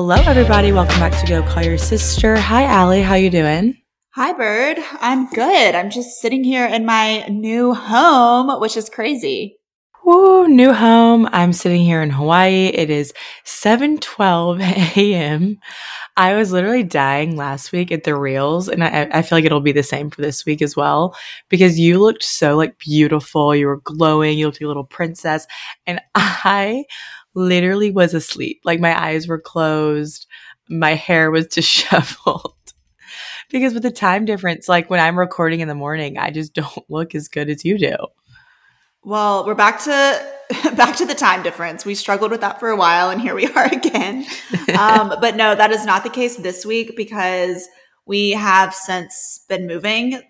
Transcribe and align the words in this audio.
Hello, 0.00 0.14
everybody. 0.14 0.70
Welcome 0.70 1.00
back 1.00 1.20
to 1.20 1.26
Go 1.26 1.42
Call 1.42 1.64
Your 1.64 1.76
Sister. 1.76 2.36
Hi, 2.36 2.62
Alli. 2.62 3.02
How 3.02 3.16
you 3.16 3.30
doing? 3.30 3.76
Hi, 4.10 4.32
Bird. 4.32 4.78
I'm 5.00 5.28
good. 5.30 5.74
I'm 5.74 5.90
just 5.90 6.20
sitting 6.20 6.44
here 6.44 6.66
in 6.66 6.86
my 6.86 7.26
new 7.26 7.74
home, 7.74 8.60
which 8.60 8.76
is 8.76 8.88
crazy. 8.88 9.56
Woo, 10.04 10.46
new 10.46 10.72
home. 10.72 11.28
I'm 11.32 11.52
sitting 11.52 11.80
here 11.80 12.00
in 12.00 12.10
Hawaii. 12.10 12.66
It 12.66 12.90
is 12.90 13.12
7:12 13.44 14.60
a.m. 14.96 15.58
I 16.16 16.34
was 16.34 16.52
literally 16.52 16.84
dying 16.84 17.36
last 17.36 17.72
week 17.72 17.90
at 17.90 18.04
the 18.04 18.14
reels, 18.14 18.68
and 18.68 18.84
I, 18.84 19.08
I 19.12 19.22
feel 19.22 19.36
like 19.36 19.44
it'll 19.44 19.60
be 19.60 19.72
the 19.72 19.82
same 19.82 20.10
for 20.10 20.22
this 20.22 20.46
week 20.46 20.62
as 20.62 20.76
well 20.76 21.16
because 21.48 21.78
you 21.78 21.98
looked 21.98 22.22
so 22.22 22.56
like 22.56 22.78
beautiful. 22.78 23.52
You 23.52 23.66
were 23.66 23.80
glowing. 23.80 24.38
You 24.38 24.46
looked 24.46 24.60
like 24.60 24.64
a 24.64 24.68
little 24.68 24.84
princess, 24.84 25.44
and 25.88 26.00
I 26.14 26.84
literally 27.34 27.90
was 27.90 28.14
asleep. 28.14 28.60
Like 28.64 28.80
my 28.80 28.98
eyes 28.98 29.28
were 29.28 29.40
closed. 29.40 30.26
My 30.68 30.94
hair 30.94 31.30
was 31.30 31.46
disheveled. 31.54 32.54
because 33.50 33.74
with 33.74 33.82
the 33.82 33.90
time 33.90 34.24
difference, 34.24 34.68
like 34.68 34.90
when 34.90 35.00
I'm 35.00 35.18
recording 35.18 35.60
in 35.60 35.68
the 35.68 35.74
morning, 35.74 36.18
I 36.18 36.30
just 36.30 36.54
don't 36.54 36.84
look 36.90 37.14
as 37.14 37.28
good 37.28 37.48
as 37.48 37.64
you 37.64 37.78
do. 37.78 37.96
Well, 39.04 39.46
we're 39.46 39.54
back 39.54 39.80
to 39.84 40.26
back 40.76 40.96
to 40.96 41.06
the 41.06 41.14
time 41.14 41.42
difference. 41.42 41.84
We 41.84 41.94
struggled 41.94 42.30
with 42.30 42.40
that 42.40 42.58
for 42.58 42.68
a 42.68 42.76
while, 42.76 43.10
and 43.10 43.20
here 43.20 43.34
we 43.34 43.46
are 43.46 43.66
again. 43.66 44.26
Um, 44.78 45.14
but 45.20 45.36
no, 45.36 45.54
that 45.54 45.70
is 45.70 45.86
not 45.86 46.02
the 46.02 46.10
case 46.10 46.36
this 46.36 46.66
week 46.66 46.96
because 46.96 47.68
we 48.06 48.30
have 48.32 48.74
since 48.74 49.44
been 49.48 49.66
moving, 49.66 50.20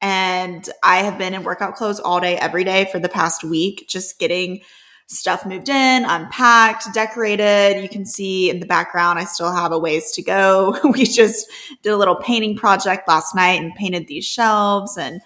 and 0.00 0.68
I 0.82 0.98
have 0.98 1.18
been 1.18 1.34
in 1.34 1.42
workout 1.42 1.74
clothes 1.74 1.98
all 1.98 2.20
day, 2.20 2.36
every 2.36 2.62
day 2.62 2.88
for 2.92 2.98
the 2.98 3.08
past 3.08 3.42
week, 3.42 3.86
just 3.88 4.18
getting 4.18 4.60
stuff 5.06 5.44
moved 5.46 5.68
in, 5.68 6.04
unpacked, 6.04 6.92
decorated. 6.94 7.82
You 7.82 7.88
can 7.88 8.06
see 8.06 8.50
in 8.50 8.60
the 8.60 8.66
background, 8.66 9.18
I 9.18 9.24
still 9.24 9.52
have 9.52 9.72
a 9.72 9.78
ways 9.78 10.10
to 10.12 10.22
go. 10.22 10.78
we 10.84 11.04
just 11.04 11.50
did 11.82 11.92
a 11.92 11.96
little 11.96 12.16
painting 12.16 12.56
project 12.56 13.06
last 13.08 13.34
night 13.34 13.60
and 13.60 13.74
painted 13.74 14.06
these 14.06 14.24
shelves 14.24 14.96
and 14.96 15.20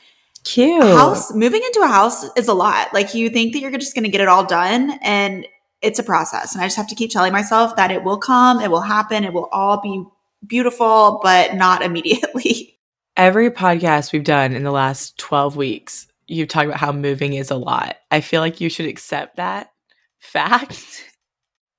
cute. 0.44 0.82
House 0.82 1.32
moving 1.32 1.62
into 1.62 1.80
a 1.80 1.88
house 1.88 2.24
is 2.36 2.48
a 2.48 2.54
lot. 2.54 2.92
Like 2.92 3.14
you 3.14 3.30
think 3.30 3.52
that 3.52 3.60
you're 3.60 3.70
just 3.70 3.94
going 3.94 4.04
to 4.04 4.10
get 4.10 4.20
it 4.20 4.28
all 4.28 4.44
done 4.44 4.98
and 5.02 5.46
it's 5.80 5.98
a 5.98 6.02
process. 6.02 6.54
And 6.54 6.62
I 6.62 6.66
just 6.66 6.76
have 6.76 6.88
to 6.88 6.94
keep 6.94 7.10
telling 7.10 7.32
myself 7.32 7.76
that 7.76 7.90
it 7.90 8.02
will 8.02 8.18
come, 8.18 8.60
it 8.60 8.70
will 8.70 8.80
happen, 8.80 9.24
it 9.24 9.32
will 9.32 9.48
all 9.52 9.80
be 9.80 10.04
beautiful, 10.46 11.20
but 11.22 11.54
not 11.54 11.82
immediately. 11.84 12.78
Every 13.16 13.50
podcast 13.50 14.12
we've 14.12 14.24
done 14.24 14.52
in 14.52 14.62
the 14.62 14.70
last 14.70 15.18
12 15.18 15.56
weeks 15.56 16.06
you 16.28 16.46
talk 16.46 16.66
about 16.66 16.78
how 16.78 16.92
moving 16.92 17.32
is 17.32 17.50
a 17.50 17.56
lot. 17.56 17.96
I 18.10 18.20
feel 18.20 18.40
like 18.40 18.60
you 18.60 18.68
should 18.68 18.86
accept 18.86 19.36
that 19.36 19.72
fact 20.20 21.04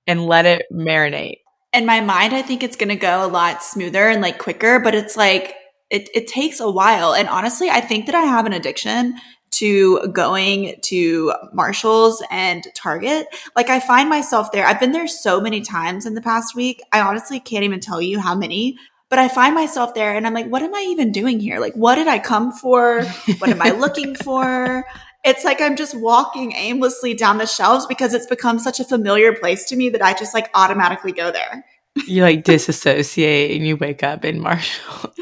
and 0.08 0.26
let 0.26 0.46
it 0.46 0.66
marinate. 0.74 1.40
In 1.72 1.86
my 1.86 2.02
mind, 2.02 2.34
I 2.34 2.42
think 2.42 2.64
it's 2.64 2.76
going 2.76 2.90
to 2.90 2.96
go 2.96 3.24
a 3.24 3.28
lot 3.28 3.64
smoother 3.64 4.10
and 4.10 4.22
like 4.22 4.40
quicker, 4.40 4.80
but 4.80 4.96
it's 4.96 5.16
like 5.16 5.56
it, 5.92 6.10
it 6.14 6.28
takes 6.28 6.60
a 6.60 6.70
while. 6.70 7.14
And 7.14 7.30
honestly, 7.30 7.70
I 7.70 7.80
think 7.80 8.08
that 8.08 8.16
I 8.16 8.22
have 8.22 8.48
an 8.48 8.54
addiction 8.54 9.16
to 9.52 10.08
going 10.12 10.76
to 10.84 11.34
Marshalls 11.54 12.24
and 12.32 12.66
Target. 12.76 13.28
Like 13.56 13.70
I 13.70 13.80
find 13.80 14.10
myself 14.10 14.52
there. 14.52 14.66
I've 14.66 14.80
been 14.80 14.92
there 14.92 15.08
so 15.08 15.40
many 15.42 15.62
times 15.62 16.06
in 16.06 16.16
the 16.16 16.22
past 16.22 16.56
week. 16.56 16.82
I 16.92 17.02
honestly 17.02 17.40
can't 17.40 17.64
even 17.64 17.80
tell 17.80 18.02
you 18.02 18.20
how 18.20 18.36
many, 18.36 18.78
but 19.10 19.20
I 19.20 19.28
find 19.28 19.56
myself 19.56 19.94
there 19.96 20.16
and 20.16 20.26
I'm 20.26 20.34
like, 20.34 20.48
what 20.48 20.62
am 20.62 20.74
I 20.74 20.86
even 20.90 21.12
doing 21.12 21.40
here? 21.40 21.60
Like, 21.60 21.74
what 21.74 21.96
did 21.96 22.08
I 22.08 22.20
come 22.20 22.52
for? 22.52 23.04
What 23.40 23.50
am 23.50 23.62
I 23.62 23.72
looking 23.80 24.16
for? 24.16 24.86
It's 25.26 25.44
like 25.44 25.60
I'm 25.60 25.76
just 25.76 25.96
walking 26.00 26.54
aimlessly 26.54 27.14
down 27.16 27.40
the 27.40 27.48
shelves 27.48 27.86
because 27.88 28.14
it's 28.14 28.28
become 28.28 28.60
such 28.60 28.80
a 28.80 28.86
familiar 28.86 29.34
place 29.34 29.66
to 29.66 29.76
me 29.76 29.90
that 29.90 30.02
I 30.02 30.14
just 30.14 30.34
like 30.34 30.50
automatically 30.54 31.12
go 31.12 31.32
there. 31.32 31.66
You 32.08 32.22
like 32.22 32.44
disassociate 32.44 33.58
and 33.58 33.68
you 33.68 33.76
wake 33.76 34.04
up 34.04 34.24
in 34.24 34.40
Marshalls. 34.40 35.14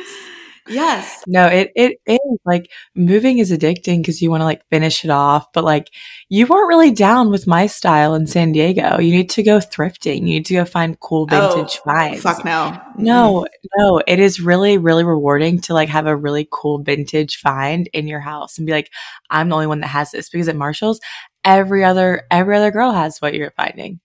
Yes. 0.69 1.23
No, 1.28 1.45
it 1.47 1.72
it 1.75 2.00
is 2.05 2.39
like 2.45 2.69
moving 2.95 3.39
is 3.39 3.51
addicting 3.51 4.00
because 4.00 4.22
you 4.22 4.29
want 4.29 4.41
to 4.41 4.45
like 4.45 4.61
finish 4.69 5.03
it 5.03 5.09
off, 5.09 5.51
but 5.53 5.63
like 5.63 5.89
you 6.29 6.45
weren't 6.45 6.67
really 6.67 6.91
down 6.91 7.29
with 7.29 7.47
my 7.47 7.67
style 7.67 8.13
in 8.16 8.28
San 8.28 8.51
Diego. 8.51 9.00
You 9.00 9.11
need 9.11 9.29
to 9.31 9.44
go 9.44 9.59
thrifting. 9.59 10.19
You 10.19 10.25
need 10.25 10.45
to 10.47 10.53
go 10.53 10.66
find 10.66 11.00
cool 11.00 11.27
oh, 11.31 11.50
vintage 11.56 11.79
oh, 11.79 11.91
finds. 11.91 12.22
Fuck 12.22 12.44
no. 12.45 12.79
No, 12.97 13.45
no. 13.77 14.01
It 14.07 14.19
is 14.19 14.39
really, 14.39 14.77
really 14.77 15.03
rewarding 15.03 15.59
to 15.61 15.73
like 15.73 15.89
have 15.89 16.07
a 16.07 16.16
really 16.16 16.47
cool 16.51 16.79
vintage 16.79 17.38
find 17.38 17.88
in 17.94 18.07
your 18.07 18.19
house 18.22 18.57
and 18.57 18.67
be 18.67 18.73
like, 18.73 18.91
I'm 19.29 19.50
the 19.50 19.56
only 19.56 19.67
one 19.67 19.81
that 19.81 19.88
has 19.88 20.11
this 20.11 20.29
because 20.29 20.47
at 20.47 20.56
Marshalls, 20.56 21.00
every 21.44 21.83
other 21.83 22.23
every 22.31 22.57
other 22.57 22.72
girl 22.72 22.91
has 22.91 23.19
what 23.19 23.33
you're 23.33 23.51
finding, 23.51 24.00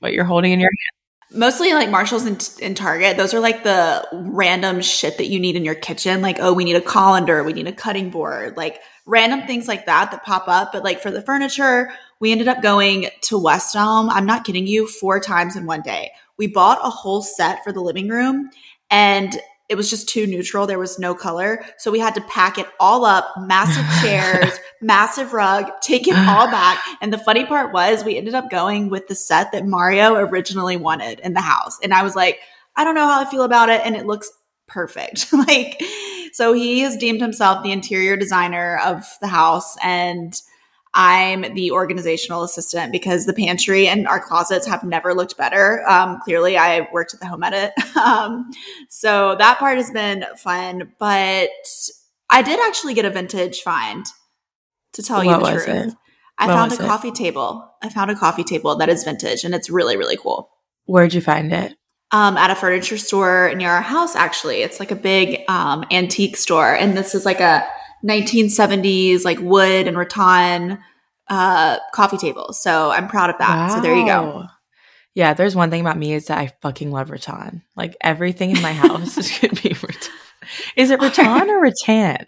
what 0.00 0.12
you're 0.12 0.24
holding 0.24 0.52
in 0.52 0.60
your 0.60 0.70
hand 0.70 0.98
mostly 1.32 1.72
like 1.72 1.90
Marshalls 1.90 2.24
and, 2.24 2.50
and, 2.62 2.76
Target. 2.76 3.16
Those 3.16 3.34
are 3.34 3.40
like 3.40 3.64
the 3.64 4.06
random 4.12 4.80
shit 4.80 5.18
that 5.18 5.26
you 5.26 5.38
need 5.40 5.56
in 5.56 5.64
your 5.64 5.74
kitchen. 5.74 6.22
Like, 6.22 6.38
oh, 6.40 6.52
we 6.52 6.64
need 6.64 6.76
a 6.76 6.80
colander, 6.80 7.44
we 7.44 7.52
need 7.52 7.66
a 7.66 7.72
cutting 7.72 8.10
board, 8.10 8.56
like 8.56 8.80
random 9.06 9.46
things 9.46 9.68
like 9.68 9.86
that 9.86 10.10
that 10.10 10.24
pop 10.24 10.48
up. 10.48 10.72
But 10.72 10.84
like 10.84 11.00
for 11.00 11.10
the 11.10 11.22
furniture, 11.22 11.90
we 12.20 12.32
ended 12.32 12.48
up 12.48 12.62
going 12.62 13.08
to 13.22 13.38
West 13.38 13.76
Elm. 13.76 14.10
I'm 14.10 14.26
not 14.26 14.44
kidding 14.44 14.66
you, 14.66 14.86
four 14.86 15.20
times 15.20 15.56
in 15.56 15.66
one 15.66 15.82
day. 15.82 16.10
We 16.36 16.46
bought 16.46 16.78
a 16.82 16.90
whole 16.90 17.22
set 17.22 17.62
for 17.64 17.72
the 17.72 17.80
living 17.80 18.08
room 18.08 18.50
and 18.90 19.38
it 19.68 19.76
was 19.76 19.90
just 19.90 20.08
too 20.08 20.26
neutral. 20.26 20.66
There 20.66 20.78
was 20.78 20.98
no 20.98 21.14
color. 21.14 21.64
So 21.76 21.90
we 21.90 21.98
had 21.98 22.14
to 22.14 22.20
pack 22.22 22.58
it 22.58 22.66
all 22.80 23.04
up, 23.04 23.26
massive 23.38 23.84
chairs, 24.02 24.58
massive 24.80 25.32
rug, 25.32 25.70
take 25.82 26.08
it 26.08 26.16
all 26.16 26.46
back. 26.46 26.82
And 27.00 27.12
the 27.12 27.18
funny 27.18 27.44
part 27.44 27.72
was 27.72 28.02
we 28.02 28.16
ended 28.16 28.34
up 28.34 28.50
going 28.50 28.88
with 28.88 29.08
the 29.08 29.14
set 29.14 29.52
that 29.52 29.66
Mario 29.66 30.14
originally 30.14 30.76
wanted 30.76 31.20
in 31.20 31.34
the 31.34 31.40
house. 31.40 31.78
And 31.82 31.92
I 31.92 32.02
was 32.02 32.16
like, 32.16 32.38
I 32.76 32.84
don't 32.84 32.94
know 32.94 33.06
how 33.06 33.20
I 33.20 33.30
feel 33.30 33.42
about 33.42 33.68
it. 33.68 33.82
And 33.84 33.94
it 33.94 34.06
looks 34.06 34.30
perfect. 34.66 35.32
like, 35.32 35.82
so 36.32 36.52
he 36.52 36.80
has 36.80 36.96
deemed 36.96 37.20
himself 37.20 37.62
the 37.62 37.72
interior 37.72 38.16
designer 38.16 38.78
of 38.84 39.04
the 39.20 39.28
house. 39.28 39.76
And 39.82 40.40
I'm 40.94 41.54
the 41.54 41.70
organizational 41.70 42.42
assistant 42.42 42.92
because 42.92 43.26
the 43.26 43.32
pantry 43.32 43.88
and 43.88 44.08
our 44.08 44.20
closets 44.20 44.66
have 44.66 44.82
never 44.84 45.14
looked 45.14 45.36
better. 45.36 45.88
Um, 45.88 46.18
clearly, 46.24 46.56
I 46.56 46.88
worked 46.92 47.14
at 47.14 47.20
the 47.20 47.26
home 47.26 47.42
edit. 47.42 47.72
um, 47.96 48.50
so 48.88 49.36
that 49.38 49.58
part 49.58 49.76
has 49.76 49.90
been 49.90 50.24
fun, 50.36 50.92
but 50.98 51.50
I 52.30 52.42
did 52.42 52.58
actually 52.60 52.94
get 52.94 53.04
a 53.04 53.10
vintage 53.10 53.60
find 53.60 54.06
to 54.94 55.02
tell 55.02 55.24
what 55.24 55.40
you 55.40 55.46
the 55.46 55.52
truth. 55.52 55.68
It? 55.68 55.94
I 56.38 56.46
what 56.46 56.54
found 56.54 56.72
a 56.72 56.76
coffee 56.76 57.08
it? 57.08 57.14
table. 57.14 57.70
I 57.82 57.88
found 57.88 58.10
a 58.10 58.14
coffee 58.14 58.44
table 58.44 58.76
that 58.76 58.88
is 58.88 59.04
vintage 59.04 59.44
and 59.44 59.54
it's 59.54 59.70
really, 59.70 59.96
really 59.96 60.16
cool. 60.16 60.50
Where'd 60.86 61.14
you 61.14 61.20
find 61.20 61.52
it? 61.52 61.74
Um, 62.10 62.38
at 62.38 62.50
a 62.50 62.54
furniture 62.54 62.96
store 62.96 63.52
near 63.54 63.70
our 63.70 63.82
house, 63.82 64.16
actually. 64.16 64.62
It's 64.62 64.80
like 64.80 64.90
a 64.90 64.96
big 64.96 65.42
um, 65.48 65.84
antique 65.90 66.38
store. 66.38 66.74
And 66.74 66.96
this 66.96 67.14
is 67.14 67.26
like 67.26 67.40
a 67.40 67.68
1970s 68.04 69.24
like 69.24 69.38
wood 69.40 69.86
and 69.86 69.96
rattan 69.96 70.78
uh, 71.28 71.78
coffee 71.92 72.16
table. 72.16 72.52
So 72.52 72.90
I'm 72.90 73.08
proud 73.08 73.30
of 73.30 73.38
that. 73.38 73.68
Wow. 73.68 73.74
So 73.74 73.80
there 73.80 73.94
you 73.94 74.06
go. 74.06 74.46
Yeah, 75.14 75.34
there's 75.34 75.56
one 75.56 75.70
thing 75.70 75.80
about 75.80 75.98
me 75.98 76.12
is 76.12 76.26
that 76.26 76.38
I 76.38 76.52
fucking 76.62 76.90
love 76.90 77.10
rattan. 77.10 77.62
Like 77.76 77.96
everything 78.00 78.50
in 78.50 78.62
my 78.62 78.72
house 78.72 79.18
is 79.18 79.38
gonna 79.38 79.60
be 79.60 79.70
rattan. 79.82 80.12
Is 80.76 80.90
it 80.90 81.00
rattan 81.00 81.50
or 81.50 81.60
rattan? 81.60 82.26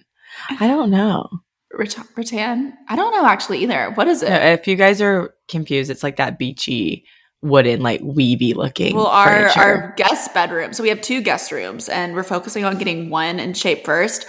I 0.59 0.67
don't 0.67 0.91
know. 0.91 1.29
Rattan, 1.73 2.05
rattan? 2.17 2.77
I 2.89 2.97
don't 2.97 3.13
know 3.13 3.27
actually 3.27 3.63
either. 3.63 3.93
What 3.93 4.09
is 4.09 4.23
it? 4.23 4.31
No, 4.31 4.37
if 4.37 4.67
you 4.67 4.77
guys 4.77 5.01
are 5.01 5.35
confused, 5.49 5.91
it's 5.91 6.03
like 6.03 6.17
that 6.17 6.39
beachy 6.39 7.05
wooden, 7.43 7.81
like 7.81 8.01
weavy 8.03 8.55
looking. 8.55 8.97
Well, 8.97 9.07
our 9.07 9.49
our 9.57 9.95
guest 9.97 10.35
bedroom. 10.35 10.73
So 10.73 10.83
we 10.83 10.89
have 10.89 11.01
two 11.01 11.23
guest 11.23 11.53
rooms, 11.53 11.89
and 11.89 12.15
we're 12.15 12.23
focusing 12.23 12.65
on 12.65 12.77
getting 12.77 13.09
one 13.09 13.39
in 13.39 13.55
shape 13.55 13.85
first 13.85 14.27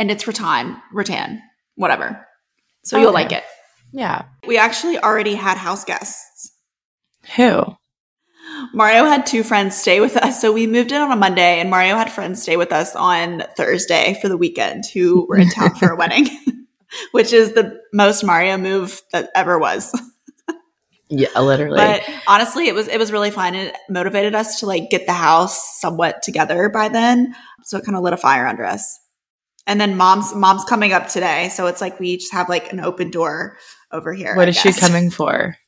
and 0.00 0.10
it's 0.10 0.26
rattan, 0.26 0.78
rattan, 0.92 1.42
whatever. 1.74 2.26
So 2.82 2.96
okay. 2.96 3.04
you'll 3.04 3.12
like 3.12 3.32
it. 3.32 3.44
Yeah. 3.92 4.24
We 4.46 4.56
actually 4.56 4.98
already 4.98 5.34
had 5.34 5.58
house 5.58 5.84
guests. 5.84 6.52
Who? 7.36 7.62
Mario 8.72 9.04
had 9.04 9.26
two 9.26 9.44
friends 9.44 9.76
stay 9.76 10.00
with 10.00 10.16
us. 10.16 10.40
So 10.40 10.52
we 10.52 10.66
moved 10.66 10.90
in 10.90 11.02
on 11.02 11.12
a 11.12 11.16
Monday, 11.16 11.60
and 11.60 11.68
Mario 11.68 11.96
had 11.96 12.10
friends 12.10 12.42
stay 12.42 12.56
with 12.56 12.72
us 12.72 12.96
on 12.96 13.44
Thursday 13.58 14.18
for 14.22 14.28
the 14.28 14.38
weekend 14.38 14.84
who 14.86 15.26
were 15.28 15.38
in 15.38 15.50
town 15.50 15.74
for 15.74 15.90
a 15.90 15.96
wedding, 15.98 16.28
which 17.12 17.34
is 17.34 17.52
the 17.52 17.78
most 17.92 18.24
Mario 18.24 18.56
move 18.56 19.02
that 19.12 19.28
ever 19.34 19.58
was. 19.58 19.92
yeah, 21.10 21.38
literally. 21.38 21.76
But 21.76 22.02
honestly, 22.26 22.68
it 22.68 22.74
was 22.74 22.88
it 22.88 22.98
was 22.98 23.12
really 23.12 23.30
fun. 23.30 23.54
It 23.54 23.76
motivated 23.90 24.34
us 24.34 24.60
to 24.60 24.66
like 24.66 24.88
get 24.88 25.04
the 25.06 25.12
house 25.12 25.78
somewhat 25.78 26.22
together 26.22 26.70
by 26.70 26.88
then. 26.88 27.34
So 27.64 27.76
it 27.76 27.84
kind 27.84 27.96
of 27.96 28.02
lit 28.02 28.14
a 28.14 28.16
fire 28.16 28.46
under 28.46 28.64
us. 28.64 28.98
And 29.66 29.80
then 29.80 29.96
mom's 29.96 30.34
mom's 30.34 30.64
coming 30.64 30.92
up 30.92 31.08
today, 31.08 31.48
so 31.50 31.66
it's 31.66 31.80
like 31.80 32.00
we 32.00 32.16
just 32.16 32.32
have 32.32 32.48
like 32.48 32.72
an 32.72 32.80
open 32.80 33.10
door 33.10 33.58
over 33.92 34.12
here. 34.12 34.34
What 34.34 34.48
I 34.48 34.50
is 34.50 34.62
guess. 34.62 34.74
she 34.76 34.80
coming 34.80 35.10
for? 35.10 35.56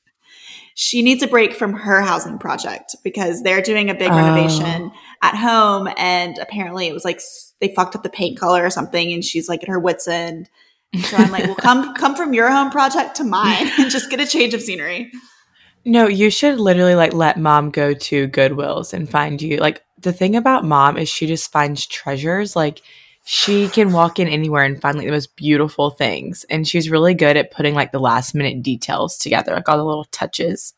She 0.75 1.03
needs 1.03 1.23
a 1.23 1.27
break 1.27 1.53
from 1.53 1.75
her 1.75 2.00
housing 2.00 2.39
project 2.39 2.97
because 3.05 3.43
they're 3.43 3.61
doing 3.61 3.91
a 3.91 3.94
big 3.94 4.11
oh. 4.11 4.17
renovation 4.17 4.91
at 5.21 5.37
home, 5.37 5.87
and 5.99 6.39
apparently 6.39 6.87
it 6.87 6.94
was 6.94 7.05
like 7.05 7.21
they 7.61 7.75
fucked 7.75 7.94
up 7.94 8.03
the 8.03 8.09
paint 8.09 8.39
color 8.39 8.65
or 8.65 8.71
something, 8.71 9.12
and 9.12 9.23
she's 9.23 9.50
like 9.50 9.62
at 9.62 9.69
her 9.69 9.79
wits 9.79 10.09
end. 10.09 10.49
So 11.05 11.19
I'm 11.19 11.31
like, 11.31 11.44
well, 11.44 11.56
come 11.56 11.94
come 11.97 12.15
from 12.15 12.33
your 12.33 12.50
home 12.50 12.71
project 12.71 13.17
to 13.17 13.25
mine 13.25 13.71
and 13.79 13.91
just 13.91 14.11
get 14.11 14.21
a 14.21 14.27
change 14.27 14.55
of 14.55 14.62
scenery. 14.62 15.12
No, 15.85 16.06
you 16.06 16.31
should 16.31 16.61
literally 16.61 16.94
like 16.94 17.12
let 17.12 17.39
mom 17.39 17.71
go 17.71 17.93
to 17.93 18.29
Goodwills 18.29 18.93
and 18.93 19.11
find 19.11 19.43
you. 19.43 19.59
Like 19.59 19.83
the 19.99 20.12
thing 20.12 20.37
about 20.37 20.65
mom 20.65 20.97
is 20.97 21.09
she 21.09 21.27
just 21.27 21.50
finds 21.50 21.87
treasures. 21.87 22.55
Like 22.55 22.83
she 23.24 23.69
can 23.69 23.92
walk 23.92 24.19
in 24.19 24.28
anywhere 24.28 24.64
and 24.64 24.80
find 24.80 24.96
like 24.96 25.06
the 25.06 25.12
most 25.12 25.36
beautiful 25.36 25.90
things. 25.90 26.44
And 26.50 26.66
she's 26.66 26.90
really 26.90 27.14
good 27.14 27.36
at 27.36 27.50
putting 27.52 27.74
like 27.74 27.92
the 27.92 28.00
last 28.00 28.34
minute 28.34 28.62
details 28.62 29.16
together, 29.16 29.54
like 29.54 29.69
all 29.69 29.76
the 29.78 29.84
little 29.84 30.06
touches. 30.06 30.74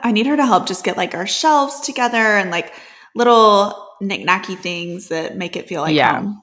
I 0.00 0.12
need 0.12 0.26
her 0.26 0.36
to 0.36 0.46
help 0.46 0.66
just 0.66 0.84
get 0.84 0.96
like 0.96 1.14
our 1.14 1.26
shelves 1.26 1.80
together 1.80 2.16
and 2.18 2.50
like 2.50 2.72
little 3.14 3.86
knick-knacky 4.00 4.56
things 4.58 5.08
that 5.08 5.36
make 5.36 5.56
it 5.56 5.66
feel 5.68 5.82
like 5.82 5.94
Yeah. 5.94 6.20
home. 6.20 6.42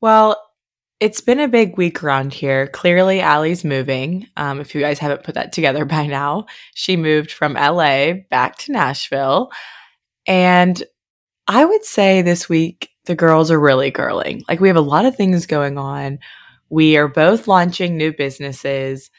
Well, 0.00 0.42
it's 1.00 1.20
been 1.20 1.40
a 1.40 1.48
big 1.48 1.76
week 1.78 2.02
around 2.02 2.34
here. 2.34 2.66
Clearly, 2.68 3.20
Alli's 3.20 3.64
moving. 3.64 4.26
Um, 4.36 4.60
if 4.60 4.74
you 4.74 4.80
guys 4.80 4.98
haven't 4.98 5.24
put 5.24 5.34
that 5.36 5.52
together 5.52 5.84
by 5.86 6.06
now, 6.06 6.46
she 6.74 6.96
moved 6.96 7.30
from 7.30 7.54
LA 7.54 8.12
back 8.30 8.56
to 8.58 8.72
Nashville. 8.72 9.50
And 10.26 10.82
I 11.46 11.64
would 11.64 11.84
say 11.84 12.22
this 12.22 12.48
week, 12.48 12.90
the 13.06 13.14
girls 13.14 13.50
are 13.50 13.60
really 13.60 13.90
girling. 13.90 14.42
Like, 14.48 14.60
we 14.60 14.68
have 14.68 14.76
a 14.76 14.80
lot 14.80 15.06
of 15.06 15.16
things 15.16 15.46
going 15.46 15.78
on. 15.78 16.18
We 16.68 16.96
are 16.96 17.08
both 17.08 17.48
launching 17.48 17.96
new 17.96 18.12
businesses. 18.12 19.10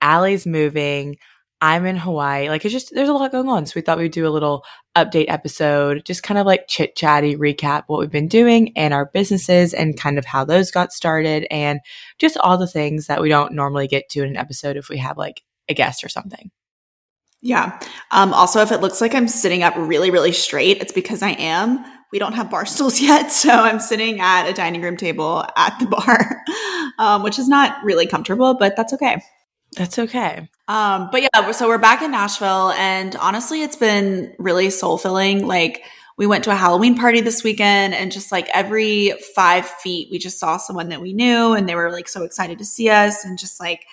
Alli's 0.00 0.46
moving. 0.46 1.16
I'm 1.60 1.86
in 1.86 1.96
Hawaii. 1.96 2.48
Like, 2.48 2.64
it's 2.64 2.72
just, 2.72 2.94
there's 2.94 3.08
a 3.08 3.14
lot 3.14 3.32
going 3.32 3.48
on. 3.48 3.66
So, 3.66 3.72
we 3.76 3.80
thought 3.80 3.98
we'd 3.98 4.12
do 4.12 4.26
a 4.26 4.30
little 4.30 4.64
update 4.96 5.26
episode, 5.28 6.04
just 6.04 6.22
kind 6.22 6.38
of 6.38 6.46
like 6.46 6.68
chit 6.68 6.96
chatty 6.96 7.36
recap 7.36 7.84
what 7.86 8.00
we've 8.00 8.10
been 8.10 8.28
doing 8.28 8.72
and 8.76 8.92
our 8.92 9.06
businesses 9.06 9.72
and 9.72 9.98
kind 9.98 10.18
of 10.18 10.24
how 10.24 10.44
those 10.44 10.70
got 10.70 10.92
started 10.92 11.46
and 11.50 11.80
just 12.18 12.36
all 12.38 12.58
the 12.58 12.66
things 12.66 13.06
that 13.06 13.20
we 13.20 13.28
don't 13.28 13.52
normally 13.52 13.86
get 13.86 14.08
to 14.10 14.22
in 14.22 14.30
an 14.30 14.36
episode 14.36 14.76
if 14.76 14.88
we 14.88 14.98
have 14.98 15.16
like 15.16 15.42
a 15.68 15.74
guest 15.74 16.04
or 16.04 16.08
something. 16.08 16.50
Yeah. 17.42 17.78
Um, 18.10 18.34
also, 18.34 18.60
if 18.60 18.72
it 18.72 18.80
looks 18.80 19.00
like 19.00 19.14
I'm 19.14 19.28
sitting 19.28 19.62
up 19.62 19.74
really, 19.76 20.10
really 20.10 20.32
straight, 20.32 20.80
it's 20.80 20.92
because 20.92 21.22
I 21.22 21.30
am. 21.30 21.84
We 22.12 22.18
don't 22.18 22.34
have 22.34 22.50
bar 22.50 22.66
stools 22.66 23.00
yet, 23.00 23.32
so 23.32 23.50
I'm 23.50 23.80
sitting 23.80 24.20
at 24.20 24.48
a 24.48 24.52
dining 24.52 24.82
room 24.82 24.96
table 24.96 25.44
at 25.56 25.78
the 25.78 25.86
bar, 25.96 26.42
um, 26.98 27.22
which 27.22 27.38
is 27.38 27.48
not 27.48 27.82
really 27.84 28.06
comfortable, 28.06 28.54
but 28.54 28.76
that's 28.76 28.92
okay. 28.92 29.22
That's 29.76 29.98
okay. 29.98 30.48
Um, 30.68 31.08
but 31.12 31.22
yeah, 31.22 31.50
so 31.52 31.68
we're 31.68 31.78
back 31.78 32.02
in 32.02 32.10
Nashville, 32.10 32.70
and 32.72 33.14
honestly, 33.16 33.62
it's 33.62 33.76
been 33.76 34.34
really 34.38 34.70
soul 34.70 34.98
filling. 34.98 35.46
Like, 35.46 35.82
we 36.16 36.26
went 36.26 36.44
to 36.44 36.50
a 36.50 36.56
Halloween 36.56 36.96
party 36.96 37.20
this 37.20 37.44
weekend, 37.44 37.94
and 37.94 38.10
just 38.10 38.32
like 38.32 38.48
every 38.54 39.12
five 39.34 39.66
feet, 39.66 40.08
we 40.10 40.18
just 40.18 40.38
saw 40.38 40.56
someone 40.56 40.88
that 40.88 41.00
we 41.02 41.12
knew, 41.12 41.52
and 41.52 41.68
they 41.68 41.74
were 41.74 41.92
like 41.92 42.08
so 42.08 42.24
excited 42.24 42.58
to 42.58 42.64
see 42.64 42.88
us, 42.88 43.24
and 43.24 43.38
just 43.38 43.60
like, 43.60 43.84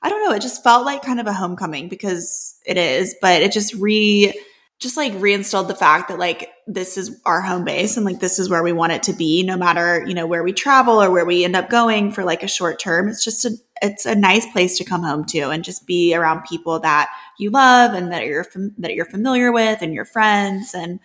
I 0.00 0.08
don't 0.08 0.24
know, 0.24 0.34
it 0.34 0.42
just 0.42 0.62
felt 0.62 0.86
like 0.86 1.02
kind 1.02 1.20
of 1.20 1.26
a 1.26 1.32
homecoming 1.32 1.88
because 1.88 2.56
it 2.64 2.78
is, 2.78 3.16
but 3.20 3.42
it 3.42 3.52
just 3.52 3.74
re, 3.74 4.32
just 4.80 4.96
like 4.96 5.12
reinstilled 5.14 5.66
the 5.66 5.74
fact 5.74 6.08
that 6.08 6.18
like 6.18 6.50
this 6.66 6.96
is 6.96 7.20
our 7.26 7.40
home 7.40 7.64
base 7.64 7.96
and 7.96 8.06
like 8.06 8.20
this 8.20 8.38
is 8.38 8.48
where 8.48 8.62
we 8.62 8.72
want 8.72 8.92
it 8.92 9.02
to 9.04 9.12
be, 9.12 9.42
no 9.42 9.56
matter 9.56 10.04
you 10.06 10.14
know 10.14 10.26
where 10.26 10.42
we 10.42 10.52
travel 10.52 11.02
or 11.02 11.10
where 11.10 11.24
we 11.24 11.44
end 11.44 11.56
up 11.56 11.68
going 11.68 12.12
for 12.12 12.24
like 12.24 12.42
a 12.42 12.48
short 12.48 12.78
term. 12.78 13.08
It's 13.08 13.24
just 13.24 13.44
a 13.44 13.50
it's 13.82 14.06
a 14.06 14.14
nice 14.14 14.46
place 14.52 14.78
to 14.78 14.84
come 14.84 15.02
home 15.02 15.24
to 15.26 15.50
and 15.50 15.64
just 15.64 15.86
be 15.86 16.14
around 16.14 16.44
people 16.44 16.80
that 16.80 17.10
you 17.38 17.50
love 17.50 17.94
and 17.94 18.12
that 18.12 18.24
you're 18.26 18.44
fam- 18.44 18.74
that 18.78 18.94
you're 18.94 19.04
familiar 19.04 19.52
with 19.52 19.82
and 19.82 19.94
your 19.94 20.04
friends 20.04 20.74
and 20.74 21.00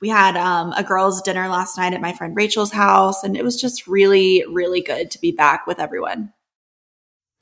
we 0.00 0.08
had 0.10 0.36
um, 0.36 0.72
a 0.72 0.82
girls 0.82 1.22
dinner 1.22 1.48
last 1.48 1.78
night 1.78 1.94
at 1.94 2.00
my 2.00 2.12
friend 2.12 2.36
rachel's 2.36 2.72
house 2.72 3.22
and 3.24 3.36
it 3.36 3.44
was 3.44 3.60
just 3.60 3.86
really 3.86 4.44
really 4.50 4.80
good 4.80 5.10
to 5.10 5.20
be 5.20 5.32
back 5.32 5.66
with 5.66 5.78
everyone 5.78 6.32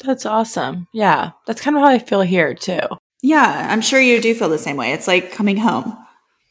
That's 0.04 0.26
awesome. 0.26 0.88
Yeah. 0.92 1.32
That's 1.46 1.60
kind 1.60 1.76
of 1.76 1.82
how 1.82 1.88
I 1.88 1.98
feel 1.98 2.22
here 2.22 2.54
too. 2.54 2.80
Yeah 3.22 3.68
i'm 3.70 3.80
sure 3.80 4.00
you 4.00 4.20
do 4.20 4.34
feel 4.34 4.48
the 4.48 4.58
same 4.58 4.76
way 4.76 4.92
it's 4.92 5.08
like 5.08 5.32
coming 5.32 5.56
home 5.56 5.96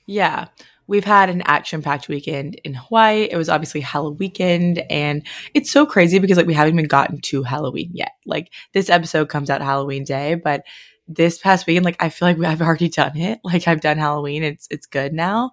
Yeah. 0.08 0.48
We've 0.88 1.06
had 1.06 1.30
an 1.30 1.42
action 1.46 1.82
packed 1.82 2.10
weekend 2.10 2.56
in 2.66 2.74
Hawaii. 2.74 3.30
It 3.32 3.38
was 3.38 3.48
obviously 3.48 3.80
Halloween 3.82 4.18
weekend. 4.18 4.80
And 4.90 5.26
it's 5.54 5.72
so 5.72 5.86
crazy 5.86 6.20
because 6.20 6.36
like 6.38 6.48
we 6.48 6.54
haven't 6.54 6.74
even 6.74 6.88
gotten 6.88 7.22
to 7.22 7.44
Halloween 7.44 7.92
yet. 7.94 8.12
Like 8.26 8.52
this 8.74 8.90
episode 8.90 9.30
comes 9.30 9.50
out 9.50 9.62
Halloween 9.62 10.04
day, 10.04 10.36
but 10.36 10.66
this 11.08 11.38
past 11.38 11.66
weekend, 11.66 11.86
like 11.86 11.96
I 12.04 12.10
feel 12.10 12.28
like 12.28 12.40
I've 12.40 12.62
already 12.68 12.90
done 12.90 13.16
it. 13.16 13.40
Like 13.46 13.70
I've 13.70 13.80
done 13.82 13.98
Halloween. 14.00 14.44
It's 14.44 14.68
it's 14.70 14.86
good 14.88 15.14
now. 15.14 15.52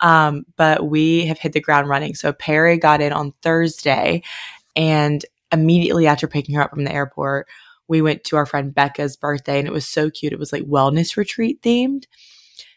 Um, 0.00 0.46
but 0.56 0.88
we 0.88 1.26
have 1.26 1.38
hit 1.38 1.52
the 1.52 1.60
ground 1.60 1.88
running. 1.90 2.14
So 2.14 2.32
Perry 2.32 2.78
got 2.78 3.02
in 3.02 3.12
on 3.12 3.34
Thursday 3.42 4.22
and 4.74 5.22
immediately 5.52 6.06
after 6.06 6.26
picking 6.28 6.54
her 6.54 6.62
up 6.62 6.70
from 6.70 6.84
the 6.84 6.92
airport, 6.92 7.46
we 7.88 8.02
went 8.02 8.24
to 8.24 8.36
our 8.36 8.46
friend 8.46 8.74
Becca's 8.74 9.16
birthday 9.16 9.58
and 9.58 9.66
it 9.66 9.72
was 9.72 9.88
so 9.88 10.10
cute. 10.10 10.32
It 10.32 10.38
was 10.38 10.52
like 10.52 10.64
wellness 10.64 11.16
retreat 11.16 11.60
themed. 11.62 12.04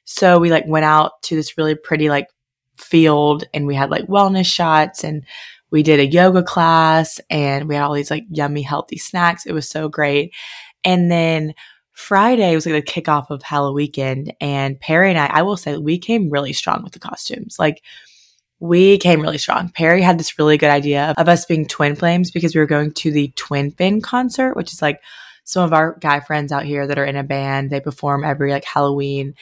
So 0.05 0.39
we 0.39 0.49
like 0.49 0.65
went 0.67 0.85
out 0.85 1.21
to 1.23 1.35
this 1.35 1.57
really 1.57 1.75
pretty 1.75 2.09
like 2.09 2.27
field 2.77 3.43
and 3.53 3.67
we 3.67 3.75
had 3.75 3.91
like 3.91 4.07
wellness 4.07 4.45
shots 4.45 5.03
and 5.03 5.25
we 5.69 5.83
did 5.83 5.99
a 5.99 6.07
yoga 6.07 6.43
class 6.43 7.21
and 7.29 7.67
we 7.67 7.75
had 7.75 7.83
all 7.83 7.93
these 7.93 8.11
like 8.11 8.25
yummy 8.29 8.61
healthy 8.61 8.97
snacks. 8.97 9.45
It 9.45 9.53
was 9.53 9.69
so 9.69 9.87
great. 9.87 10.33
And 10.83 11.11
then 11.11 11.53
Friday 11.91 12.55
was 12.55 12.65
like 12.65 12.83
the 12.85 12.91
kickoff 12.91 13.29
of 13.29 13.43
Halloween 13.43 13.75
weekend 13.75 14.33
and 14.41 14.79
Perry 14.79 15.09
and 15.09 15.19
I, 15.19 15.27
I 15.27 15.41
will 15.43 15.57
say 15.57 15.77
we 15.77 15.99
came 15.99 16.29
really 16.29 16.53
strong 16.53 16.83
with 16.83 16.93
the 16.93 16.99
costumes. 16.99 17.57
Like 17.59 17.83
we 18.61 18.99
came 18.99 19.21
really 19.21 19.39
strong. 19.39 19.69
Perry 19.69 20.03
had 20.03 20.19
this 20.19 20.37
really 20.37 20.55
good 20.55 20.69
idea 20.69 21.15
of 21.17 21.27
us 21.27 21.45
being 21.45 21.65
twin 21.65 21.95
flames 21.95 22.29
because 22.29 22.53
we 22.53 22.61
were 22.61 22.67
going 22.67 22.93
to 22.93 23.11
the 23.11 23.29
Twin 23.35 23.71
Fin 23.71 24.01
concert, 24.01 24.55
which 24.55 24.71
is 24.71 24.83
like 24.83 25.01
some 25.43 25.63
of 25.63 25.73
our 25.73 25.97
guy 25.99 26.19
friends 26.19 26.51
out 26.51 26.63
here 26.63 26.85
that 26.85 26.99
are 26.99 27.05
in 27.05 27.15
a 27.15 27.23
band. 27.23 27.71
They 27.71 27.79
perform 27.79 28.23
every 28.23 28.51
like 28.51 28.63
Halloween. 28.63 29.33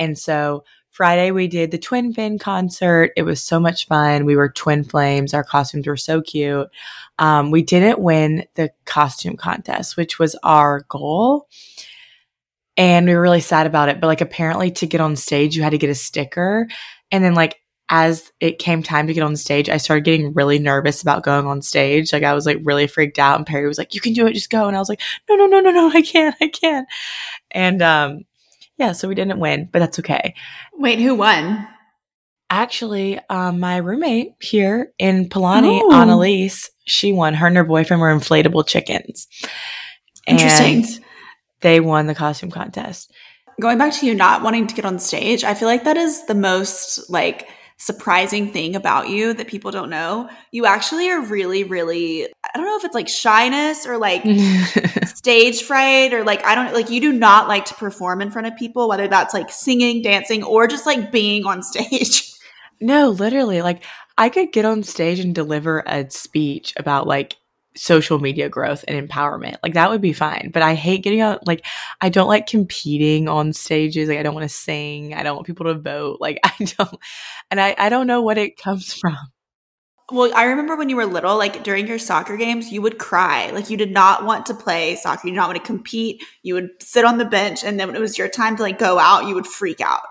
And 0.00 0.18
so 0.18 0.64
Friday 0.90 1.30
we 1.30 1.46
did 1.46 1.70
the 1.70 1.78
Twin 1.78 2.12
Fin 2.12 2.36
concert. 2.36 3.12
It 3.16 3.22
was 3.22 3.40
so 3.40 3.60
much 3.60 3.86
fun. 3.86 4.24
We 4.24 4.34
were 4.34 4.48
twin 4.48 4.82
flames. 4.82 5.34
Our 5.34 5.44
costumes 5.44 5.86
were 5.86 5.96
so 5.96 6.20
cute. 6.20 6.68
Um, 7.20 7.52
we 7.52 7.62
didn't 7.62 8.00
win 8.00 8.44
the 8.56 8.72
costume 8.86 9.36
contest, 9.36 9.96
which 9.96 10.18
was 10.18 10.34
our 10.42 10.84
goal. 10.88 11.46
And 12.76 13.06
we 13.06 13.14
were 13.14 13.22
really 13.22 13.40
sad 13.40 13.68
about 13.68 13.88
it. 13.88 14.00
But 14.00 14.08
like 14.08 14.20
apparently 14.20 14.72
to 14.72 14.86
get 14.88 15.00
on 15.00 15.14
stage, 15.14 15.56
you 15.56 15.62
had 15.62 15.70
to 15.70 15.78
get 15.78 15.90
a 15.90 15.94
sticker. 15.94 16.66
And 17.12 17.22
then 17.22 17.34
like 17.34 17.60
as 17.96 18.32
it 18.40 18.58
came 18.58 18.82
time 18.82 19.06
to 19.06 19.14
get 19.14 19.22
on 19.22 19.36
stage, 19.36 19.68
I 19.68 19.76
started 19.76 20.04
getting 20.04 20.32
really 20.34 20.58
nervous 20.58 21.00
about 21.00 21.22
going 21.22 21.46
on 21.46 21.62
stage. 21.62 22.12
Like 22.12 22.24
I 22.24 22.34
was 22.34 22.44
like 22.44 22.58
really 22.64 22.88
freaked 22.88 23.20
out. 23.20 23.36
And 23.38 23.46
Perry 23.46 23.68
was 23.68 23.78
like, 23.78 23.94
You 23.94 24.00
can 24.00 24.12
do 24.14 24.26
it, 24.26 24.32
just 24.32 24.50
go. 24.50 24.66
And 24.66 24.74
I 24.76 24.80
was 24.80 24.88
like, 24.88 25.00
No, 25.30 25.36
no, 25.36 25.46
no, 25.46 25.60
no, 25.60 25.70
no, 25.70 25.90
I 25.94 26.02
can't, 26.02 26.34
I 26.40 26.48
can't. 26.48 26.88
And 27.52 27.80
um 27.82 28.24
yeah, 28.78 28.90
so 28.90 29.06
we 29.06 29.14
didn't 29.14 29.38
win, 29.38 29.68
but 29.72 29.78
that's 29.78 30.00
okay. 30.00 30.34
wait 30.72 30.98
who 30.98 31.14
won 31.14 31.68
Actually, 32.50 33.18
um, 33.30 33.58
my 33.60 33.76
roommate 33.76 34.32
here 34.40 34.92
in 34.98 35.28
Palani, 35.28 35.80
Oh. 35.82 35.92
Annalise, 35.94 36.70
she 36.84 37.12
won. 37.12 37.32
Her 37.34 37.46
and 37.46 37.56
her 37.56 37.64
boyfriend 37.64 38.00
were 38.00 38.14
inflatable 38.14 38.66
chickens. 38.66 39.28
Interesting. 40.26 40.84
And 40.84 41.04
they 41.60 41.80
won 41.80 42.06
the 42.08 42.14
costume 42.14 42.50
contest. 42.50 43.12
going 43.60 43.78
back 43.78 43.92
to 43.94 44.06
you 44.06 44.14
not 44.14 44.42
wanting 44.42 44.66
to 44.66 44.74
get 44.74 44.84
on 44.84 44.98
stage 44.98 45.44
i 45.44 45.54
feel 45.54 45.68
like 45.68 45.84
that 45.84 45.96
is 45.96 46.26
the 46.26 46.34
most 46.34 47.08
like 47.08 47.48
surprising 47.76 48.52
thing 48.52 48.76
about 48.76 49.08
you 49.08 49.34
that 49.34 49.48
people 49.48 49.70
don't 49.70 49.90
know. 49.90 50.28
You 50.52 50.66
actually 50.66 51.10
are 51.10 51.20
really 51.20 51.64
really 51.64 52.24
i 52.26 52.50
don't 52.54 52.64
know 52.66 52.76
if 52.76 52.84
it's 52.84 52.94
like 52.94 53.08
shyness 53.08 53.86
or 53.86 53.98
like 53.98 54.22
stage 55.06 55.62
fright 55.62 56.12
or 56.12 56.24
like 56.24 56.44
i 56.44 56.54
don't 56.54 56.72
like 56.72 56.90
you 56.90 57.00
do 57.00 57.12
not 57.12 57.48
like 57.48 57.64
to 57.66 57.74
perform 57.74 58.20
in 58.20 58.30
front 58.30 58.46
of 58.46 58.56
people 58.56 58.88
whether 58.88 59.08
that's 59.08 59.34
like 59.34 59.50
singing 59.50 60.02
dancing 60.02 60.42
or 60.44 60.66
just 60.66 60.86
like 60.86 61.10
being 61.10 61.44
on 61.46 61.62
stage. 61.62 62.30
No, 62.80 63.10
literally, 63.10 63.62
like 63.62 63.82
I 64.16 64.28
could 64.28 64.52
get 64.52 64.64
on 64.64 64.82
stage 64.82 65.20
and 65.20 65.34
deliver 65.34 65.82
a 65.86 66.08
speech 66.10 66.74
about 66.76 67.06
like 67.06 67.36
social 67.76 68.18
media 68.18 68.48
growth 68.48 68.84
and 68.86 69.08
empowerment. 69.08 69.56
Like 69.62 69.74
that 69.74 69.90
would 69.90 70.00
be 70.00 70.12
fine. 70.12 70.50
But 70.52 70.62
I 70.62 70.74
hate 70.74 71.02
getting 71.02 71.20
out 71.20 71.46
like 71.46 71.66
I 72.00 72.08
don't 72.08 72.28
like 72.28 72.46
competing 72.46 73.28
on 73.28 73.52
stages. 73.52 74.08
Like 74.08 74.18
I 74.18 74.22
don't 74.22 74.34
want 74.34 74.48
to 74.48 74.54
sing. 74.54 75.14
I 75.14 75.22
don't 75.22 75.36
want 75.36 75.46
people 75.46 75.66
to 75.66 75.74
vote. 75.74 76.18
Like 76.20 76.38
I 76.44 76.52
don't 76.64 76.98
and 77.50 77.60
I, 77.60 77.74
I 77.78 77.88
don't 77.88 78.06
know 78.06 78.22
what 78.22 78.38
it 78.38 78.56
comes 78.56 78.92
from. 79.00 79.16
well 80.12 80.30
i 80.34 80.44
remember 80.44 80.76
when 80.76 80.88
you 80.90 80.96
were 80.96 81.06
little 81.06 81.36
like 81.38 81.64
during 81.64 81.86
your 81.86 81.98
soccer 81.98 82.36
games 82.36 82.70
you 82.70 82.82
would 82.82 82.98
cry 82.98 83.50
like 83.52 83.70
you 83.70 83.76
did 83.76 83.90
not 83.90 84.24
want 84.24 84.44
to 84.46 84.54
play 84.54 84.96
soccer 84.96 85.26
you 85.26 85.32
did 85.32 85.36
not 85.36 85.48
want 85.48 85.58
to 85.58 85.66
compete 85.66 86.22
you 86.42 86.52
would 86.54 86.68
sit 86.80 87.04
on 87.06 87.16
the 87.16 87.24
bench 87.24 87.64
and 87.64 87.80
then 87.80 87.88
when 87.88 87.96
it 87.96 88.00
was 88.00 88.18
your 88.18 88.28
time 88.28 88.54
to 88.56 88.62
like 88.62 88.78
go 88.78 88.98
out 88.98 89.26
you 89.26 89.34
would 89.34 89.46
freak 89.46 89.80
out 89.80 90.02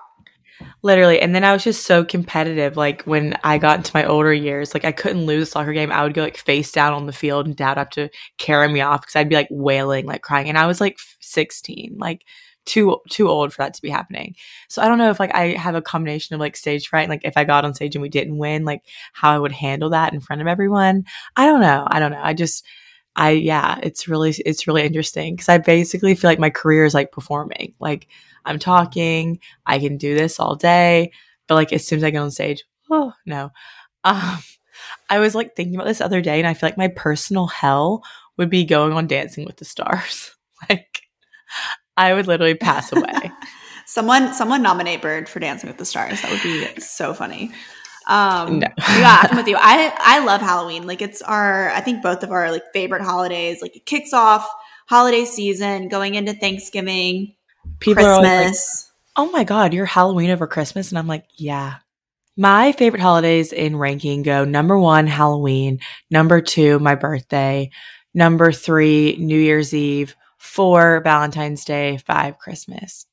Literally. 0.82 1.20
And 1.20 1.34
then 1.34 1.44
I 1.44 1.54
was 1.54 1.64
just 1.64 1.86
so 1.86 2.04
competitive. 2.04 2.78
Like 2.78 3.04
when 3.04 3.38
I 3.44 3.58
got 3.58 3.78
into 3.78 3.92
my 3.94 4.06
older 4.06 4.34
years, 4.34 4.74
like 4.74 4.86
I 4.86 4.92
couldn't 4.92 5.26
lose 5.26 5.48
a 5.48 5.52
soccer 5.52 5.74
game. 5.74 5.92
I 5.92 6.04
would 6.04 6.14
go 6.14 6.24
like 6.24 6.38
face 6.38 6.72
down 6.72 6.94
on 6.94 7.06
the 7.06 7.14
field 7.14 7.46
and 7.46 7.56
dad 7.56 7.72
would 7.72 7.78
have 7.78 7.90
to 7.92 8.10
carry 8.38 8.68
me 8.68 8.82
off 8.82 9.02
because 9.02 9.16
I'd 9.16 9.30
be 9.30 9.36
like 9.36 9.48
wailing, 9.50 10.06
like 10.06 10.22
crying. 10.22 10.50
And 10.50 10.58
I 10.58 10.68
was 10.68 10.80
like 10.80 10.98
16, 11.20 11.96
like 11.98 12.26
too 12.66 12.98
too 13.10 13.28
old 13.28 13.54
for 13.54 13.62
that 13.62 13.74
to 13.74 13.82
be 13.82 13.90
happening. 13.90 14.36
So 14.70 14.82
I 14.82 14.88
don't 14.88 14.98
know 14.98 15.10
if 15.10 15.20
like 15.20 15.34
I 15.36 15.50
have 15.50 15.76
a 15.76 15.82
combination 15.82 16.34
of 16.34 16.40
like 16.40 16.56
stage 16.56 16.88
fright 16.88 17.04
and 17.04 17.10
like 17.10 17.26
if 17.26 17.38
I 17.38 17.44
got 17.44 17.66
on 17.66 17.74
stage 17.74 17.96
and 17.96 18.02
we 18.02 18.10
didn't 18.10 18.38
win, 18.38 18.66
like 18.66 18.84
how 19.14 19.32
I 19.32 19.40
would 19.40 19.52
handle 19.52 19.90
that 19.92 20.14
in 20.14 20.22
front 20.22 20.42
of 20.42 20.48
everyone. 20.48 21.06
I 21.36 21.46
don't 21.46 21.62
know. 21.62 21.86
I 21.88 22.00
don't 22.00 22.12
know. 22.12 22.22
I 22.22 22.34
just 22.34 22.66
I 23.16 23.32
yeah, 23.32 23.80
it's 23.84 24.08
really 24.08 24.32
it's 24.46 24.68
really 24.68 24.84
interesting 24.84 25.36
because 25.36 25.50
I 25.50 25.58
basically 25.58 26.16
feel 26.16 26.30
like 26.30 26.40
my 26.40 26.50
career 26.50 26.86
is 26.86 26.94
like 26.94 27.12
performing. 27.12 27.74
Like 27.80 28.08
I'm 28.46 28.60
talking, 28.60 29.40
I 29.66 29.80
can 29.80 29.98
do 29.98 30.16
this 30.16 30.40
all 30.40 30.56
day, 30.56 31.12
but 31.48 31.56
like 31.56 31.74
as 31.74 31.86
soon 31.86 31.98
as 31.98 32.04
I 32.04 32.10
get 32.10 32.20
on 32.20 32.32
stage, 32.32 32.64
oh 32.90 33.14
no. 33.26 33.52
Um, 34.04 34.40
I 35.10 35.20
was 35.20 35.36
like 35.36 35.56
thinking 35.56 35.76
about 35.76 35.88
this 35.88 36.02
other 36.02 36.22
day, 36.22 36.40
and 36.40 36.48
I 36.48 36.54
feel 36.54 36.68
like 36.68 36.78
my 36.78 36.90
personal 36.90 37.48
hell 37.48 38.04
would 38.38 38.50
be 38.50 38.66
going 38.66 38.94
on 38.94 39.08
Dancing 39.08 39.46
with 39.46 39.58
the 39.58 39.66
Stars. 39.66 40.36
like 40.70 41.02
I 41.96 42.14
would 42.14 42.28
literally 42.28 42.56
pass 42.56 42.92
away. 42.92 43.32
someone 43.86 44.34
someone 44.34 44.62
nominate 44.62 45.02
Bird 45.02 45.30
for 45.30 45.40
Dancing 45.40 45.70
with 45.70 45.78
the 45.78 45.86
Stars. 45.86 46.22
That 46.22 46.32
would 46.32 46.44
be 46.44 46.82
so 46.82 47.14
funny. 47.14 47.52
Um, 48.08 48.60
no. 48.60 48.68
yeah, 48.78 49.28
I'm 49.30 49.38
with 49.38 49.48
you. 49.48 49.56
I 49.58 49.94
I 49.98 50.26
love 50.26 50.42
Halloween. 50.42 50.86
Like 50.88 51.02
it's 51.02 51.22
our 51.22 51.70
I 51.70 51.82
think 51.82 52.02
both 52.02 52.24
of 52.24 52.32
our 52.32 52.52
like 52.52 52.64
favorite 52.74 53.02
holidays. 53.02 53.62
Like 53.62 53.76
it 53.76 53.86
kicks 53.86 54.14
off 54.14 54.50
holiday 54.88 55.26
season, 55.26 55.88
going 55.88 56.16
into 56.16 56.34
Thanksgiving, 56.34 57.36
People 57.84 58.04
Christmas. 58.04 58.92
Like, 59.18 59.28
oh 59.28 59.32
my 59.32 59.44
god, 59.44 59.74
you're 59.74 59.86
Halloween 59.86 60.30
over 60.30 60.48
Christmas, 60.48 60.90
and 60.90 60.98
I'm 61.00 61.08
like, 61.08 61.26
yeah. 61.36 61.76
My 62.36 62.72
favorite 62.72 63.02
holidays 63.02 63.54
in 63.54 63.78
ranking 63.78 64.24
go 64.24 64.44
number 64.44 64.78
one, 64.78 65.06
Halloween. 65.06 65.80
Number 66.10 66.42
two, 66.42 66.80
my 66.80 66.96
birthday. 66.96 67.70
Number 68.14 68.52
three, 68.52 69.18
New 69.20 69.40
Year's 69.40 69.74
Eve. 69.74 70.16
Four, 70.38 71.02
Valentine's 71.04 71.64
Day. 71.64 71.98
Five, 71.98 72.38
Christmas. 72.38 73.06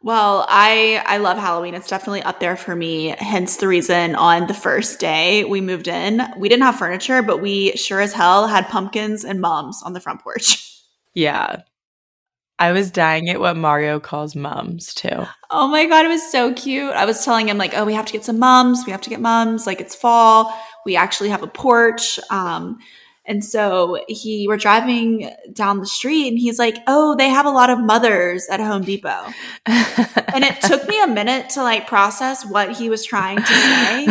Well, 0.00 0.46
I 0.48 1.02
I 1.04 1.18
love 1.18 1.38
Halloween. 1.38 1.74
It's 1.74 1.88
definitely 1.88 2.22
up 2.22 2.38
there 2.38 2.56
for 2.56 2.76
me. 2.76 3.16
Hence 3.18 3.56
the 3.56 3.66
reason 3.66 4.14
on 4.14 4.46
the 4.46 4.54
first 4.54 5.00
day 5.00 5.44
we 5.44 5.60
moved 5.60 5.88
in, 5.88 6.22
we 6.38 6.48
didn't 6.48 6.62
have 6.62 6.78
furniture, 6.78 7.20
but 7.20 7.38
we 7.38 7.72
sure 7.72 8.00
as 8.00 8.12
hell 8.12 8.46
had 8.46 8.68
pumpkins 8.68 9.24
and 9.24 9.40
mums 9.40 9.82
on 9.82 9.92
the 9.92 10.00
front 10.00 10.22
porch. 10.22 10.64
Yeah. 11.14 11.62
I 12.58 12.72
was 12.72 12.90
dying 12.90 13.28
at 13.28 13.38
what 13.38 13.56
Mario 13.56 14.00
calls 14.00 14.34
mums 14.34 14.92
too. 14.92 15.26
Oh 15.50 15.68
my 15.68 15.86
god, 15.86 16.04
it 16.04 16.08
was 16.08 16.30
so 16.30 16.52
cute. 16.52 16.92
I 16.92 17.04
was 17.04 17.24
telling 17.24 17.48
him 17.48 17.58
like, 17.58 17.72
"Oh, 17.76 17.84
we 17.84 17.94
have 17.94 18.06
to 18.06 18.12
get 18.12 18.24
some 18.24 18.38
mums. 18.38 18.84
We 18.84 18.92
have 18.92 19.00
to 19.02 19.10
get 19.10 19.20
mums. 19.20 19.66
Like 19.66 19.80
it's 19.80 19.94
fall. 19.94 20.52
We 20.84 20.96
actually 20.96 21.28
have 21.28 21.42
a 21.42 21.46
porch." 21.46 22.18
Um, 22.30 22.78
and 23.28 23.44
so 23.44 24.02
he 24.08 24.48
we're 24.48 24.56
driving 24.56 25.30
down 25.52 25.80
the 25.80 25.86
street 25.86 26.28
and 26.28 26.38
he's 26.38 26.58
like, 26.58 26.78
"Oh, 26.86 27.14
they 27.14 27.28
have 27.28 27.46
a 27.46 27.50
lot 27.50 27.70
of 27.70 27.78
mothers 27.78 28.48
at 28.50 28.58
Home 28.58 28.82
Depot." 28.82 29.26
and 29.66 30.44
it 30.44 30.60
took 30.62 30.88
me 30.88 31.00
a 31.00 31.06
minute 31.06 31.50
to 31.50 31.62
like 31.62 31.86
process 31.86 32.44
what 32.44 32.74
he 32.74 32.88
was 32.88 33.04
trying 33.04 33.36
to 33.36 33.46
say. 33.46 34.06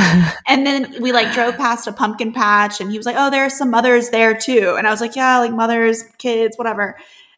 And 0.47 0.65
then 0.65 1.01
we 1.01 1.11
like 1.11 1.33
drove 1.33 1.57
past 1.57 1.87
a 1.87 1.91
pumpkin 1.91 2.31
patch 2.31 2.79
and 2.79 2.91
he 2.91 2.97
was 2.97 3.05
like, 3.05 3.15
"Oh, 3.17 3.29
there 3.29 3.43
are 3.43 3.49
some 3.49 3.71
mothers 3.71 4.09
there 4.11 4.37
too." 4.37 4.75
And 4.77 4.87
I 4.87 4.91
was 4.91 5.01
like, 5.01 5.15
"Yeah, 5.15 5.39
like 5.39 5.51
mothers, 5.51 6.03
kids, 6.17 6.55
whatever." 6.55 6.97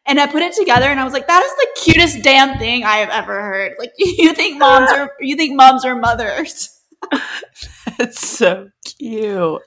And 0.10 0.20
I 0.20 0.26
put 0.26 0.42
it 0.42 0.54
together 0.54 0.88
and 0.88 1.00
I 1.00 1.04
was 1.04 1.14
like, 1.14 1.28
that 1.28 1.44
is 1.44 1.52
the 1.56 1.68
cutest 1.84 2.24
damn 2.24 2.58
thing 2.58 2.84
I 2.84 2.98
have 2.98 3.10
ever 3.10 3.42
heard. 3.42 3.74
Like 3.78 3.94
you 3.98 4.34
think 4.34 4.58
moms 4.58 4.92
are 4.92 5.12
you 5.20 5.36
think 5.36 5.56
moms 5.56 5.86
are 5.86 5.96
mothers. 5.96 6.82
That's 7.98 8.28
so 8.28 8.72
cute. 8.84 9.62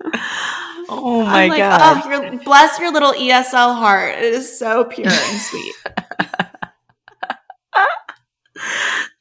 Oh 0.89 1.25
my 1.25 1.47
like, 1.47 1.59
god! 1.59 2.03
Oh, 2.05 2.39
bless 2.45 2.79
your 2.79 2.93
little 2.93 3.13
ESL 3.13 3.75
heart. 3.77 4.19
It 4.19 4.25
is 4.25 4.59
so 4.59 4.85
pure 4.85 5.09
and 5.09 5.41
sweet. 5.41 5.75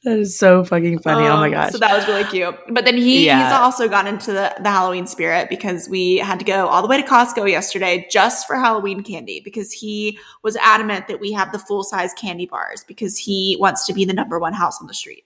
That 0.04 0.18
is 0.18 0.36
so 0.36 0.64
fucking 0.64 0.98
funny. 0.98 1.26
Um, 1.26 1.32
oh 1.32 1.36
my 1.36 1.46
um, 1.46 1.52
gosh. 1.52 1.72
So 1.72 1.78
that 1.78 1.96
was 1.96 2.06
really 2.08 2.24
cute. 2.24 2.56
But 2.70 2.84
then 2.84 2.96
he 2.96 3.26
yeah. 3.26 3.44
he's 3.44 3.52
also 3.52 3.88
gone 3.88 4.08
into 4.08 4.32
the, 4.32 4.54
the 4.60 4.68
Halloween 4.68 5.06
spirit 5.06 5.48
because 5.48 5.88
we 5.88 6.16
had 6.16 6.40
to 6.40 6.44
go 6.44 6.66
all 6.66 6.82
the 6.82 6.88
way 6.88 7.00
to 7.00 7.06
Costco 7.06 7.48
yesterday 7.48 8.06
just 8.10 8.46
for 8.46 8.56
Halloween 8.56 9.04
candy 9.04 9.40
because 9.44 9.70
he 9.72 10.18
was 10.42 10.56
adamant 10.56 11.06
that 11.06 11.20
we 11.20 11.30
have 11.32 11.52
the 11.52 11.58
full 11.58 11.84
size 11.84 12.12
candy 12.14 12.46
bars 12.46 12.84
because 12.86 13.16
he 13.16 13.56
wants 13.60 13.86
to 13.86 13.92
be 13.92 14.04
the 14.04 14.12
number 14.12 14.40
one 14.40 14.52
house 14.52 14.80
on 14.80 14.88
the 14.88 14.94
street. 14.94 15.24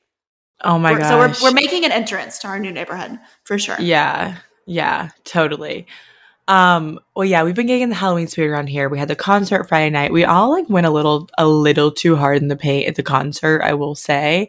Oh 0.62 0.78
my 0.78 0.92
god! 0.98 1.08
So 1.08 1.18
we're 1.18 1.50
we're 1.50 1.54
making 1.54 1.84
an 1.86 1.92
entrance 1.92 2.38
to 2.40 2.48
our 2.48 2.58
new 2.58 2.70
neighborhood 2.70 3.18
for 3.44 3.58
sure. 3.58 3.76
Yeah, 3.78 4.36
yeah, 4.66 5.10
totally. 5.24 5.86
Um, 6.48 7.00
well, 7.14 7.24
yeah, 7.24 7.42
we've 7.42 7.56
been 7.56 7.66
getting 7.66 7.88
the 7.88 7.94
Halloween 7.96 8.28
spirit 8.28 8.50
around 8.50 8.68
here. 8.68 8.88
We 8.88 8.98
had 8.98 9.08
the 9.08 9.16
concert 9.16 9.64
Friday 9.64 9.90
night. 9.90 10.12
We 10.12 10.24
all 10.24 10.50
like 10.50 10.68
went 10.68 10.86
a 10.86 10.90
little, 10.90 11.28
a 11.38 11.46
little 11.46 11.90
too 11.90 12.14
hard 12.16 12.40
in 12.40 12.48
the 12.48 12.56
paint 12.56 12.88
at 12.88 12.94
the 12.94 13.02
concert, 13.02 13.62
I 13.62 13.74
will 13.74 13.94
say. 13.94 14.48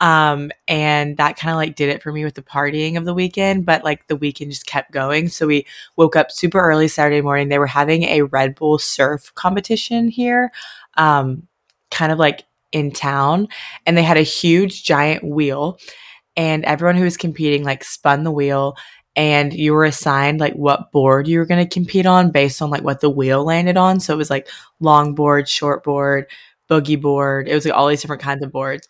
Um, 0.00 0.52
and 0.68 1.16
that 1.16 1.36
kind 1.36 1.50
of 1.50 1.56
like 1.56 1.74
did 1.74 1.88
it 1.88 2.02
for 2.02 2.12
me 2.12 2.24
with 2.24 2.34
the 2.34 2.42
partying 2.42 2.96
of 2.96 3.04
the 3.04 3.14
weekend, 3.14 3.66
but 3.66 3.82
like 3.82 4.06
the 4.06 4.16
weekend 4.16 4.52
just 4.52 4.66
kept 4.66 4.92
going. 4.92 5.28
So 5.28 5.46
we 5.46 5.66
woke 5.96 6.14
up 6.14 6.30
super 6.30 6.60
early 6.60 6.86
Saturday 6.86 7.20
morning. 7.20 7.48
They 7.48 7.58
were 7.58 7.66
having 7.66 8.04
a 8.04 8.22
Red 8.22 8.54
Bull 8.54 8.78
surf 8.78 9.32
competition 9.34 10.08
here, 10.08 10.52
um, 10.96 11.48
kind 11.90 12.12
of 12.12 12.18
like 12.18 12.44
in 12.70 12.92
town, 12.92 13.48
and 13.86 13.96
they 13.96 14.02
had 14.02 14.18
a 14.18 14.22
huge 14.22 14.84
giant 14.84 15.24
wheel. 15.24 15.78
And 16.36 16.64
everyone 16.64 16.94
who 16.94 17.02
was 17.02 17.16
competing 17.16 17.64
like 17.64 17.82
spun 17.82 18.22
the 18.22 18.30
wheel 18.30 18.76
and 19.18 19.52
you 19.52 19.74
were 19.74 19.84
assigned 19.84 20.38
like 20.38 20.54
what 20.54 20.92
board 20.92 21.26
you 21.26 21.40
were 21.40 21.44
going 21.44 21.62
to 21.62 21.68
compete 21.68 22.06
on 22.06 22.30
based 22.30 22.62
on 22.62 22.70
like 22.70 22.84
what 22.84 23.00
the 23.00 23.10
wheel 23.10 23.44
landed 23.44 23.76
on. 23.76 23.98
So 23.98 24.14
it 24.14 24.16
was 24.16 24.30
like 24.30 24.48
long 24.78 25.16
board, 25.16 25.48
short 25.48 25.82
board, 25.82 26.26
boogie 26.70 27.00
board. 27.02 27.48
It 27.48 27.54
was 27.54 27.64
like 27.64 27.74
all 27.74 27.88
these 27.88 28.00
different 28.00 28.22
kinds 28.22 28.44
of 28.44 28.52
boards. 28.52 28.86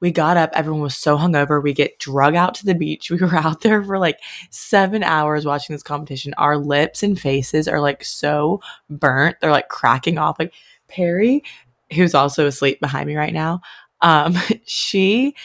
We 0.00 0.10
got 0.10 0.36
up, 0.36 0.50
everyone 0.54 0.82
was 0.82 0.96
so 0.96 1.16
hungover. 1.16 1.62
We 1.62 1.72
get 1.72 2.00
drug 2.00 2.34
out 2.34 2.56
to 2.56 2.66
the 2.66 2.74
beach. 2.74 3.08
We 3.12 3.18
were 3.18 3.36
out 3.36 3.60
there 3.60 3.80
for 3.84 4.00
like 4.00 4.18
seven 4.50 5.04
hours 5.04 5.46
watching 5.46 5.74
this 5.74 5.84
competition. 5.84 6.34
Our 6.38 6.58
lips 6.58 7.04
and 7.04 7.18
faces 7.18 7.68
are 7.68 7.80
like 7.80 8.02
so 8.02 8.60
burnt. 8.90 9.36
They're 9.40 9.52
like 9.52 9.68
cracking 9.68 10.18
off. 10.18 10.40
Like 10.40 10.54
Perry, 10.88 11.44
who's 11.92 12.16
also 12.16 12.48
asleep 12.48 12.80
behind 12.80 13.06
me 13.06 13.14
right 13.14 13.32
now, 13.32 13.60
um, 14.00 14.36
she 14.66 15.36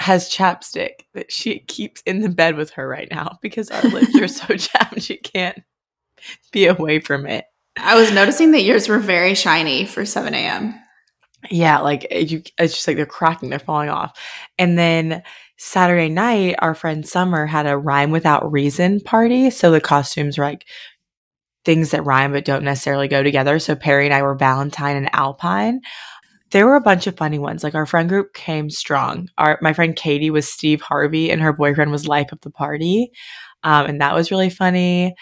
has 0.00 0.30
chapstick 0.30 1.04
that 1.14 1.30
she 1.30 1.60
keeps 1.60 2.00
in 2.02 2.20
the 2.20 2.28
bed 2.28 2.56
with 2.56 2.70
her 2.70 2.88
right 2.88 3.08
now 3.10 3.38
because 3.42 3.70
our 3.70 3.82
lips 3.82 4.16
are 4.16 4.28
so 4.28 4.56
chapped 4.56 5.02
she 5.02 5.16
can't 5.16 5.62
be 6.52 6.66
away 6.66 7.00
from 7.00 7.26
it. 7.26 7.44
I 7.76 7.94
was 7.94 8.12
noticing 8.12 8.52
that 8.52 8.62
yours 8.62 8.88
were 8.88 8.98
very 8.98 9.34
shiny 9.34 9.86
for 9.86 10.04
7 10.04 10.34
a.m. 10.34 10.74
Yeah, 11.50 11.78
like 11.78 12.06
you, 12.10 12.42
it's 12.58 12.74
just 12.74 12.86
like 12.86 12.96
they're 12.96 13.06
cracking, 13.06 13.50
they're 13.50 13.58
falling 13.58 13.88
off. 13.88 14.18
And 14.58 14.78
then 14.78 15.22
Saturday 15.56 16.08
night, 16.08 16.56
our 16.58 16.74
friend 16.74 17.06
Summer 17.06 17.46
had 17.46 17.66
a 17.66 17.78
rhyme 17.78 18.10
without 18.10 18.50
reason 18.50 19.00
party. 19.00 19.50
So 19.50 19.70
the 19.70 19.80
costumes 19.80 20.36
were 20.36 20.44
like 20.44 20.66
things 21.64 21.90
that 21.90 22.04
rhyme 22.04 22.32
but 22.32 22.44
don't 22.44 22.64
necessarily 22.64 23.08
go 23.08 23.22
together. 23.22 23.58
So 23.58 23.76
Perry 23.76 24.06
and 24.06 24.14
I 24.14 24.22
were 24.22 24.34
Valentine 24.34 24.96
and 24.96 25.14
Alpine 25.14 25.80
there 26.50 26.66
were 26.66 26.76
a 26.76 26.80
bunch 26.80 27.06
of 27.06 27.16
funny 27.16 27.38
ones. 27.38 27.62
Like 27.62 27.74
our 27.74 27.86
friend 27.86 28.08
group 28.08 28.34
came 28.34 28.70
strong. 28.70 29.28
Our 29.38 29.58
my 29.62 29.72
friend 29.72 29.94
Katie 29.94 30.30
was 30.30 30.48
Steve 30.48 30.80
Harvey, 30.80 31.30
and 31.30 31.40
her 31.40 31.52
boyfriend 31.52 31.90
was 31.90 32.08
life 32.08 32.32
of 32.32 32.40
the 32.40 32.50
party, 32.50 33.12
um, 33.62 33.86
and 33.86 34.00
that 34.00 34.14
was 34.14 34.30
really 34.30 34.50
funny. 34.50 35.14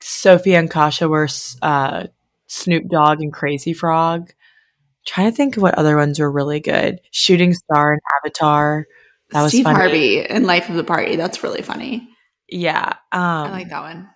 Sophie 0.00 0.54
and 0.54 0.70
Kasha 0.70 1.08
were 1.08 1.28
uh, 1.62 2.06
Snoop 2.46 2.88
Dogg 2.88 3.22
and 3.22 3.32
Crazy 3.32 3.72
Frog. 3.72 4.30
I'm 4.30 4.36
trying 5.06 5.30
to 5.30 5.36
think 5.36 5.56
of 5.56 5.62
what 5.62 5.74
other 5.74 5.96
ones 5.96 6.18
were 6.18 6.30
really 6.30 6.60
good. 6.60 7.00
Shooting 7.10 7.54
Star 7.54 7.92
and 7.92 8.00
Avatar. 8.18 8.86
That 9.30 9.42
was 9.42 9.52
Steve 9.52 9.66
Harvey 9.66 10.26
and 10.26 10.46
Life 10.46 10.68
of 10.68 10.74
the 10.74 10.84
Party. 10.84 11.16
That's 11.16 11.42
really 11.42 11.62
funny. 11.62 12.08
Yeah, 12.48 12.94
um, 13.12 13.20
I 13.22 13.50
like 13.50 13.68
that 13.70 13.80
one. 13.80 14.10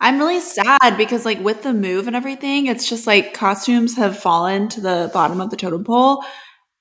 I'm 0.00 0.18
really 0.18 0.40
sad 0.40 0.96
because 0.96 1.26
like 1.26 1.40
with 1.40 1.62
the 1.62 1.74
move 1.74 2.06
and 2.06 2.16
everything, 2.16 2.66
it's 2.66 2.88
just 2.88 3.06
like 3.06 3.34
costumes 3.34 3.96
have 3.96 4.18
fallen 4.18 4.68
to 4.70 4.80
the 4.80 5.10
bottom 5.12 5.40
of 5.40 5.50
the 5.50 5.56
totem 5.56 5.84
pole. 5.84 6.24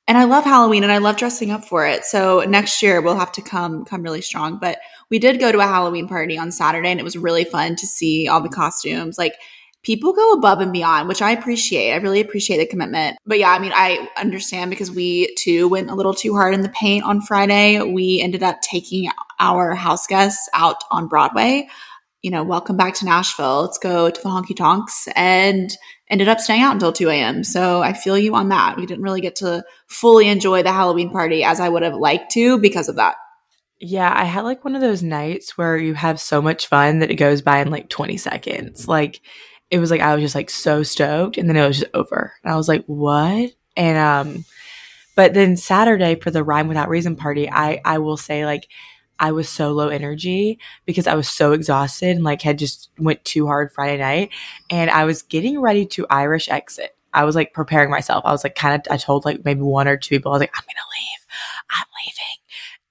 And 0.07 0.17
I 0.17 0.23
love 0.23 0.45
Halloween 0.45 0.83
and 0.83 0.91
I 0.91 0.97
love 0.99 1.17
dressing 1.17 1.51
up 1.51 1.65
for 1.65 1.85
it. 1.85 2.05
So 2.05 2.43
next 2.47 2.81
year 2.81 3.01
we'll 3.01 3.19
have 3.19 3.33
to 3.33 3.41
come 3.41 3.83
come 3.83 4.03
really 4.03 4.21
strong. 4.21 4.57
But 4.57 4.79
we 5.09 5.19
did 5.19 5.39
go 5.39 5.51
to 5.51 5.59
a 5.59 5.63
Halloween 5.63 6.07
party 6.07 6.37
on 6.37 6.51
Saturday 6.51 6.89
and 6.89 6.99
it 6.99 7.03
was 7.03 7.17
really 7.17 7.43
fun 7.43 7.75
to 7.75 7.85
see 7.85 8.27
all 8.27 8.41
the 8.41 8.49
costumes. 8.49 9.17
Like 9.17 9.35
people 9.83 10.13
go 10.13 10.31
above 10.31 10.61
and 10.61 10.71
beyond, 10.71 11.09
which 11.09 11.21
I 11.21 11.31
appreciate. 11.31 11.91
I 11.91 11.97
really 11.97 12.21
appreciate 12.21 12.57
the 12.57 12.65
commitment. 12.65 13.17
But 13.25 13.39
yeah, 13.39 13.51
I 13.51 13.59
mean, 13.59 13.73
I 13.75 14.07
understand 14.17 14.69
because 14.69 14.91
we 14.91 15.35
too 15.35 15.67
went 15.67 15.89
a 15.89 15.95
little 15.95 16.13
too 16.13 16.33
hard 16.33 16.53
in 16.53 16.61
the 16.61 16.69
paint 16.69 17.03
on 17.03 17.21
Friday. 17.21 17.81
We 17.81 18.21
ended 18.21 18.43
up 18.43 18.61
taking 18.61 19.09
our 19.39 19.75
house 19.75 20.07
guests 20.07 20.49
out 20.53 20.83
on 20.89 21.07
Broadway 21.07 21.67
you 22.21 22.31
know, 22.31 22.43
welcome 22.43 22.75
back 22.75 22.95
to 22.95 23.05
Nashville. 23.05 23.61
Let's 23.61 23.77
go 23.77 24.09
to 24.09 24.21
the 24.21 24.29
honky 24.29 24.55
tonks 24.55 25.07
and 25.15 25.71
ended 26.09 26.27
up 26.27 26.39
staying 26.39 26.61
out 26.61 26.73
until 26.73 26.91
2 26.91 27.09
a.m. 27.09 27.43
So 27.43 27.81
I 27.81 27.93
feel 27.93 28.17
you 28.17 28.35
on 28.35 28.49
that. 28.49 28.77
We 28.77 28.85
didn't 28.85 29.03
really 29.03 29.21
get 29.21 29.37
to 29.37 29.63
fully 29.87 30.27
enjoy 30.27 30.63
the 30.63 30.71
Halloween 30.71 31.11
party 31.11 31.43
as 31.43 31.59
I 31.59 31.69
would 31.69 31.83
have 31.83 31.95
liked 31.95 32.31
to 32.33 32.59
because 32.59 32.89
of 32.89 32.97
that. 32.97 33.15
Yeah, 33.79 34.11
I 34.13 34.25
had 34.25 34.43
like 34.43 34.65
one 34.65 34.75
of 34.75 34.81
those 34.81 35.01
nights 35.01 35.57
where 35.57 35.77
you 35.77 35.93
have 35.93 36.19
so 36.19 36.41
much 36.41 36.67
fun 36.67 36.99
that 36.99 37.11
it 37.11 37.15
goes 37.15 37.41
by 37.41 37.59
in 37.59 37.69
like 37.69 37.89
20 37.89 38.17
seconds. 38.17 38.87
Like 38.87 39.21
it 39.71 39.79
was 39.79 39.89
like 39.89 40.01
I 40.01 40.13
was 40.13 40.23
just 40.23 40.35
like 40.35 40.49
so 40.49 40.83
stoked 40.83 41.37
and 41.37 41.47
then 41.47 41.55
it 41.55 41.65
was 41.65 41.79
just 41.79 41.91
over. 41.93 42.33
And 42.43 42.51
I 42.51 42.57
was 42.57 42.67
like, 42.67 42.83
"What?" 42.87 43.51
And 43.77 43.97
um 43.97 44.45
but 45.15 45.33
then 45.33 45.55
Saturday 45.55 46.15
for 46.15 46.31
the 46.31 46.43
Rhyme 46.43 46.67
Without 46.67 46.89
Reason 46.89 47.15
party, 47.15 47.49
I 47.49 47.79
I 47.85 47.99
will 47.99 48.17
say 48.17 48.45
like 48.45 48.67
I 49.19 49.31
was 49.31 49.49
so 49.49 49.71
low 49.71 49.89
energy 49.89 50.59
because 50.85 51.07
I 51.07 51.15
was 51.15 51.29
so 51.29 51.51
exhausted 51.51 52.15
and 52.15 52.23
like 52.23 52.41
had 52.41 52.57
just 52.57 52.89
went 52.97 53.23
too 53.25 53.45
hard 53.47 53.71
Friday 53.71 53.97
night 53.97 54.31
and 54.69 54.89
I 54.89 55.05
was 55.05 55.21
getting 55.21 55.59
ready 55.59 55.85
to 55.87 56.07
Irish 56.09 56.49
exit. 56.49 56.95
I 57.13 57.25
was 57.25 57.35
like 57.35 57.53
preparing 57.53 57.89
myself. 57.89 58.23
I 58.25 58.31
was 58.31 58.43
like 58.43 58.55
kind 58.55 58.75
of 58.75 58.91
I 58.91 58.97
told 58.97 59.25
like 59.25 59.43
maybe 59.43 59.61
one 59.61 59.87
or 59.87 59.97
two 59.97 60.15
people 60.15 60.31
I 60.31 60.35
was 60.35 60.41
like 60.41 60.55
I'm 60.55 60.63
going 60.63 60.75
to 60.75 60.99
leave. 60.99 61.19
I'm 61.71 61.85
leaving. 62.05 62.39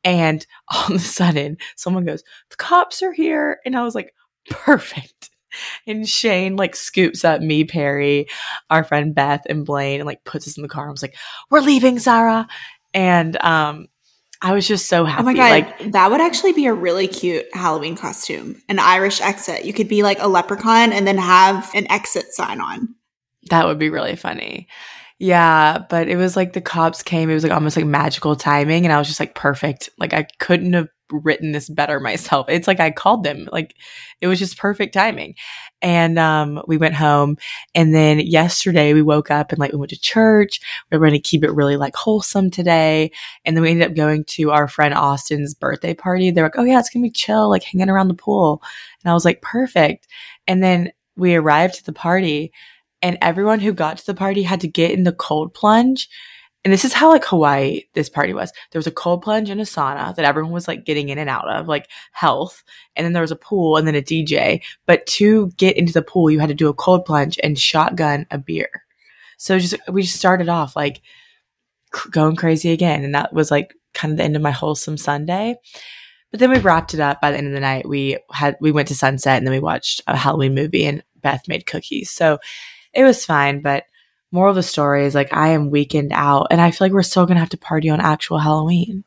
And 0.05 0.47
all 0.69 0.95
of 0.95 1.01
a 1.01 1.05
sudden 1.05 1.57
someone 1.77 2.05
goes, 2.05 2.23
"The 2.51 2.57
cops 2.57 3.03
are 3.03 3.13
here." 3.13 3.61
And 3.65 3.77
I 3.77 3.83
was 3.83 3.95
like, 3.95 4.15
"Perfect." 4.51 5.31
And 5.87 6.09
Shane 6.09 6.57
like 6.57 6.77
scoops 6.77 7.25
up 7.25 7.41
me, 7.41 7.65
Perry, 7.65 8.27
our 8.71 8.85
friend 8.85 9.15
Beth, 9.15 9.43
and 9.49 9.65
Blaine, 9.65 10.01
and 10.01 10.07
like 10.07 10.25
puts 10.25 10.47
us 10.47 10.57
in 10.57 10.63
the 10.63 10.69
car. 10.69 10.89
I 10.89 10.91
was 10.91 11.03
like, 11.03 11.17
"We're 11.51 11.61
leaving, 11.61 11.99
Sarah." 11.99 12.47
And 12.95 13.43
um, 13.43 13.89
I 14.41 14.53
was 14.53 14.69
just 14.69 14.89
so 14.89 15.05
happy. 15.05 15.23
Oh 15.23 15.25
my 15.25 15.35
god, 15.35 15.51
Like 15.51 15.93
that 15.93 16.11
would 16.11 16.21
actually 16.21 16.53
be 16.53 16.67
a 16.67 16.73
really 16.75 17.09
cute 17.09 17.47
Halloween 17.53 17.97
costume. 17.97 18.63
An 18.69 18.79
Irish 18.79 19.21
exit. 19.21 19.65
You 19.65 19.73
could 19.73 19.89
be 19.89 20.03
like 20.03 20.19
a 20.21 20.29
leprechaun 20.29 20.93
and 20.93 21.07
then 21.07 21.19
have 21.19 21.71
an 21.75 21.91
exit 21.91 22.33
sign 22.33 22.61
on. 22.61 22.95
that 23.51 23.67
would 23.67 23.79
be 23.79 23.91
really 23.91 24.15
funny. 24.17 24.69
Yeah, 25.19 25.79
but 25.91 26.09
it 26.09 26.17
was 26.17 26.37
like 26.37 26.53
the 26.53 26.61
cops 26.61 27.03
came. 27.03 27.29
It 27.29 27.35
was 27.35 27.43
like 27.43 27.53
almost 27.53 27.77
like 27.77 27.87
magical 27.87 28.37
timing, 28.37 28.85
and 28.87 28.93
I 28.93 28.99
was 28.99 29.09
just 29.09 29.19
like 29.19 29.35
perfect. 29.35 29.91
Like 29.99 30.13
I 30.13 30.29
couldn't 30.39 30.75
have 30.75 30.89
written 31.11 31.53
this 31.53 31.69
better 31.69 32.01
myself. 32.01 32.47
It's 32.49 32.69
like 32.69 32.81
I 32.81 32.91
called 32.91 33.25
them. 33.25 33.49
Like 33.53 33.75
it 34.21 34.27
was 34.27 34.39
just 34.39 34.59
perfect 34.59 34.95
timing. 34.95 35.35
And 35.81 36.19
um, 36.19 36.63
we 36.67 36.77
went 36.77 36.95
home, 36.95 37.37
and 37.75 37.95
then 37.95 38.19
yesterday 38.21 38.95
we 38.95 39.03
woke 39.03 39.31
up 39.31 39.53
and 39.53 39.59
like 39.59 39.73
we 39.73 39.79
went 39.79 39.91
to 39.91 40.01
church. 40.01 40.61
We 40.91 40.99
were 40.99 41.07
going 41.07 41.21
to 41.21 41.29
keep 41.29 41.45
it 41.45 41.53
really 41.53 41.77
like 41.77 41.95
wholesome 41.95 42.51
today, 42.51 43.13
and 43.45 43.57
then 43.57 43.63
we 43.63 43.71
ended 43.71 43.91
up 43.91 43.97
going 43.97 44.25
to 44.25 44.51
our 44.51 44.67
friend 44.69 44.95
Austin's 44.95 45.55
birthday 45.55 45.95
party. 45.95 46.31
They're 46.31 46.45
like, 46.45 46.59
"Oh 46.59 46.65
yeah, 46.65 46.79
it's 46.81 46.91
gonna 46.91 47.05
be 47.05 47.11
chill, 47.11 47.49
like 47.49 47.63
hanging 47.63 47.91
around 47.91 48.09
the 48.09 48.15
pool," 48.15 48.63
and 49.03 49.11
I 49.11 49.15
was 49.15 49.25
like, 49.25 49.41
"Perfect." 49.43 50.09
And 50.47 50.63
then 50.63 50.93
we 51.17 51.35
arrived 51.35 51.79
at 51.79 51.85
the 51.85 51.93
party, 51.93 52.53
and 53.03 53.19
everyone 53.23 53.61
who 53.61 53.73
got 53.73 53.99
to 53.99 54.07
the 54.07 54.15
party 54.15 54.43
had 54.43 54.61
to 54.63 54.69
get 54.69 54.93
in 54.93 55.05
the 55.05 55.13
cold 55.13 55.55
plunge. 55.55 56.09
And 56.65 56.73
this 56.73 56.85
is 56.85 56.93
how 56.93 57.09
like 57.09 57.25
Hawaii 57.25 57.83
this 57.95 58.09
party 58.09 58.35
was. 58.35 58.53
There 58.73 58.79
was 58.79 58.87
a 58.87 58.93
cold 58.93 59.23
plunge 59.23 59.49
and 59.49 59.61
a 59.61 59.65
sauna 59.65 60.15
that 60.15 60.25
everyone 60.25 60.53
was 60.53 60.67
like 60.67 60.85
getting 60.85 61.09
in 61.09 61.19
and 61.19 61.31
out 61.31 61.49
of, 61.49 61.69
like 61.69 61.89
health. 62.13 62.65
And 62.97 63.05
then 63.05 63.13
there 63.13 63.23
was 63.23 63.31
a 63.31 63.37
pool 63.37 63.77
and 63.77 63.87
then 63.87 63.95
a 63.95 64.03
DJ. 64.03 64.63
But 64.85 65.07
to 65.07 65.49
get 65.57 65.77
into 65.77 65.93
the 65.93 66.03
pool, 66.03 66.31
you 66.31 66.41
had 66.41 66.49
to 66.49 66.55
do 66.55 66.69
a 66.69 66.75
cold 66.75 67.05
plunge 67.05 67.39
and 67.43 67.59
shotgun 67.59 68.27
a 68.31 68.39
beer. 68.39 68.85
So 69.37 69.59
just 69.59 69.77
we 69.89 70.03
just 70.03 70.17
started 70.17 70.49
off 70.49 70.75
like 70.75 71.01
going 72.11 72.37
crazy 72.37 72.73
again, 72.73 73.05
and 73.05 73.15
that 73.15 73.33
was 73.33 73.51
like 73.51 73.75
kind 73.95 74.11
of 74.13 74.19
the 74.19 74.25
end 74.25 74.37
of 74.37 74.43
my 74.43 74.51
wholesome 74.51 74.97
Sunday. 74.97 75.57
But 76.31 76.41
then 76.41 76.51
we 76.51 76.59
wrapped 76.59 76.93
it 76.93 77.01
up 77.01 77.21
by 77.21 77.31
the 77.31 77.39
end 77.39 77.47
of 77.47 77.53
the 77.53 77.61
night. 77.61 77.89
We 77.89 78.19
had 78.31 78.57
we 78.61 78.73
went 78.73 78.89
to 78.89 78.95
sunset 78.95 79.39
and 79.39 79.47
then 79.47 79.55
we 79.55 79.61
watched 79.61 80.03
a 80.07 80.17
Halloween 80.17 80.55
movie 80.55 80.85
and 80.85 81.03
Beth 81.23 81.49
made 81.49 81.67
cookies. 81.67 82.11
So 82.11 82.39
it 82.93 83.05
was 83.05 83.25
fine, 83.25 83.63
but 83.63 83.85
moral 84.31 84.51
of 84.51 84.57
the 84.57 84.63
story 84.63 85.05
is 85.07 85.15
like 85.15 85.33
I 85.33 85.49
am 85.49 85.71
weakened 85.71 86.13
out 86.13 86.49
and 86.51 86.61
I 86.61 86.71
feel 86.71 86.87
like 86.87 86.93
we're 86.93 87.03
still 87.03 87.27
gonna 87.27 87.41
have 87.41 87.51
to 87.51 87.59
party 87.59 87.89
on 87.91 88.01
actual 88.01 88.39
Halloween. 88.39 89.05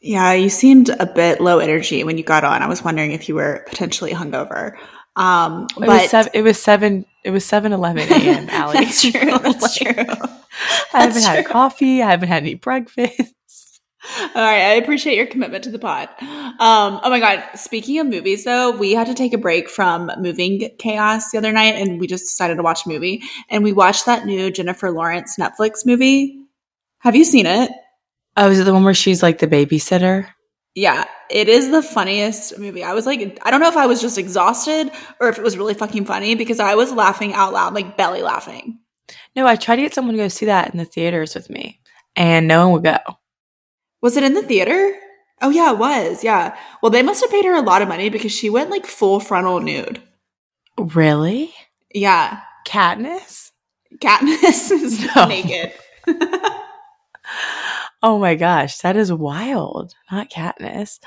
Yeah, 0.00 0.32
you 0.32 0.50
seemed 0.50 0.88
a 0.88 1.06
bit 1.06 1.40
low 1.40 1.58
energy 1.60 2.02
when 2.04 2.18
you 2.18 2.24
got 2.24 2.42
on. 2.44 2.60
I 2.62 2.66
was 2.68 2.82
wondering 2.82 3.12
if 3.12 3.28
you 3.28 3.36
were 3.36 3.64
potentially 3.68 4.10
hungover. 4.12 4.76
Um, 5.14 5.66
It 5.76 5.80
but 5.80 5.88
was 5.88 6.10
seven 6.10 6.30
it 6.34 6.42
was 6.42 6.60
seven 6.62 7.04
it 7.24 7.30
was 7.30 7.44
seven 7.44 7.72
eleven 7.72 8.02
AM, 8.12 8.48
Alli. 8.50 8.78
that's 8.84 9.02
true. 9.02 9.12
That's 9.38 9.62
Like, 9.84 9.96
true. 9.96 10.04
I 10.94 11.02
haven't 11.02 11.14
That's 11.14 11.24
had 11.26 11.46
coffee, 11.46 12.02
I 12.02 12.10
haven't 12.10 12.28
had 12.28 12.42
any 12.42 12.54
breakfast. 12.54 13.34
All 14.20 14.42
right, 14.42 14.62
I 14.62 14.72
appreciate 14.74 15.16
your 15.16 15.26
commitment 15.26 15.62
to 15.64 15.70
the 15.70 15.78
pod. 15.78 16.08
Um, 16.20 17.00
oh 17.04 17.10
my 17.10 17.20
god, 17.20 17.44
speaking 17.54 18.00
of 18.00 18.08
movies 18.08 18.44
though, 18.44 18.72
we 18.72 18.92
had 18.92 19.06
to 19.06 19.14
take 19.14 19.32
a 19.32 19.38
break 19.38 19.68
from 19.68 20.10
moving 20.18 20.70
chaos 20.78 21.30
the 21.30 21.38
other 21.38 21.52
night 21.52 21.76
and 21.76 22.00
we 22.00 22.08
just 22.08 22.24
decided 22.24 22.56
to 22.56 22.64
watch 22.64 22.84
a 22.84 22.88
movie 22.88 23.22
and 23.48 23.62
we 23.62 23.72
watched 23.72 24.06
that 24.06 24.26
new 24.26 24.50
Jennifer 24.50 24.90
Lawrence 24.90 25.36
Netflix 25.38 25.86
movie. 25.86 26.36
Have 26.98 27.14
you 27.14 27.24
seen 27.24 27.46
it? 27.46 27.70
Oh, 28.36 28.50
is 28.50 28.58
it 28.58 28.64
the 28.64 28.72
one 28.72 28.82
where 28.82 28.94
she's 28.94 29.22
like 29.22 29.38
the 29.38 29.46
babysitter? 29.46 30.26
Yeah, 30.74 31.04
it 31.30 31.48
is 31.48 31.70
the 31.70 31.82
funniest 31.82 32.58
movie. 32.58 32.82
I 32.82 32.94
was 32.94 33.06
like 33.06 33.38
I 33.44 33.52
don't 33.52 33.60
know 33.60 33.68
if 33.68 33.76
I 33.76 33.86
was 33.86 34.00
just 34.00 34.18
exhausted 34.18 34.90
or 35.20 35.28
if 35.28 35.38
it 35.38 35.44
was 35.44 35.56
really 35.56 35.74
fucking 35.74 36.06
funny 36.06 36.34
because 36.34 36.58
I 36.58 36.74
was 36.74 36.90
laughing 36.90 37.34
out 37.34 37.52
loud, 37.52 37.74
like 37.74 37.96
belly 37.96 38.22
laughing. 38.22 38.80
No, 39.36 39.46
I 39.46 39.54
tried 39.54 39.76
to 39.76 39.82
get 39.82 39.94
someone 39.94 40.16
to 40.16 40.22
go 40.22 40.28
see 40.28 40.46
that 40.46 40.72
in 40.72 40.78
the 40.78 40.84
theaters 40.84 41.34
with 41.36 41.50
me, 41.50 41.80
and 42.16 42.48
no 42.48 42.68
one 42.68 42.72
would 42.72 42.84
go. 42.84 42.98
Was 44.02 44.16
it 44.16 44.24
in 44.24 44.34
the 44.34 44.42
theater? 44.42 44.94
Oh 45.40 45.50
yeah, 45.50 45.72
it 45.72 45.78
was. 45.78 46.22
Yeah. 46.22 46.56
Well, 46.82 46.90
they 46.90 47.02
must 47.02 47.20
have 47.22 47.30
paid 47.30 47.44
her 47.44 47.54
a 47.54 47.60
lot 47.62 47.82
of 47.82 47.88
money 47.88 48.08
because 48.10 48.32
she 48.32 48.50
went 48.50 48.70
like 48.70 48.86
full 48.86 49.18
frontal 49.20 49.60
nude. 49.60 50.02
Really? 50.78 51.52
Yeah. 51.94 52.40
Katniss? 52.66 53.50
Katniss 53.98 54.70
is 54.70 55.08
No. 55.16 55.26
naked. 55.26 55.72
Oh 58.04 58.18
my 58.18 58.34
gosh, 58.34 58.78
that 58.78 58.96
is 58.96 59.12
wild. 59.12 59.94
Not 60.10 60.28
Katniss. 60.28 60.98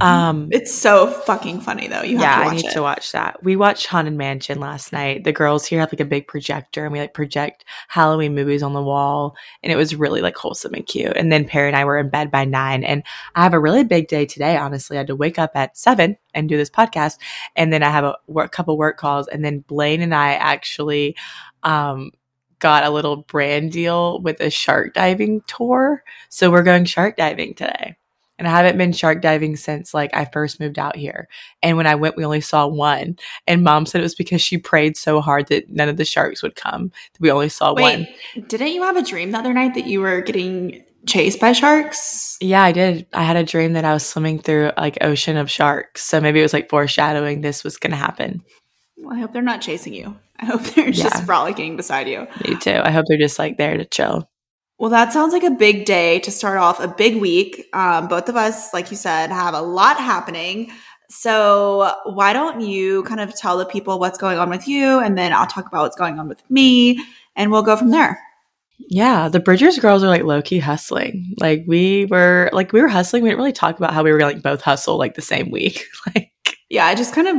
Um, 0.00 0.48
It's 0.52 0.74
so 0.74 1.06
fucking 1.06 1.60
funny 1.60 1.88
though. 1.88 2.02
You 2.02 2.18
have 2.18 2.22
yeah, 2.22 2.36
to 2.36 2.42
I 2.42 2.46
watch 2.46 2.56
need 2.56 2.64
it. 2.66 2.72
to 2.72 2.82
watch 2.82 3.12
that. 3.12 3.42
We 3.42 3.56
watched 3.56 3.86
Haunted 3.86 4.14
Mansion 4.14 4.60
last 4.60 4.92
night. 4.92 5.24
The 5.24 5.32
girls 5.32 5.64
here 5.66 5.80
have 5.80 5.92
like 5.92 6.00
a 6.00 6.04
big 6.04 6.26
projector, 6.26 6.84
and 6.84 6.92
we 6.92 6.98
like 6.98 7.14
project 7.14 7.64
Halloween 7.88 8.34
movies 8.34 8.62
on 8.62 8.72
the 8.72 8.82
wall, 8.82 9.36
and 9.62 9.72
it 9.72 9.76
was 9.76 9.94
really 9.94 10.20
like 10.20 10.36
wholesome 10.36 10.74
and 10.74 10.86
cute. 10.86 11.16
And 11.16 11.32
then 11.32 11.46
Perry 11.46 11.68
and 11.68 11.76
I 11.76 11.84
were 11.84 11.98
in 11.98 12.08
bed 12.10 12.30
by 12.30 12.44
nine, 12.44 12.84
and 12.84 13.02
I 13.34 13.42
have 13.42 13.54
a 13.54 13.60
really 13.60 13.84
big 13.84 14.08
day 14.08 14.26
today. 14.26 14.56
Honestly, 14.56 14.96
I 14.96 15.00
had 15.00 15.06
to 15.08 15.16
wake 15.16 15.38
up 15.38 15.52
at 15.54 15.76
seven 15.76 16.16
and 16.34 16.48
do 16.48 16.56
this 16.56 16.70
podcast, 16.70 17.18
and 17.54 17.72
then 17.72 17.82
I 17.82 17.90
have 17.90 18.04
a 18.04 18.16
work, 18.26 18.52
couple 18.52 18.76
work 18.76 18.98
calls, 18.98 19.28
and 19.28 19.44
then 19.44 19.60
Blaine 19.60 20.02
and 20.02 20.14
I 20.14 20.34
actually 20.34 21.16
um, 21.62 22.12
got 22.58 22.84
a 22.84 22.90
little 22.90 23.16
brand 23.16 23.72
deal 23.72 24.20
with 24.20 24.40
a 24.40 24.50
shark 24.50 24.94
diving 24.94 25.42
tour, 25.46 26.02
so 26.28 26.50
we're 26.50 26.62
going 26.62 26.84
shark 26.84 27.16
diving 27.16 27.54
today. 27.54 27.96
And 28.38 28.46
I 28.46 28.50
haven't 28.50 28.76
been 28.76 28.92
shark 28.92 29.22
diving 29.22 29.56
since 29.56 29.94
like 29.94 30.10
I 30.14 30.26
first 30.26 30.60
moved 30.60 30.78
out 30.78 30.94
here. 30.96 31.26
And 31.62 31.76
when 31.76 31.86
I 31.86 31.94
went, 31.94 32.16
we 32.16 32.24
only 32.24 32.40
saw 32.42 32.66
one. 32.66 33.16
And 33.46 33.64
mom 33.64 33.86
said 33.86 34.00
it 34.00 34.04
was 34.04 34.14
because 34.14 34.42
she 34.42 34.58
prayed 34.58 34.96
so 34.96 35.20
hard 35.20 35.46
that 35.48 35.70
none 35.70 35.88
of 35.88 35.96
the 35.96 36.04
sharks 36.04 36.42
would 36.42 36.54
come. 36.54 36.92
We 37.18 37.30
only 37.30 37.48
saw 37.48 37.72
one. 37.74 38.06
Didn't 38.48 38.68
you 38.72 38.82
have 38.82 38.96
a 38.96 39.02
dream 39.02 39.30
the 39.30 39.38
other 39.38 39.54
night 39.54 39.74
that 39.74 39.86
you 39.86 40.00
were 40.00 40.20
getting 40.20 40.84
chased 41.06 41.40
by 41.40 41.52
sharks? 41.52 42.36
Yeah, 42.40 42.62
I 42.62 42.72
did. 42.72 43.06
I 43.14 43.22
had 43.22 43.36
a 43.36 43.44
dream 43.44 43.72
that 43.72 43.84
I 43.84 43.92
was 43.94 44.04
swimming 44.04 44.38
through 44.38 44.72
like 44.76 44.98
ocean 45.00 45.36
of 45.38 45.50
sharks. 45.50 46.02
So 46.04 46.20
maybe 46.20 46.40
it 46.40 46.42
was 46.42 46.52
like 46.52 46.68
foreshadowing 46.68 47.40
this 47.40 47.64
was 47.64 47.78
going 47.78 47.92
to 47.92 47.96
happen. 47.96 48.42
Well, 48.98 49.16
I 49.16 49.20
hope 49.20 49.32
they're 49.32 49.40
not 49.42 49.60
chasing 49.62 49.94
you. 49.94 50.16
I 50.38 50.44
hope 50.44 50.62
they're 50.62 50.88
Yeah. 50.88 51.04
just 51.04 51.24
frolicking 51.24 51.76
beside 51.76 52.08
you. 52.08 52.26
Me 52.46 52.56
too. 52.58 52.80
I 52.84 52.90
hope 52.90 53.06
they're 53.08 53.16
just 53.16 53.38
like 53.38 53.56
there 53.56 53.76
to 53.78 53.84
chill. 53.86 54.28
Well, 54.78 54.90
that 54.90 55.12
sounds 55.12 55.32
like 55.32 55.42
a 55.42 55.50
big 55.50 55.86
day 55.86 56.20
to 56.20 56.30
start 56.30 56.58
off 56.58 56.80
a 56.80 56.88
big 56.88 57.16
week. 57.16 57.66
Um, 57.72 58.08
both 58.08 58.28
of 58.28 58.36
us, 58.36 58.74
like 58.74 58.90
you 58.90 58.96
said, 58.96 59.30
have 59.30 59.54
a 59.54 59.62
lot 59.62 59.96
happening. 59.96 60.70
So, 61.08 61.94
why 62.04 62.32
don't 62.32 62.60
you 62.60 63.04
kind 63.04 63.20
of 63.20 63.34
tell 63.34 63.56
the 63.58 63.64
people 63.64 63.98
what's 63.98 64.18
going 64.18 64.38
on 64.38 64.50
with 64.50 64.66
you, 64.66 64.98
and 64.98 65.16
then 65.16 65.32
I'll 65.32 65.46
talk 65.46 65.66
about 65.66 65.82
what's 65.82 65.96
going 65.96 66.18
on 66.18 66.28
with 66.28 66.42
me, 66.50 67.00
and 67.36 67.50
we'll 67.52 67.62
go 67.62 67.76
from 67.76 67.90
there. 67.90 68.20
Yeah, 68.78 69.28
the 69.28 69.40
Bridgers 69.40 69.78
girls 69.78 70.02
are 70.02 70.08
like 70.08 70.24
low 70.24 70.42
key 70.42 70.58
hustling. 70.58 71.34
Like 71.38 71.64
we 71.66 72.06
were 72.06 72.50
like 72.52 72.72
we 72.72 72.82
were 72.82 72.88
hustling. 72.88 73.22
We 73.22 73.30
didn't 73.30 73.38
really 73.38 73.52
talk 73.52 73.78
about 73.78 73.94
how 73.94 74.02
we 74.02 74.12
were 74.12 74.20
like 74.20 74.42
both 74.42 74.60
hustle 74.60 74.98
like 74.98 75.14
the 75.14 75.22
same 75.22 75.50
week. 75.50 75.84
like 76.14 76.32
Yeah, 76.68 76.86
I 76.86 76.94
just 76.94 77.14
kind 77.14 77.28
of 77.28 77.36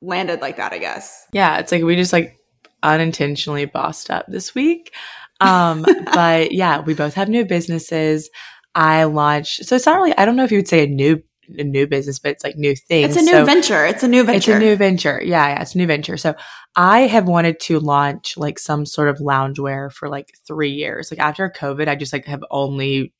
landed 0.00 0.40
like 0.40 0.56
that, 0.56 0.72
I 0.72 0.78
guess. 0.78 1.26
yeah, 1.32 1.58
it's 1.58 1.72
like 1.72 1.82
we 1.82 1.96
just 1.96 2.12
like 2.12 2.36
unintentionally 2.82 3.66
bossed 3.66 4.10
up 4.10 4.24
this 4.28 4.54
week. 4.54 4.94
Um, 5.40 5.84
but 6.14 6.52
yeah, 6.52 6.80
we 6.80 6.94
both 6.94 7.14
have 7.14 7.28
new 7.28 7.44
businesses. 7.44 8.30
I 8.74 9.04
launched, 9.04 9.64
so 9.64 9.76
it's 9.76 9.86
not 9.86 9.96
really. 9.96 10.16
I 10.16 10.24
don't 10.24 10.36
know 10.36 10.44
if 10.44 10.52
you 10.52 10.58
would 10.58 10.68
say 10.68 10.84
a 10.84 10.86
new 10.86 11.22
a 11.58 11.64
new 11.64 11.86
business, 11.86 12.18
but 12.18 12.30
it's 12.30 12.44
like 12.44 12.56
new 12.56 12.76
things. 12.76 13.16
It's 13.16 13.22
a 13.22 13.24
new 13.24 13.32
So 13.32 13.44
venture. 13.44 13.84
It's 13.84 14.02
a 14.02 14.08
new 14.08 14.22
venture. 14.22 14.52
It's 14.52 14.56
a 14.56 14.58
new 14.58 14.76
venture. 14.76 15.20
Yeah, 15.22 15.48
yeah, 15.48 15.62
it's 15.62 15.74
a 15.74 15.78
new 15.78 15.86
venture. 15.86 16.16
So 16.16 16.34
I 16.76 17.00
have 17.00 17.26
wanted 17.26 17.58
to 17.60 17.80
launch 17.80 18.36
like 18.36 18.58
some 18.58 18.86
sort 18.86 19.08
of 19.08 19.18
loungewear 19.18 19.92
for 19.92 20.08
like 20.08 20.32
three 20.46 20.70
years. 20.70 21.10
Like 21.10 21.20
after 21.20 21.50
COVID, 21.50 21.88
I 21.88 21.96
just 21.96 22.12
like 22.12 22.26
have 22.26 22.44
only 22.50 23.12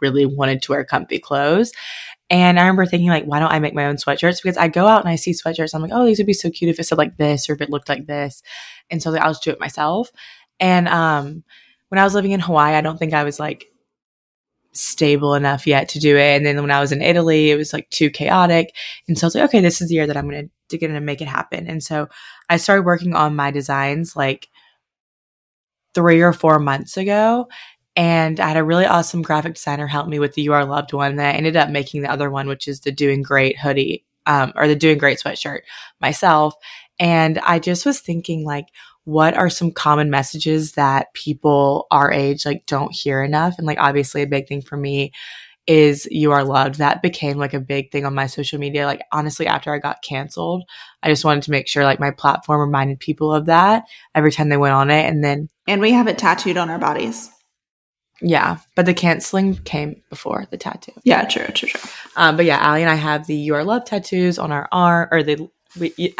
really 0.00 0.24
wanted 0.24 0.62
to 0.62 0.72
wear 0.72 0.84
comfy 0.84 1.18
clothes. 1.18 1.72
And 2.30 2.58
I 2.58 2.62
remember 2.62 2.86
thinking 2.86 3.10
like, 3.10 3.24
why 3.24 3.38
don't 3.38 3.52
I 3.52 3.58
make 3.58 3.74
my 3.74 3.84
own 3.84 3.96
sweatshirts? 3.96 4.42
Because 4.42 4.56
I 4.56 4.68
go 4.68 4.86
out 4.86 5.02
and 5.02 5.10
I 5.10 5.16
see 5.16 5.32
sweatshirts. 5.32 5.74
I'm 5.74 5.82
like, 5.82 5.92
oh, 5.92 6.06
these 6.06 6.18
would 6.18 6.26
be 6.26 6.32
so 6.32 6.50
cute 6.50 6.70
if 6.70 6.80
it 6.80 6.84
said 6.84 6.98
like 6.98 7.18
this 7.18 7.48
or 7.48 7.52
if 7.52 7.60
it 7.60 7.68
looked 7.68 7.90
like 7.90 8.06
this. 8.06 8.42
And 8.90 9.02
so 9.02 9.10
like, 9.10 9.20
I'll 9.20 9.32
just 9.32 9.44
do 9.44 9.50
it 9.50 9.60
myself. 9.60 10.10
And 10.58 10.88
um, 10.88 11.44
when 11.88 11.98
I 11.98 12.04
was 12.04 12.14
living 12.14 12.32
in 12.32 12.40
Hawaii, 12.40 12.74
I 12.74 12.80
don't 12.80 12.98
think 12.98 13.14
I 13.14 13.24
was 13.24 13.38
like 13.38 13.66
stable 14.72 15.34
enough 15.34 15.66
yet 15.66 15.88
to 15.90 16.00
do 16.00 16.16
it. 16.16 16.36
And 16.36 16.44
then 16.44 16.60
when 16.60 16.70
I 16.70 16.80
was 16.80 16.92
in 16.92 17.02
Italy, 17.02 17.50
it 17.50 17.56
was 17.56 17.72
like 17.72 17.88
too 17.90 18.10
chaotic. 18.10 18.74
And 19.08 19.16
so 19.16 19.24
I 19.24 19.28
was 19.28 19.34
like, 19.34 19.44
okay, 19.44 19.60
this 19.60 19.80
is 19.80 19.88
the 19.88 19.94
year 19.94 20.06
that 20.06 20.16
I'm 20.16 20.28
going 20.28 20.50
to 20.68 20.78
get 20.78 20.90
in 20.90 20.96
and 20.96 21.06
make 21.06 21.20
it 21.20 21.28
happen. 21.28 21.68
And 21.68 21.82
so 21.82 22.08
I 22.48 22.56
started 22.56 22.84
working 22.84 23.14
on 23.14 23.36
my 23.36 23.50
designs 23.50 24.16
like 24.16 24.48
three 25.94 26.20
or 26.20 26.32
four 26.32 26.58
months 26.58 26.96
ago. 26.96 27.48
And 27.96 28.40
I 28.40 28.48
had 28.48 28.56
a 28.56 28.64
really 28.64 28.86
awesome 28.86 29.22
graphic 29.22 29.54
designer 29.54 29.86
help 29.86 30.08
me 30.08 30.18
with 30.18 30.34
the 30.34 30.42
You 30.42 30.52
Are 30.52 30.64
Loved 30.64 30.92
one. 30.92 31.12
And 31.12 31.22
I 31.22 31.30
ended 31.30 31.56
up 31.56 31.70
making 31.70 32.02
the 32.02 32.10
other 32.10 32.28
one, 32.28 32.48
which 32.48 32.66
is 32.66 32.80
the 32.80 32.90
Doing 32.90 33.22
Great 33.22 33.56
hoodie, 33.56 34.04
um, 34.26 34.52
or 34.56 34.66
the 34.66 34.74
Doing 34.74 34.98
Great 34.98 35.20
sweatshirt 35.20 35.60
myself. 36.00 36.54
And 36.98 37.38
I 37.38 37.60
just 37.60 37.86
was 37.86 38.00
thinking, 38.00 38.44
like, 38.44 38.66
what 39.04 39.34
are 39.36 39.50
some 39.50 39.70
common 39.70 40.10
messages 40.10 40.72
that 40.72 41.12
people 41.14 41.86
our 41.90 42.10
age 42.10 42.46
like 42.46 42.66
don't 42.66 42.94
hear 42.94 43.22
enough? 43.22 43.56
And 43.58 43.66
like, 43.66 43.78
obviously, 43.78 44.22
a 44.22 44.26
big 44.26 44.48
thing 44.48 44.62
for 44.62 44.76
me 44.76 45.12
is 45.66 46.06
you 46.10 46.32
are 46.32 46.44
loved. 46.44 46.76
That 46.76 47.02
became 47.02 47.38
like 47.38 47.54
a 47.54 47.60
big 47.60 47.90
thing 47.90 48.04
on 48.04 48.14
my 48.14 48.26
social 48.26 48.58
media. 48.58 48.86
Like, 48.86 49.02
honestly, 49.12 49.46
after 49.46 49.72
I 49.72 49.78
got 49.78 50.02
canceled, 50.02 50.64
I 51.02 51.08
just 51.08 51.24
wanted 51.24 51.44
to 51.44 51.50
make 51.50 51.68
sure 51.68 51.84
like 51.84 52.00
my 52.00 52.10
platform 52.10 52.60
reminded 52.60 53.00
people 53.00 53.32
of 53.32 53.46
that 53.46 53.84
every 54.14 54.32
time 54.32 54.48
they 54.48 54.56
went 54.56 54.74
on 54.74 54.90
it. 54.90 55.06
And 55.06 55.22
then, 55.22 55.48
and 55.66 55.80
we 55.80 55.92
have 55.92 56.08
it 56.08 56.18
tattooed 56.18 56.56
on 56.56 56.70
our 56.70 56.78
bodies. 56.78 57.30
Yeah, 58.20 58.58
but 58.76 58.86
the 58.86 58.94
canceling 58.94 59.56
came 59.56 60.02
before 60.08 60.46
the 60.50 60.56
tattoo. 60.56 60.92
Yeah, 61.02 61.24
true, 61.24 61.46
true, 61.48 61.68
true. 61.68 61.90
Um, 62.16 62.36
but 62.36 62.46
yeah, 62.46 62.58
Alli 62.58 62.82
and 62.82 62.90
I 62.90 62.94
have 62.94 63.26
the 63.26 63.34
"You 63.34 63.54
Are 63.54 63.64
Love" 63.64 63.84
tattoos 63.84 64.38
on 64.38 64.52
our 64.52 64.68
arm, 64.70 65.08
or 65.10 65.22
the 65.22 65.48
we, 65.78 66.14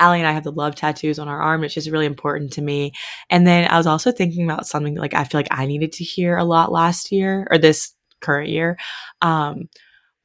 Alli 0.00 0.18
and 0.18 0.26
I 0.26 0.32
have 0.32 0.44
the 0.44 0.52
love 0.52 0.74
tattoos 0.74 1.18
on 1.18 1.28
our 1.28 1.40
arm, 1.40 1.60
which 1.60 1.76
is 1.76 1.90
really 1.90 2.06
important 2.06 2.52
to 2.54 2.62
me. 2.62 2.92
And 3.28 3.46
then 3.46 3.70
I 3.70 3.76
was 3.76 3.86
also 3.86 4.10
thinking 4.10 4.44
about 4.44 4.66
something 4.66 4.96
like 4.96 5.14
I 5.14 5.24
feel 5.24 5.38
like 5.38 5.48
I 5.50 5.66
needed 5.66 5.92
to 5.92 6.04
hear 6.04 6.36
a 6.36 6.44
lot 6.44 6.72
last 6.72 7.12
year 7.12 7.46
or 7.50 7.58
this 7.58 7.92
current 8.20 8.48
year. 8.48 8.78
Um, 9.22 9.68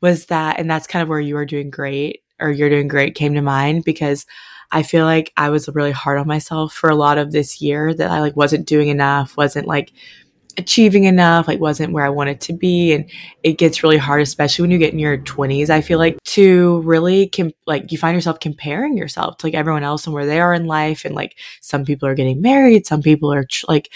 was 0.01 0.27
that, 0.27 0.59
and 0.59 0.69
that's 0.69 0.87
kind 0.87 1.03
of 1.03 1.09
where 1.09 1.19
you 1.19 1.37
are 1.37 1.45
doing 1.45 1.69
great 1.69 2.21
or 2.39 2.51
you're 2.51 2.69
doing 2.69 2.87
great 2.87 3.15
came 3.15 3.33
to 3.33 3.41
mind 3.41 3.83
because 3.85 4.25
I 4.71 4.83
feel 4.83 5.05
like 5.05 5.31
I 5.37 5.49
was 5.49 5.69
really 5.73 5.91
hard 5.91 6.17
on 6.17 6.27
myself 6.27 6.73
for 6.73 6.89
a 6.89 6.95
lot 6.95 7.17
of 7.17 7.31
this 7.31 7.61
year 7.61 7.93
that 7.93 8.11
I 8.11 8.19
like 8.19 8.35
wasn't 8.35 8.67
doing 8.67 8.89
enough, 8.89 9.37
wasn't 9.37 9.67
like 9.67 9.93
achieving 10.57 11.03
enough, 11.03 11.47
like 11.47 11.59
wasn't 11.59 11.93
where 11.93 12.05
I 12.05 12.09
wanted 12.09 12.41
to 12.41 12.53
be. 12.53 12.93
And 12.93 13.09
it 13.43 13.57
gets 13.57 13.83
really 13.83 13.97
hard, 13.97 14.21
especially 14.21 14.63
when 14.63 14.71
you 14.71 14.77
get 14.77 14.93
in 14.93 14.99
your 14.99 15.17
20s. 15.17 15.69
I 15.69 15.81
feel 15.81 15.99
like 15.99 16.21
to 16.23 16.81
really, 16.81 17.27
com- 17.29 17.51
like, 17.67 17.91
you 17.91 17.97
find 17.97 18.15
yourself 18.15 18.39
comparing 18.39 18.97
yourself 18.97 19.37
to 19.37 19.47
like 19.47 19.53
everyone 19.53 19.83
else 19.83 20.05
and 20.05 20.13
where 20.13 20.25
they 20.25 20.39
are 20.39 20.53
in 20.53 20.65
life. 20.65 21.05
And 21.05 21.15
like, 21.15 21.37
some 21.61 21.85
people 21.85 22.07
are 22.07 22.15
getting 22.15 22.41
married, 22.41 22.85
some 22.85 23.01
people 23.01 23.31
are 23.31 23.45
tr- 23.45 23.65
like 23.67 23.91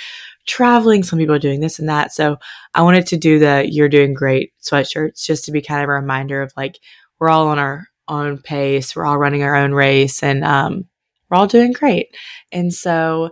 traveling, 0.46 1.04
some 1.04 1.20
people 1.20 1.36
are 1.36 1.40
doing 1.40 1.60
this 1.62 1.80
and 1.80 1.90
that. 1.90 2.12
So 2.14 2.38
I 2.74 2.82
wanted 2.82 3.08
to 3.08 3.18
do 3.18 3.40
the 3.40 3.66
You're 3.70 3.90
Doing 3.90 4.14
Great 4.14 4.54
sweatshirts 4.62 5.24
just 5.24 5.46
to 5.46 5.52
be 5.52 5.62
kind 5.62 5.82
of 5.84 5.90
a 5.90 5.94
reminder 5.94 6.42
of 6.42 6.54
like, 6.58 6.80
we're 7.20 7.30
all 7.30 7.48
on 7.48 7.60
our 7.60 7.88
own 8.08 8.40
pace, 8.40 8.96
we're 8.96 9.06
all 9.06 9.18
running 9.18 9.44
our 9.44 9.56
own 9.56 9.74
race, 9.74 10.24
and 10.24 10.44
um, 10.44 10.86
we're 11.30 11.38
all 11.38 11.48
doing 11.48 11.72
great. 11.72 12.16
And 12.52 12.74
so, 12.74 13.30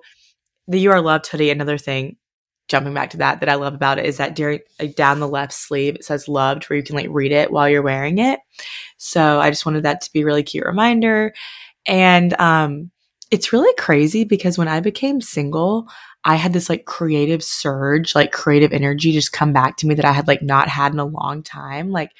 the 0.69 0.79
You 0.79 0.91
Are 0.91 1.01
Loved 1.01 1.27
hoodie, 1.27 1.49
another 1.49 1.77
thing 1.77 2.17
jumping 2.67 2.93
back 2.93 3.11
to 3.11 3.17
that 3.17 3.39
that 3.39 3.49
I 3.49 3.55
love 3.55 3.73
about 3.73 3.99
it 3.99 4.05
is 4.05 4.17
that 4.17 4.35
during 4.35 4.59
like 4.79 4.95
down 4.95 5.19
the 5.19 5.27
left 5.27 5.53
sleeve 5.53 5.95
it 5.95 6.05
says 6.05 6.27
loved 6.27 6.65
where 6.65 6.77
you 6.77 6.83
can 6.83 6.95
like 6.95 7.07
read 7.09 7.31
it 7.31 7.51
while 7.51 7.69
you're 7.69 7.81
wearing 7.81 8.17
it. 8.19 8.39
So 8.97 9.39
I 9.39 9.49
just 9.49 9.65
wanted 9.65 9.83
that 9.83 10.01
to 10.01 10.13
be 10.13 10.23
really 10.23 10.43
cute 10.43 10.65
reminder. 10.65 11.33
And 11.85 12.39
um 12.39 12.91
it's 13.29 13.51
really 13.51 13.73
crazy 13.77 14.23
because 14.23 14.57
when 14.57 14.69
I 14.69 14.79
became 14.79 15.19
single, 15.19 15.89
I 16.23 16.35
had 16.35 16.53
this 16.53 16.69
like 16.69 16.85
creative 16.85 17.43
surge, 17.43 18.15
like 18.15 18.31
creative 18.31 18.71
energy 18.71 19.11
just 19.11 19.33
come 19.33 19.53
back 19.53 19.77
to 19.77 19.87
me 19.87 19.95
that 19.95 20.05
I 20.05 20.13
had 20.13 20.27
like 20.27 20.41
not 20.41 20.69
had 20.69 20.93
in 20.93 20.99
a 20.99 21.05
long 21.05 21.43
time. 21.43 21.91
Like 21.91 22.11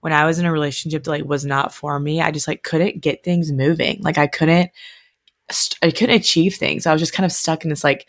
when 0.00 0.12
I 0.12 0.24
was 0.24 0.38
in 0.38 0.46
a 0.46 0.52
relationship 0.52 1.04
that 1.04 1.10
like 1.10 1.24
was 1.24 1.44
not 1.44 1.72
for 1.74 1.98
me, 1.98 2.20
I 2.20 2.30
just 2.30 2.48
like 2.48 2.62
couldn't 2.62 3.00
get 3.00 3.24
things 3.24 3.52
moving. 3.52 4.00
Like 4.02 4.18
I 4.18 4.26
couldn't 4.26 4.70
I 5.82 5.90
couldn't 5.90 6.16
achieve 6.16 6.54
things. 6.54 6.86
I 6.86 6.92
was 6.92 7.02
just 7.02 7.12
kind 7.12 7.26
of 7.26 7.32
stuck 7.32 7.64
in 7.64 7.70
this 7.70 7.84
like 7.84 8.06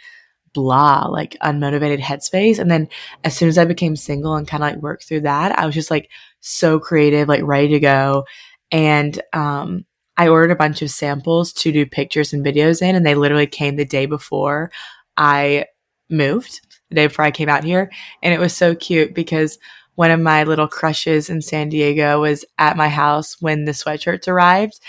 blah, 0.54 1.08
like 1.08 1.38
unmotivated 1.44 2.00
headspace. 2.00 2.60
And 2.60 2.70
then 2.70 2.90
as 3.24 3.36
soon 3.36 3.50
as 3.50 3.58
I 3.58 3.66
became 3.66 3.96
single 3.96 4.36
and 4.36 4.48
kind 4.48 4.64
of 4.64 4.70
like 4.72 4.82
worked 4.82 5.06
through 5.06 5.22
that, 5.22 5.58
I 5.58 5.66
was 5.66 5.76
just 5.76 5.92
like 5.92 6.10
so 6.40 6.80
creative, 6.80 7.28
like 7.28 7.44
ready 7.44 7.70
to 7.70 7.80
go. 7.80 8.26
And 8.72 9.22
um, 9.34 9.86
I 10.18 10.28
ordered 10.28 10.52
a 10.52 10.56
bunch 10.56 10.82
of 10.82 10.92
samples 10.92 11.54
to 11.54 11.72
do 11.72 11.86
pictures 11.86 12.34
and 12.34 12.46
videos 12.46 12.82
in, 12.82 12.96
and 12.96 13.06
they 13.06 13.16
literally 13.16 13.48
came 13.48 13.76
the 13.76 13.86
day 13.86 14.06
before 14.06 14.72
I 15.18 15.66
moved, 16.10 16.62
the 16.90 16.96
day 16.96 17.08
before 17.08 17.26
I 17.26 17.32
came 17.32 17.50
out 17.50 17.64
here. 17.64 17.92
And 18.22 18.34
it 18.34 18.40
was 18.40 18.56
so 18.56 18.76
cute 18.76 19.14
because 19.14 19.58
one 19.96 20.12
of 20.12 20.20
my 20.20 20.44
little 20.44 20.68
crushes 20.68 21.30
in 21.30 21.42
San 21.42 21.70
Diego 21.70 22.22
was 22.22 22.46
at 22.58 22.78
my 22.78 22.88
house 22.88 23.42
when 23.42 23.66
the 23.66 23.72
sweatshirts 23.72 24.28
arrived 24.28 24.80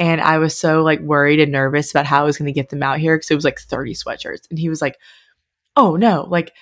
and 0.00 0.18
I 0.22 0.38
was 0.38 0.56
so 0.56 0.82
like 0.82 1.00
worried 1.00 1.40
and 1.40 1.52
nervous 1.52 1.90
about 1.90 2.06
how 2.06 2.22
I 2.22 2.24
was 2.24 2.38
going 2.38 2.46
to 2.46 2.52
get 2.52 2.70
them 2.70 2.82
out 2.82 2.98
here 2.98 3.16
because 3.16 3.30
it 3.30 3.34
was 3.34 3.44
like 3.44 3.60
30 3.60 3.92
sweatshirts. 3.94 4.48
And 4.48 4.58
he 4.58 4.70
was 4.70 4.80
like, 4.80 4.96
oh 5.76 5.96
no, 5.96 6.26
like 6.28 6.52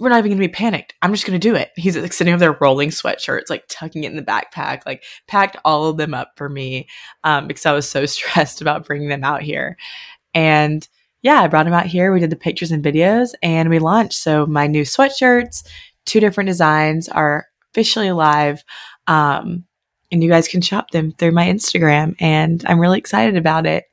we're 0.00 0.08
not 0.08 0.18
even 0.18 0.32
going 0.32 0.42
to 0.42 0.48
be 0.48 0.52
panicked. 0.52 0.94
I'm 1.00 1.12
just 1.12 1.24
going 1.24 1.38
to 1.38 1.48
do 1.48 1.54
it. 1.54 1.70
He's 1.76 1.96
like 1.96 2.12
sitting 2.12 2.34
over 2.34 2.40
there 2.40 2.58
rolling 2.60 2.90
sweatshirts, 2.90 3.50
like 3.50 3.64
tucking 3.68 4.02
it 4.02 4.10
in 4.10 4.16
the 4.16 4.22
backpack, 4.22 4.84
like 4.84 5.04
packed 5.28 5.58
all 5.64 5.86
of 5.86 5.96
them 5.96 6.12
up 6.12 6.32
for 6.34 6.48
me 6.48 6.88
um, 7.22 7.46
because 7.46 7.64
I 7.66 7.72
was 7.72 7.88
so 7.88 8.04
stressed 8.06 8.60
about 8.60 8.84
bringing 8.84 9.08
them 9.08 9.22
out 9.22 9.42
here. 9.42 9.76
And 10.34 10.86
yeah, 11.22 11.42
I 11.42 11.46
brought 11.46 11.66
them 11.66 11.74
out 11.74 11.86
here. 11.86 12.12
We 12.12 12.18
did 12.18 12.30
the 12.30 12.36
pictures 12.36 12.72
and 12.72 12.84
videos 12.84 13.32
and 13.44 13.70
we 13.70 13.78
launched. 13.78 14.14
So 14.14 14.44
my 14.44 14.66
new 14.66 14.82
sweatshirts, 14.82 15.64
two 16.04 16.18
different 16.18 16.48
designs 16.48 17.08
are 17.08 17.46
officially 17.72 18.10
live. 18.10 18.64
Um, 19.06 19.66
and 20.10 20.22
you 20.22 20.28
guys 20.28 20.48
can 20.48 20.60
shop 20.60 20.90
them 20.90 21.12
through 21.12 21.32
my 21.32 21.46
Instagram. 21.46 22.16
And 22.20 22.62
I'm 22.66 22.80
really 22.80 22.98
excited 22.98 23.36
about 23.36 23.66
it. 23.66 23.84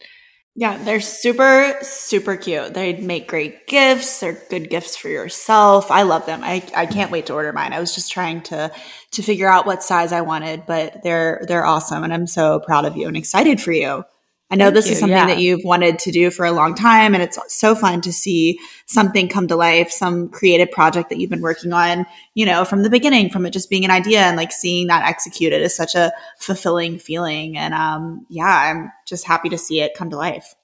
Yeah, 0.60 0.76
they're 0.84 1.02
super, 1.02 1.78
super 1.84 2.36
cute. 2.36 2.74
They 2.74 3.00
make 3.00 3.28
great 3.28 3.68
gifts. 3.68 4.20
They're 4.20 4.42
good 4.50 4.72
gifts 4.72 4.98
for 4.98 5.08
yourself. 5.08 5.92
I 5.92 6.02
love 6.02 6.26
them. 6.26 6.42
I, 6.44 6.68
I 6.76 6.88
can't 6.88 7.12
wait 7.12 7.28
to 7.28 7.34
order 7.34 7.54
mine. 7.54 7.74
I 7.74 7.80
was 7.80 7.94
just 7.94 8.12
trying 8.12 8.42
to 8.44 8.72
to 9.12 9.22
figure 9.22 9.48
out 9.48 9.68
what 9.68 9.84
size 9.84 10.12
I 10.12 10.22
wanted, 10.22 10.66
but 10.66 11.04
they're 11.04 11.46
they're 11.48 11.66
awesome 11.66 12.04
and 12.04 12.12
I'm 12.12 12.26
so 12.26 12.60
proud 12.60 12.86
of 12.86 12.98
you 12.98 13.08
and 13.08 13.16
excited 13.16 13.62
for 13.62 13.72
you. 13.72 14.04
I 14.50 14.56
know 14.56 14.66
Thank 14.66 14.76
this 14.76 14.86
you. 14.86 14.92
is 14.94 15.00
something 15.00 15.18
yeah. 15.18 15.26
that 15.28 15.40
you've 15.40 15.66
wanted 15.66 16.00
to 16.00 16.12
do 16.12 16.32
for 16.32 16.46
a 16.46 16.54
long 16.54 16.74
time, 16.74 17.14
and 17.14 17.22
it's 17.22 17.38
so 17.54 17.76
fun 17.76 18.00
to 18.02 18.14
see 18.14 18.60
something 18.86 19.28
come 19.28 19.48
to 19.50 19.58
life, 19.58 19.92
some 19.92 20.30
creative 20.30 20.72
project 20.72 21.10
that 21.10 21.18
you've 21.18 21.30
been 21.30 21.42
working 21.42 21.74
on, 21.74 22.06
you 22.34 22.46
know, 22.46 22.64
from 22.64 22.84
the 22.84 22.90
beginning, 22.90 23.30
from 23.30 23.46
it 23.46 23.52
just 23.52 23.70
being 23.70 23.84
an 23.84 23.92
idea 23.92 24.22
and 24.22 24.38
like 24.38 24.54
seeing 24.54 24.88
that 24.88 25.06
executed 25.06 25.62
is 25.62 25.76
such 25.76 25.96
a 25.96 26.14
fulfilling 26.40 26.98
feeling. 26.98 27.58
And 27.58 27.74
um, 27.74 28.26
yeah, 28.30 28.46
I'm 28.46 28.92
just 29.06 29.28
happy 29.28 29.50
to 29.50 29.58
see 29.58 29.82
it 29.82 29.96
come 29.96 30.10
to 30.12 30.18
life. 30.18 30.56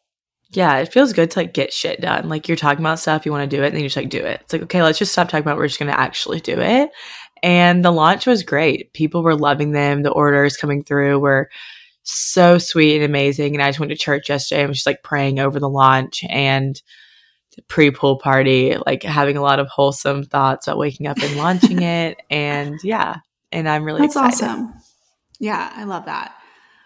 Yeah, 0.51 0.77
it 0.77 0.93
feels 0.93 1.11
good 1.11 1.31
to 1.31 1.39
like 1.39 1.53
get 1.53 1.73
shit 1.73 1.99
done. 1.99 2.29
Like 2.29 2.47
you're 2.47 2.55
talking 2.55 2.85
about 2.85 2.99
stuff, 2.99 3.25
you 3.25 3.31
want 3.33 3.49
to 3.49 3.53
do 3.57 3.63
it, 3.63 3.67
and 3.67 3.75
then 3.75 3.81
you 3.81 3.89
just 3.89 3.97
like 3.97 4.09
do 4.09 4.23
it. 4.23 4.39
It's 4.41 4.53
like, 4.53 4.61
okay, 4.61 4.81
let's 4.81 4.99
just 4.99 5.11
stop 5.11 5.27
talking 5.27 5.43
about 5.43 5.57
it. 5.57 5.57
We're 5.57 5.67
just 5.67 5.79
going 5.79 5.91
to 5.91 5.99
actually 5.99 6.39
do 6.39 6.57
it. 6.57 6.91
And 7.41 7.83
the 7.83 7.91
launch 7.91 8.25
was 8.27 8.43
great. 8.43 8.93
People 8.93 9.23
were 9.23 9.35
loving 9.35 9.71
them. 9.73 10.03
The 10.03 10.11
orders 10.11 10.55
coming 10.55 10.83
through 10.83 11.19
were 11.19 11.49
so 12.03 12.57
sweet 12.57 12.95
and 12.95 13.05
amazing. 13.05 13.55
And 13.55 13.63
I 13.63 13.69
just 13.69 13.79
went 13.79 13.91
to 13.91 13.97
church 13.97 14.29
yesterday 14.29 14.61
and 14.61 14.69
was 14.69 14.77
just 14.77 14.87
like 14.87 15.03
praying 15.03 15.39
over 15.39 15.59
the 15.59 15.69
launch 15.69 16.23
and 16.29 16.79
the 17.55 17.61
pre 17.63 17.91
pool 17.91 18.17
party, 18.17 18.75
like 18.85 19.03
having 19.03 19.37
a 19.37 19.41
lot 19.41 19.59
of 19.59 19.67
wholesome 19.67 20.23
thoughts 20.23 20.67
about 20.67 20.77
waking 20.77 21.07
up 21.07 21.17
and 21.21 21.35
launching 21.37 21.81
it. 21.81 22.21
And 22.29 22.79
yeah, 22.83 23.17
and 23.51 23.67
I'm 23.67 23.83
really 23.83 24.01
That's 24.01 24.15
excited. 24.15 24.43
awesome. 24.43 24.73
Yeah, 25.39 25.71
I 25.75 25.85
love 25.85 26.05
that. 26.05 26.35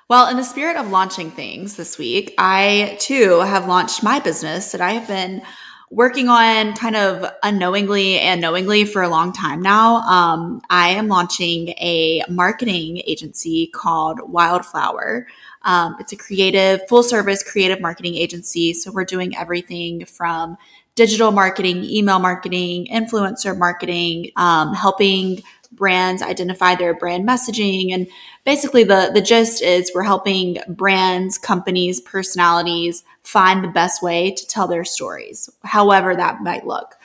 Well, 0.09 0.29
in 0.29 0.37
the 0.37 0.43
spirit 0.43 0.77
of 0.77 0.89
launching 0.89 1.31
things 1.31 1.75
this 1.75 1.97
week, 1.97 2.33
I 2.37 2.95
too 2.99 3.39
have 3.41 3.67
launched 3.67 4.03
my 4.03 4.19
business 4.19 4.71
that 4.71 4.79
I 4.79 4.91
have 4.91 5.07
been 5.07 5.41
working 5.89 6.27
on 6.27 6.73
kind 6.73 6.95
of 6.95 7.31
unknowingly 7.43 8.19
and 8.19 8.41
knowingly 8.41 8.83
for 8.83 9.01
a 9.01 9.09
long 9.09 9.31
time 9.31 9.61
now. 9.61 9.97
Um, 9.97 10.61
I 10.69 10.89
am 10.89 11.07
launching 11.07 11.69
a 11.69 12.23
marketing 12.29 13.01
agency 13.07 13.67
called 13.67 14.19
Wildflower. 14.21 15.27
Um, 15.61 15.95
it's 15.99 16.11
a 16.11 16.17
creative, 16.17 16.81
full 16.89 17.03
service 17.03 17.41
creative 17.41 17.79
marketing 17.79 18.15
agency. 18.15 18.73
So 18.73 18.91
we're 18.91 19.05
doing 19.05 19.35
everything 19.37 20.05
from 20.05 20.57
digital 20.95 21.31
marketing, 21.31 21.83
email 21.83 22.19
marketing, 22.19 22.87
influencer 22.91 23.57
marketing, 23.57 24.31
um, 24.35 24.73
helping 24.73 25.41
brands 25.71 26.21
identify 26.21 26.75
their 26.75 26.93
brand 26.93 27.27
messaging 27.27 27.93
and 27.93 28.07
basically 28.45 28.83
the 28.83 29.11
the 29.13 29.21
gist 29.21 29.61
is 29.61 29.91
we're 29.93 30.03
helping 30.03 30.57
brands 30.67 31.37
companies 31.37 32.01
personalities 32.01 33.03
find 33.23 33.63
the 33.63 33.69
best 33.69 34.01
way 34.01 34.31
to 34.31 34.47
tell 34.47 34.67
their 34.67 34.85
stories 34.85 35.49
however 35.63 36.15
that 36.15 36.41
might 36.41 36.65
look. 36.65 36.95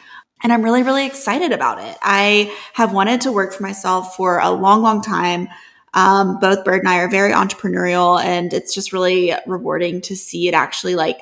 And 0.43 0.53
i'm 0.53 0.63
really 0.63 0.83
really 0.83 1.07
excited 1.07 1.53
about 1.53 1.79
it. 1.79 1.97
I 2.03 2.55
have 2.73 2.93
wanted 2.93 3.23
to 3.23 3.33
work 3.33 3.53
for 3.53 3.63
myself 3.63 4.17
for 4.17 4.39
a 4.39 4.51
long 4.51 4.83
long 4.83 5.03
time. 5.03 5.49
Um, 5.95 6.39
both 6.41 6.65
bird 6.65 6.81
and 6.81 6.89
i 6.89 7.01
are 7.01 7.11
very 7.11 7.33
entrepreneurial 7.33 8.19
and 8.19 8.55
it's 8.55 8.73
just 8.73 8.95
really 8.95 9.35
rewarding 9.47 10.01
to 10.03 10.17
see 10.17 10.49
it 10.49 10.55
actually 10.55 10.95
like 10.95 11.19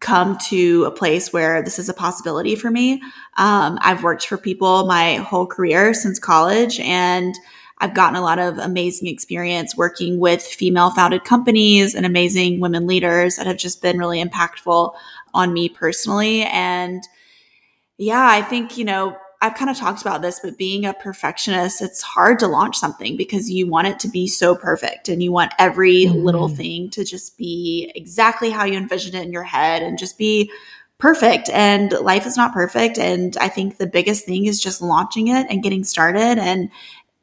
come 0.00 0.38
to 0.48 0.84
a 0.84 0.90
place 0.90 1.32
where 1.32 1.62
this 1.62 1.78
is 1.78 1.88
a 1.88 1.94
possibility 1.94 2.56
for 2.56 2.70
me. 2.70 3.02
Um, 3.36 3.78
I've 3.82 4.02
worked 4.02 4.26
for 4.26 4.38
people 4.38 4.86
my 4.86 5.16
whole 5.16 5.46
career 5.46 5.92
since 5.94 6.18
college, 6.18 6.80
and 6.80 7.34
I've 7.78 7.94
gotten 7.94 8.16
a 8.16 8.22
lot 8.22 8.38
of 8.38 8.58
amazing 8.58 9.08
experience 9.08 9.76
working 9.76 10.18
with 10.18 10.42
female 10.42 10.90
founded 10.90 11.24
companies 11.24 11.94
and 11.94 12.04
amazing 12.04 12.60
women 12.60 12.86
leaders 12.86 13.36
that 13.36 13.46
have 13.46 13.56
just 13.56 13.80
been 13.80 13.98
really 13.98 14.22
impactful 14.22 14.94
on 15.32 15.52
me 15.52 15.68
personally. 15.68 16.42
And 16.42 17.02
yeah, 17.96 18.26
I 18.26 18.42
think, 18.42 18.76
you 18.76 18.84
know, 18.84 19.16
I've 19.42 19.54
kind 19.54 19.70
of 19.70 19.76
talked 19.76 20.02
about 20.02 20.20
this, 20.20 20.38
but 20.42 20.58
being 20.58 20.84
a 20.84 20.92
perfectionist, 20.92 21.80
it's 21.80 22.02
hard 22.02 22.38
to 22.40 22.46
launch 22.46 22.76
something 22.76 23.16
because 23.16 23.50
you 23.50 23.66
want 23.66 23.86
it 23.86 23.98
to 24.00 24.08
be 24.08 24.26
so 24.26 24.54
perfect 24.54 25.08
and 25.08 25.22
you 25.22 25.32
want 25.32 25.54
every 25.58 26.04
mm-hmm. 26.04 26.18
little 26.18 26.48
thing 26.48 26.90
to 26.90 27.04
just 27.04 27.38
be 27.38 27.90
exactly 27.94 28.50
how 28.50 28.64
you 28.64 28.76
envision 28.76 29.14
it 29.14 29.24
in 29.24 29.32
your 29.32 29.42
head 29.42 29.82
and 29.82 29.98
just 29.98 30.18
be 30.18 30.52
perfect. 30.98 31.48
And 31.48 31.90
life 31.92 32.26
is 32.26 32.36
not 32.36 32.52
perfect. 32.52 32.98
And 32.98 33.34
I 33.38 33.48
think 33.48 33.78
the 33.78 33.86
biggest 33.86 34.26
thing 34.26 34.44
is 34.44 34.60
just 34.60 34.82
launching 34.82 35.28
it 35.28 35.46
and 35.48 35.62
getting 35.62 35.84
started. 35.84 36.38
And 36.38 36.70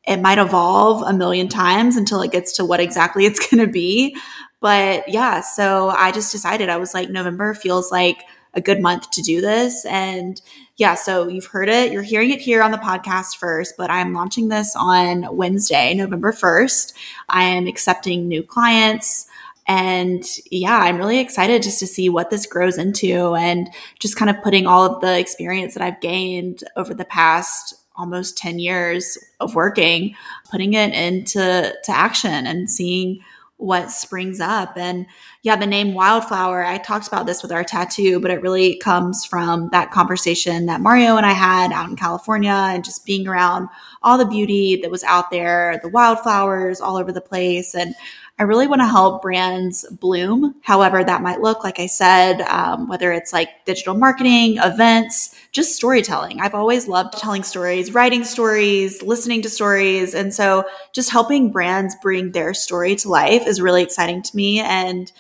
it 0.07 0.17
might 0.17 0.39
evolve 0.39 1.03
a 1.03 1.13
million 1.13 1.49
times 1.49 1.97
until 1.97 2.21
it 2.21 2.31
gets 2.31 2.53
to 2.53 2.65
what 2.65 2.79
exactly 2.79 3.25
it's 3.25 3.47
going 3.49 3.63
to 3.63 3.71
be. 3.71 4.17
But 4.59 5.07
yeah, 5.07 5.41
so 5.41 5.89
I 5.89 6.11
just 6.11 6.31
decided 6.31 6.69
I 6.69 6.77
was 6.77 6.95
like, 6.95 7.11
November 7.11 7.53
feels 7.53 7.91
like 7.91 8.23
a 8.57 8.61
good 8.61 8.81
month 8.81 9.11
to 9.11 9.21
do 9.21 9.39
this. 9.39 9.85
And 9.85 10.41
yeah, 10.75 10.95
so 10.95 11.27
you've 11.27 11.45
heard 11.45 11.69
it. 11.69 11.91
You're 11.91 12.01
hearing 12.01 12.31
it 12.31 12.41
here 12.41 12.61
on 12.61 12.71
the 12.71 12.77
podcast 12.77 13.37
first, 13.37 13.75
but 13.77 13.89
I'm 13.89 14.13
launching 14.13 14.49
this 14.49 14.75
on 14.75 15.33
Wednesday, 15.35 15.93
November 15.93 16.33
1st. 16.33 16.93
I 17.29 17.43
am 17.43 17.67
accepting 17.67 18.27
new 18.27 18.43
clients. 18.43 19.27
And 19.67 20.23
yeah, 20.49 20.79
I'm 20.79 20.97
really 20.97 21.19
excited 21.19 21.61
just 21.61 21.79
to 21.79 21.87
see 21.87 22.09
what 22.09 22.31
this 22.31 22.45
grows 22.47 22.77
into 22.77 23.35
and 23.35 23.69
just 23.99 24.17
kind 24.17 24.29
of 24.29 24.41
putting 24.41 24.65
all 24.65 24.85
of 24.85 25.01
the 25.01 25.19
experience 25.19 25.75
that 25.75 25.83
I've 25.83 26.01
gained 26.01 26.63
over 26.75 26.93
the 26.93 27.05
past 27.05 27.75
almost 27.95 28.37
10 28.37 28.59
years 28.59 29.17
of 29.39 29.55
working, 29.55 30.15
putting 30.49 30.73
it 30.73 30.93
into 30.93 31.73
to 31.83 31.91
action 31.91 32.47
and 32.47 32.69
seeing 32.69 33.19
what 33.57 33.89
springs 33.89 34.39
up. 34.39 34.77
And 34.77 35.07
yeah, 35.41 35.55
the 35.55 35.65
name 35.65 35.93
Wildflower, 35.93 36.63
I 36.63 36.77
talked 36.77 37.07
about 37.07 37.25
this 37.25 37.41
with 37.41 37.51
our 37.51 37.63
tattoo, 37.63 38.19
but 38.19 38.29
it 38.31 38.41
really 38.41 38.77
comes 38.77 39.25
from 39.25 39.69
that 39.71 39.91
conversation 39.91 40.67
that 40.67 40.81
Mario 40.81 41.17
and 41.17 41.25
I 41.25 41.31
had 41.31 41.71
out 41.71 41.89
in 41.89 41.95
California 41.95 42.51
and 42.51 42.85
just 42.85 43.05
being 43.05 43.27
around 43.27 43.67
all 44.03 44.17
the 44.17 44.25
beauty 44.25 44.79
that 44.81 44.91
was 44.91 45.03
out 45.03 45.31
there, 45.31 45.79
the 45.81 45.89
wildflowers 45.89 46.79
all 46.79 46.97
over 46.97 47.11
the 47.11 47.21
place. 47.21 47.73
And 47.73 47.95
I 48.39 48.43
really 48.43 48.67
want 48.67 48.81
to 48.81 48.87
help 48.87 49.23
brands 49.23 49.85
bloom, 49.99 50.55
however 50.61 51.03
that 51.03 51.23
might 51.23 51.41
look. 51.41 51.63
Like 51.63 51.79
I 51.79 51.87
said, 51.87 52.41
um, 52.41 52.87
whether 52.87 53.11
it's 53.11 53.33
like 53.33 53.65
digital 53.65 53.95
marketing, 53.95 54.57
events, 54.57 55.33
just 55.57 55.75
storytelling. 55.75 56.39
I've 56.39 56.53
always 56.53 56.87
loved 56.87 57.17
telling 57.17 57.41
stories, 57.41 57.91
writing 57.91 58.23
stories, 58.23 59.01
listening 59.01 59.41
to 59.41 59.49
stories. 59.49 60.13
And 60.13 60.31
so 60.31 60.65
just 60.93 61.09
helping 61.09 61.51
brands 61.51 61.95
bring 61.99 62.31
their 62.31 62.53
story 62.53 62.95
to 62.97 63.09
life 63.09 63.47
is 63.47 63.59
really 63.59 63.81
exciting 63.81 64.21
to 64.21 64.35
me. 64.35 64.59
And 64.59 65.11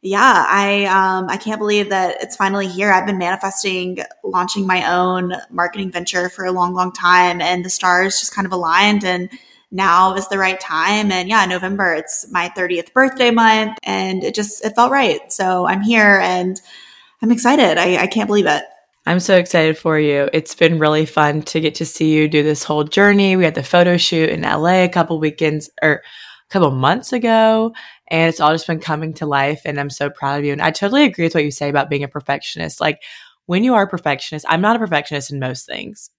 yeah, 0.00 0.46
I 0.48 0.86
um, 0.86 1.28
I 1.28 1.36
can't 1.36 1.58
believe 1.58 1.90
that 1.90 2.16
it's 2.22 2.34
finally 2.34 2.66
here. 2.66 2.90
I've 2.90 3.04
been 3.04 3.18
manifesting 3.18 3.98
launching 4.22 4.66
my 4.66 4.90
own 4.90 5.34
marketing 5.50 5.90
venture 5.90 6.30
for 6.30 6.46
a 6.46 6.52
long, 6.52 6.72
long 6.72 6.90
time, 6.90 7.42
and 7.42 7.62
the 7.62 7.70
stars 7.70 8.20
just 8.20 8.34
kind 8.34 8.46
of 8.46 8.52
aligned 8.52 9.04
and 9.04 9.28
now 9.70 10.14
is 10.14 10.28
the 10.28 10.38
right 10.38 10.58
time. 10.60 11.12
And 11.12 11.28
yeah, 11.28 11.44
November, 11.44 11.92
it's 11.92 12.26
my 12.30 12.50
30th 12.56 12.94
birthday 12.94 13.30
month 13.30 13.76
and 13.82 14.24
it 14.24 14.34
just, 14.34 14.64
it 14.64 14.74
felt 14.76 14.92
right. 14.92 15.30
So 15.32 15.66
I'm 15.66 15.82
here 15.82 16.20
and 16.22 16.58
I'm 17.20 17.32
excited. 17.32 17.76
I, 17.76 17.96
I 18.02 18.06
can't 18.06 18.28
believe 18.28 18.46
it. 18.46 18.62
I'm 19.06 19.20
so 19.20 19.36
excited 19.36 19.76
for 19.76 19.98
you. 19.98 20.30
It's 20.32 20.54
been 20.54 20.78
really 20.78 21.04
fun 21.04 21.42
to 21.42 21.60
get 21.60 21.74
to 21.76 21.84
see 21.84 22.14
you 22.14 22.26
do 22.26 22.42
this 22.42 22.64
whole 22.64 22.84
journey. 22.84 23.36
We 23.36 23.44
had 23.44 23.54
the 23.54 23.62
photo 23.62 23.96
shoot 23.96 24.30
in 24.30 24.42
LA 24.42 24.84
a 24.84 24.88
couple 24.88 25.20
weekends 25.20 25.68
or 25.82 25.92
a 25.92 26.00
couple 26.50 26.70
months 26.70 27.12
ago, 27.12 27.74
and 28.08 28.28
it's 28.28 28.40
all 28.40 28.52
just 28.52 28.66
been 28.66 28.80
coming 28.80 29.12
to 29.14 29.26
life. 29.26 29.60
And 29.66 29.78
I'm 29.78 29.90
so 29.90 30.08
proud 30.08 30.38
of 30.38 30.44
you. 30.46 30.52
And 30.52 30.62
I 30.62 30.70
totally 30.70 31.04
agree 31.04 31.24
with 31.26 31.34
what 31.34 31.44
you 31.44 31.50
say 31.50 31.68
about 31.68 31.90
being 31.90 32.02
a 32.02 32.08
perfectionist. 32.08 32.80
Like 32.80 33.02
when 33.44 33.62
you 33.62 33.74
are 33.74 33.82
a 33.82 33.88
perfectionist, 33.88 34.46
I'm 34.48 34.62
not 34.62 34.76
a 34.76 34.78
perfectionist 34.78 35.30
in 35.30 35.38
most 35.38 35.66
things, 35.66 36.10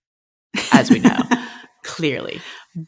as 0.72 0.92
we 0.92 1.00
know. 1.00 1.18
clearly. 1.84 2.42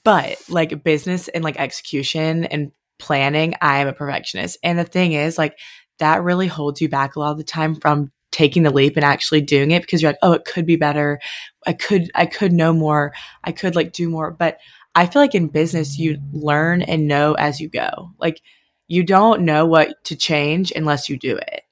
But 0.03 0.37
like 0.49 0.83
business 0.83 1.27
and 1.29 1.43
like 1.43 1.59
execution 1.59 2.45
and 2.45 2.71
planning, 2.99 3.53
I 3.61 3.79
am 3.79 3.87
a 3.87 3.93
perfectionist. 3.93 4.57
And 4.63 4.77
the 4.77 4.83
thing 4.83 5.13
is, 5.13 5.37
like, 5.37 5.57
that 5.99 6.23
really 6.23 6.47
holds 6.47 6.81
you 6.81 6.89
back 6.89 7.15
a 7.15 7.19
lot 7.19 7.31
of 7.31 7.37
the 7.37 7.43
time 7.43 7.75
from 7.75 8.11
taking 8.37 8.61
the 8.61 8.69
leap 8.69 8.95
and 8.95 9.03
actually 9.03 9.41
doing 9.41 9.71
it 9.71 9.81
because 9.81 9.99
you're 9.99 10.11
like, 10.11 10.19
oh, 10.21 10.33
it 10.33 10.45
could 10.45 10.67
be 10.67 10.75
better. 10.75 11.19
I 11.65 11.73
could, 11.73 12.11
I 12.13 12.27
could 12.27 12.53
know 12.53 12.71
more. 12.71 13.11
I 13.43 13.51
could 13.51 13.75
like 13.75 13.93
do 13.93 14.07
more. 14.07 14.29
But 14.29 14.59
I 14.93 15.07
feel 15.07 15.23
like 15.23 15.33
in 15.33 15.47
business, 15.47 15.97
you 15.97 16.19
learn 16.31 16.83
and 16.83 17.07
know 17.07 17.33
as 17.33 17.59
you 17.59 17.67
go. 17.67 18.11
Like, 18.19 18.43
you 18.87 19.03
don't 19.03 19.41
know 19.41 19.65
what 19.65 20.03
to 20.03 20.15
change 20.15 20.71
unless 20.75 21.09
you 21.09 21.17
do 21.17 21.35
it. 21.35 21.63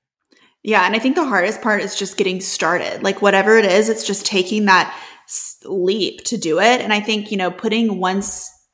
Yeah. 0.63 0.87
And 0.87 0.95
I 0.95 0.99
think 0.99 1.15
the 1.15 1.27
hardest 1.27 1.61
part 1.61 1.83
is 1.83 1.95
just 1.95 2.17
getting 2.17 2.41
started. 2.41 3.03
Like, 3.03 3.21
whatever 3.21 3.57
it 3.59 3.65
is, 3.65 3.87
it's 3.87 4.07
just 4.07 4.25
taking 4.25 4.65
that 4.65 4.99
leap 5.65 6.23
to 6.23 6.37
do 6.37 6.59
it. 6.59 6.81
And 6.81 6.91
I 6.91 6.99
think, 6.99 7.29
you 7.29 7.37
know, 7.37 7.51
putting 7.51 7.99
one 7.99 8.23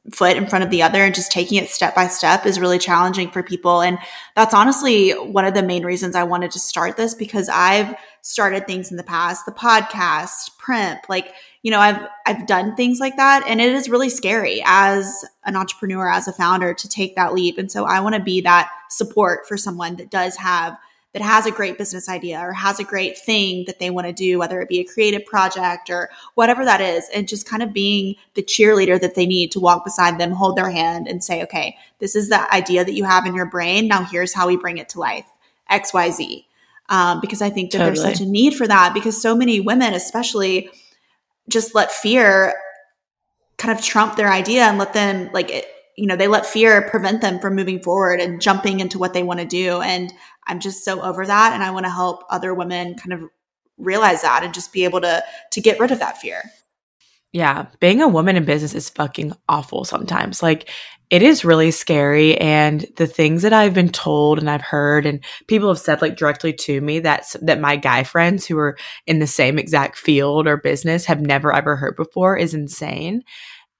foot 0.09 0.35
in 0.35 0.47
front 0.47 0.63
of 0.63 0.71
the 0.71 0.81
other 0.81 1.03
and 1.03 1.13
just 1.13 1.31
taking 1.31 1.61
it 1.61 1.69
step 1.69 1.93
by 1.93 2.07
step 2.07 2.45
is 2.45 2.59
really 2.59 2.79
challenging 2.79 3.29
for 3.29 3.43
people. 3.43 3.81
And 3.81 3.99
that's 4.35 4.53
honestly 4.53 5.11
one 5.11 5.45
of 5.45 5.53
the 5.53 5.61
main 5.61 5.85
reasons 5.85 6.15
I 6.15 6.23
wanted 6.23 6.49
to 6.51 6.59
start 6.59 6.97
this 6.97 7.13
because 7.13 7.47
I've 7.49 7.95
started 8.21 8.65
things 8.65 8.89
in 8.89 8.97
the 8.97 9.03
past, 9.03 9.45
the 9.45 9.51
podcast, 9.51 10.57
print, 10.57 10.99
like, 11.07 11.33
you 11.61 11.69
know, 11.69 11.79
I've 11.79 12.01
I've 12.25 12.47
done 12.47 12.75
things 12.75 12.99
like 12.99 13.15
that 13.17 13.43
and 13.47 13.61
it 13.61 13.71
is 13.71 13.89
really 13.89 14.09
scary 14.09 14.63
as 14.65 15.23
an 15.45 15.55
entrepreneur, 15.55 16.09
as 16.09 16.27
a 16.27 16.33
founder 16.33 16.73
to 16.73 16.89
take 16.89 17.15
that 17.15 17.33
leap. 17.33 17.59
And 17.59 17.71
so 17.71 17.85
I 17.85 17.99
want 17.99 18.15
to 18.15 18.21
be 18.21 18.41
that 18.41 18.71
support 18.89 19.47
for 19.47 19.55
someone 19.55 19.97
that 19.97 20.09
does 20.09 20.35
have 20.37 20.77
that 21.13 21.21
has 21.21 21.45
a 21.45 21.51
great 21.51 21.77
business 21.77 22.07
idea 22.07 22.39
or 22.39 22.53
has 22.53 22.79
a 22.79 22.85
great 22.85 23.17
thing 23.17 23.65
that 23.67 23.79
they 23.79 23.89
want 23.89 24.07
to 24.07 24.13
do, 24.13 24.39
whether 24.39 24.61
it 24.61 24.69
be 24.69 24.79
a 24.79 24.85
creative 24.85 25.25
project 25.25 25.89
or 25.89 26.09
whatever 26.35 26.63
that 26.63 26.79
is, 26.79 27.09
and 27.13 27.27
just 27.27 27.47
kind 27.47 27.61
of 27.61 27.73
being 27.73 28.15
the 28.35 28.43
cheerleader 28.43 28.99
that 28.99 29.15
they 29.15 29.25
need 29.25 29.51
to 29.51 29.59
walk 29.59 29.83
beside 29.83 30.17
them, 30.17 30.31
hold 30.31 30.55
their 30.55 30.69
hand, 30.69 31.07
and 31.07 31.23
say, 31.23 31.43
okay, 31.43 31.77
this 31.99 32.15
is 32.15 32.29
the 32.29 32.53
idea 32.53 32.85
that 32.85 32.93
you 32.93 33.03
have 33.03 33.25
in 33.25 33.35
your 33.35 33.45
brain. 33.45 33.87
Now 33.87 34.03
here's 34.03 34.33
how 34.33 34.47
we 34.47 34.55
bring 34.55 34.77
it 34.77 34.89
to 34.89 34.99
life 34.99 35.25
XYZ. 35.69 36.45
Um, 36.89 37.21
because 37.21 37.41
I 37.41 37.49
think 37.49 37.71
that 37.71 37.77
totally. 37.77 37.95
there's 37.95 38.17
such 38.19 38.25
a 38.25 38.29
need 38.29 38.55
for 38.55 38.67
that 38.67 38.93
because 38.93 39.21
so 39.21 39.35
many 39.35 39.59
women, 39.59 39.93
especially, 39.93 40.69
just 41.47 41.73
let 41.73 41.91
fear 41.91 42.53
kind 43.57 43.77
of 43.77 43.83
trump 43.83 44.15
their 44.15 44.31
idea 44.31 44.63
and 44.63 44.77
let 44.77 44.93
them 44.93 45.29
like 45.33 45.51
it, 45.51 45.65
you 45.95 46.07
know 46.07 46.15
they 46.15 46.27
let 46.27 46.45
fear 46.45 46.81
prevent 46.89 47.21
them 47.21 47.39
from 47.39 47.55
moving 47.55 47.79
forward 47.79 48.19
and 48.19 48.41
jumping 48.41 48.79
into 48.79 48.97
what 48.97 49.13
they 49.13 49.23
want 49.23 49.39
to 49.39 49.45
do 49.45 49.81
and 49.81 50.11
i'm 50.47 50.59
just 50.59 50.83
so 50.83 51.01
over 51.01 51.25
that 51.25 51.53
and 51.53 51.63
i 51.63 51.71
want 51.71 51.85
to 51.85 51.91
help 51.91 52.23
other 52.29 52.53
women 52.53 52.95
kind 52.95 53.13
of 53.13 53.29
realize 53.81 54.21
that 54.21 54.43
and 54.43 54.53
just 54.53 54.71
be 54.71 54.83
able 54.83 55.01
to 55.01 55.23
to 55.51 55.61
get 55.61 55.79
rid 55.79 55.91
of 55.91 55.99
that 55.99 56.17
fear. 56.17 56.43
Yeah 57.33 57.67
being 57.79 58.01
a 58.01 58.07
woman 58.07 58.35
in 58.35 58.45
business 58.45 58.75
is 58.75 58.89
fucking 58.89 59.33
awful 59.49 59.83
sometimes. 59.83 60.43
Like 60.43 60.69
it 61.09 61.21
is 61.21 61.43
really 61.43 61.71
scary 61.71 62.37
and 62.37 62.85
the 62.95 63.07
things 63.07 63.41
that 63.41 63.51
i've 63.51 63.73
been 63.73 63.89
told 63.89 64.39
and 64.39 64.49
i've 64.49 64.61
heard 64.61 65.05
and 65.05 65.21
people 65.45 65.67
have 65.67 65.77
said 65.77 66.01
like 66.01 66.15
directly 66.15 66.53
to 66.53 66.79
me 66.79 66.99
that 66.99 67.35
that 67.41 67.59
my 67.59 67.75
guy 67.75 68.01
friends 68.03 68.45
who 68.45 68.57
are 68.57 68.77
in 69.05 69.19
the 69.19 69.27
same 69.27 69.59
exact 69.59 69.97
field 69.97 70.47
or 70.47 70.55
business 70.55 71.03
have 71.03 71.19
never 71.19 71.53
ever 71.53 71.75
heard 71.75 71.95
before 71.95 72.37
is 72.37 72.53
insane. 72.53 73.23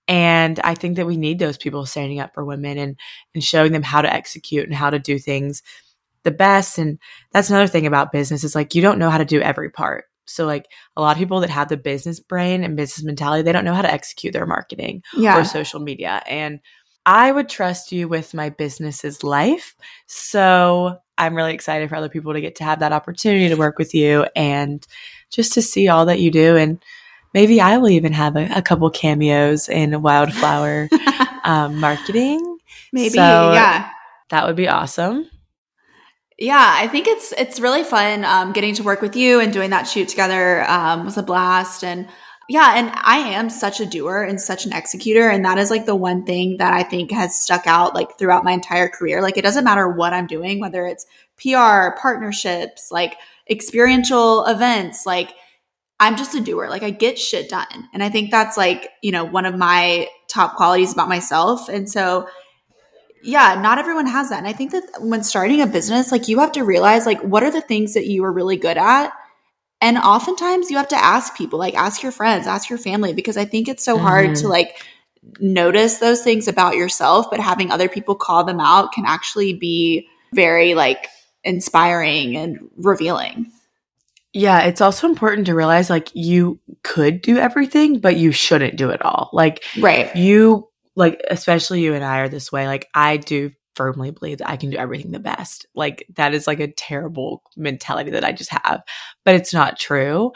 And 0.08 0.60
I 0.62 0.74
think 0.76 0.98
that 0.98 1.06
we 1.06 1.16
need 1.16 1.40
those 1.40 1.58
people 1.58 1.86
standing 1.86 2.20
up 2.20 2.34
for 2.34 2.44
women 2.44 2.78
and, 2.78 3.00
and 3.34 3.42
showing 3.42 3.72
them 3.72 3.84
how 3.84 4.02
to 4.02 4.12
execute 4.12 4.66
and 4.66 4.76
how 4.76 4.90
to 4.90 5.00
do 5.00 5.18
things 5.18 5.64
the 6.24 6.32
best. 6.32 6.78
And 6.78 7.00
that's 7.32 7.50
another 7.50 7.68
thing 7.68 7.86
about 7.86 8.12
business 8.12 8.44
is 8.44 8.56
like 8.56 8.76
you 8.76 8.82
don't 8.82 9.00
know 9.00 9.10
how 9.10 9.18
to 9.18 9.26
do 9.26 9.42
every 9.42 9.70
part. 9.70 10.06
So 10.26 10.46
like 10.46 10.68
a 10.96 11.02
lot 11.02 11.12
of 11.12 11.18
people 11.18 11.42
that 11.42 11.50
have 11.50 11.70
the 11.70 11.78
business 11.78 12.20
brain 12.20 12.64
and 12.64 12.78
business 12.78 13.04
mentality, 13.04 13.44
they 13.44 13.52
don't 13.52 13.66
know 13.66 13.74
how 13.74 13.82
to 13.82 13.92
execute 13.92 14.34
their 14.34 14.46
marketing 14.46 15.04
yeah. 15.16 15.38
or 15.38 15.44
social 15.44 15.80
media. 15.80 16.22
And 16.28 16.60
I 17.06 17.32
would 17.32 17.50
trust 17.50 17.92
you 17.92 18.08
with 18.08 18.34
my 18.34 18.50
business's 18.50 19.24
life. 19.24 19.76
So 20.06 21.00
I'm 21.18 21.36
really 21.36 21.54
excited 21.54 21.90
for 21.90 21.96
other 21.96 22.10
people 22.10 22.34
to 22.34 22.42
get 22.42 22.56
to 22.58 22.64
have 22.64 22.80
that 22.80 22.94
opportunity 22.94 23.50
to 23.50 23.56
work 23.56 23.78
with 23.78 23.94
you 23.94 24.26
and 24.36 24.86
just 25.32 25.54
to 25.54 25.62
see 25.62 25.88
all 25.88 26.06
that 26.06 26.20
you 26.20 26.32
do 26.32 26.56
and 26.56 26.82
maybe 27.34 27.62
I 27.62 27.78
will 27.78 27.90
even 27.90 28.14
have 28.14 28.36
a, 28.36 28.48
a 28.56 28.62
couple 28.62 28.90
cameos 28.90 29.70
in 29.70 30.02
wildflower 30.02 30.90
um, 31.44 31.80
marketing. 31.80 32.58
Maybe, 32.92 33.10
so 33.10 33.54
yeah. 33.54 33.90
That 34.30 34.48
would 34.48 34.56
be 34.56 34.68
awesome. 34.68 35.30
Yeah, 36.42 36.74
I 36.76 36.88
think 36.88 37.06
it's 37.06 37.32
it's 37.34 37.60
really 37.60 37.84
fun 37.84 38.26
um, 38.26 38.52
getting 38.52 38.74
to 38.74 38.84
work 38.84 39.00
with 39.04 39.16
you 39.16 39.40
and 39.40 39.54
doing 39.54 39.70
that 39.70 39.84
shoot 39.84 40.08
together 40.08 40.68
um, 40.68 41.06
was 41.06 41.16
a 41.16 41.22
blast. 41.22 41.84
And 41.84 42.08
yeah, 42.50 42.74
and 42.78 42.92
I 42.96 43.18
am 43.18 43.52
such 43.52 43.80
a 43.80 43.86
doer 43.86 44.24
and 44.24 44.42
such 44.42 44.66
an 44.66 44.74
executor, 44.74 45.30
and 45.30 45.46
that 45.46 45.60
is 45.60 45.70
like 45.70 45.86
the 45.86 45.96
one 45.96 46.26
thing 46.26 46.58
that 46.58 46.74
I 46.74 46.82
think 46.82 47.12
has 47.12 47.40
stuck 47.40 47.68
out 47.68 47.94
like 47.94 48.18
throughout 48.18 48.44
my 48.44 48.54
entire 48.54 48.90
career. 48.90 49.22
Like 49.22 49.38
it 49.38 49.44
doesn't 49.44 49.64
matter 49.64 49.88
what 49.88 50.14
I'm 50.14 50.26
doing, 50.26 50.60
whether 50.60 50.88
it's 50.88 51.06
PR, 51.38 51.96
partnerships, 52.02 52.90
like 52.90 53.18
experiential 53.48 54.44
events, 54.46 55.06
like 55.06 55.36
I'm 56.00 56.18
just 56.18 56.34
a 56.34 56.42
doer. 56.42 56.70
Like 56.72 56.82
I 56.82 56.90
get 56.90 57.20
shit 57.20 57.50
done. 57.50 57.88
And 57.94 58.02
I 58.02 58.10
think 58.10 58.32
that's 58.32 58.58
like, 58.58 58.90
you 59.04 59.12
know, 59.12 59.26
one 59.26 59.46
of 59.46 59.56
my 59.56 60.08
top 60.28 60.56
qualities 60.56 60.92
about 60.92 61.08
myself. 61.08 61.70
And 61.70 61.88
so, 61.88 62.28
yeah, 63.24 63.60
not 63.62 63.78
everyone 63.78 64.08
has 64.08 64.30
that. 64.30 64.40
And 64.40 64.48
I 64.48 64.54
think 64.54 64.72
that 64.72 64.84
when 65.00 65.24
starting 65.24 65.62
a 65.62 65.68
business, 65.68 66.12
like 66.12 66.28
you 66.28 66.40
have 66.40 66.52
to 66.54 66.64
realize 66.64 67.06
like 67.06 67.22
what 67.22 67.44
are 67.44 67.52
the 67.52 67.62
things 67.62 67.94
that 67.94 68.08
you 68.08 68.24
are 68.24 68.32
really 68.32 68.58
good 68.58 68.78
at 68.78 69.12
And 69.82 69.98
oftentimes 69.98 70.70
you 70.70 70.78
have 70.78 70.88
to 70.90 71.04
ask 71.04 71.36
people, 71.36 71.58
like 71.58 71.74
ask 71.74 72.04
your 72.04 72.12
friends, 72.12 72.46
ask 72.46 72.70
your 72.70 72.78
family, 72.78 73.14
because 73.14 73.36
I 73.36 73.46
think 73.46 73.68
it's 73.68 73.84
so 73.84 73.96
mm-hmm. 73.96 74.06
hard 74.06 74.36
to 74.36 74.42
mm-hmm. 74.44 74.52
like 74.52 74.86
notice 75.40 75.98
those 75.98 76.22
things 76.22 76.48
about 76.48 76.76
yourself, 76.76 77.30
but 77.32 77.40
having 77.40 77.72
other 77.72 77.90
people 77.90 78.16
call 78.16 78.44
them 78.44 78.60
out 78.60 78.94
can 78.94 79.06
actually 79.08 79.54
be 79.54 80.08
very 80.34 80.76
like 80.76 81.08
inspiring 81.44 82.38
and 82.38 82.60
revealing. 82.78 83.52
Yeah, 84.34 84.62
it's 84.62 84.80
also 84.82 85.10
important 85.10 85.48
to 85.48 85.56
realize 85.56 85.90
like 85.90 86.10
you 86.14 86.60
could 86.84 87.22
do 87.22 87.38
everything, 87.38 88.00
but 88.00 88.16
you 88.16 88.32
shouldn't 88.32 88.78
do 88.78 88.90
it 88.92 89.02
all. 89.04 89.30
Like, 89.34 89.64
right. 89.80 90.16
You, 90.16 90.70
like, 90.96 91.22
especially 91.30 91.82
you 91.82 91.94
and 91.94 92.04
I 92.04 92.20
are 92.20 92.30
this 92.30 92.52
way. 92.52 92.68
Like, 92.68 92.88
I 92.94 93.18
do 93.18 93.52
firmly 93.76 94.12
believe 94.12 94.40
that 94.40 94.50
I 94.50 94.58
can 94.58 94.70
do 94.70 94.78
everything 94.78 95.12
the 95.12 95.20
best. 95.20 95.66
Like, 95.74 96.06
that 96.16 96.34
is 96.34 96.48
like 96.48 96.60
a 96.60 96.72
terrible 96.72 97.44
mentality 97.56 98.12
that 98.12 98.26
I 98.26 98.32
just 98.32 98.52
have, 98.52 98.82
but 99.24 99.36
it's 99.36 99.54
not 99.54 99.80
true. 99.80 100.32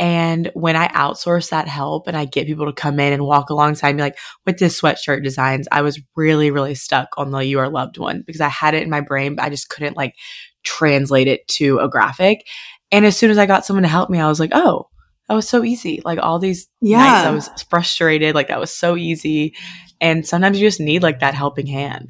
And 0.00 0.50
when 0.54 0.76
I 0.76 0.88
outsource 0.88 1.50
that 1.50 1.66
help 1.66 2.06
and 2.06 2.16
I 2.16 2.24
get 2.24 2.46
people 2.46 2.66
to 2.66 2.72
come 2.72 3.00
in 3.00 3.12
and 3.12 3.24
walk 3.24 3.50
alongside 3.50 3.96
me, 3.96 4.02
like 4.02 4.16
with 4.46 4.58
this 4.58 4.80
sweatshirt 4.80 5.24
designs, 5.24 5.66
I 5.72 5.82
was 5.82 6.00
really, 6.14 6.52
really 6.52 6.76
stuck 6.76 7.08
on 7.16 7.32
the 7.32 7.40
You 7.40 7.58
Are 7.58 7.68
Loved 7.68 7.98
one 7.98 8.22
because 8.24 8.40
I 8.40 8.48
had 8.48 8.74
it 8.74 8.84
in 8.84 8.90
my 8.90 9.00
brain, 9.00 9.34
but 9.34 9.44
I 9.44 9.50
just 9.50 9.68
couldn't 9.68 9.96
like 9.96 10.14
translate 10.62 11.26
it 11.26 11.46
to 11.48 11.80
a 11.80 11.88
graphic. 11.88 12.46
And 12.92 13.04
as 13.04 13.16
soon 13.16 13.30
as 13.30 13.38
I 13.38 13.46
got 13.46 13.66
someone 13.66 13.82
to 13.82 13.88
help 13.88 14.08
me, 14.08 14.20
I 14.20 14.28
was 14.28 14.38
like, 14.38 14.52
oh, 14.54 14.88
that 15.28 15.34
was 15.34 15.48
so 15.48 15.62
easy. 15.62 16.00
Like 16.04 16.18
all 16.18 16.38
these 16.38 16.68
yeah. 16.80 16.98
nights 16.98 17.26
I 17.26 17.30
was 17.30 17.62
frustrated. 17.64 18.34
Like 18.34 18.48
that 18.48 18.60
was 18.60 18.72
so 18.72 18.96
easy. 18.96 19.54
And 20.00 20.26
sometimes 20.26 20.60
you 20.60 20.66
just 20.66 20.80
need 20.80 21.02
like 21.02 21.20
that 21.20 21.34
helping 21.34 21.66
hand. 21.66 22.08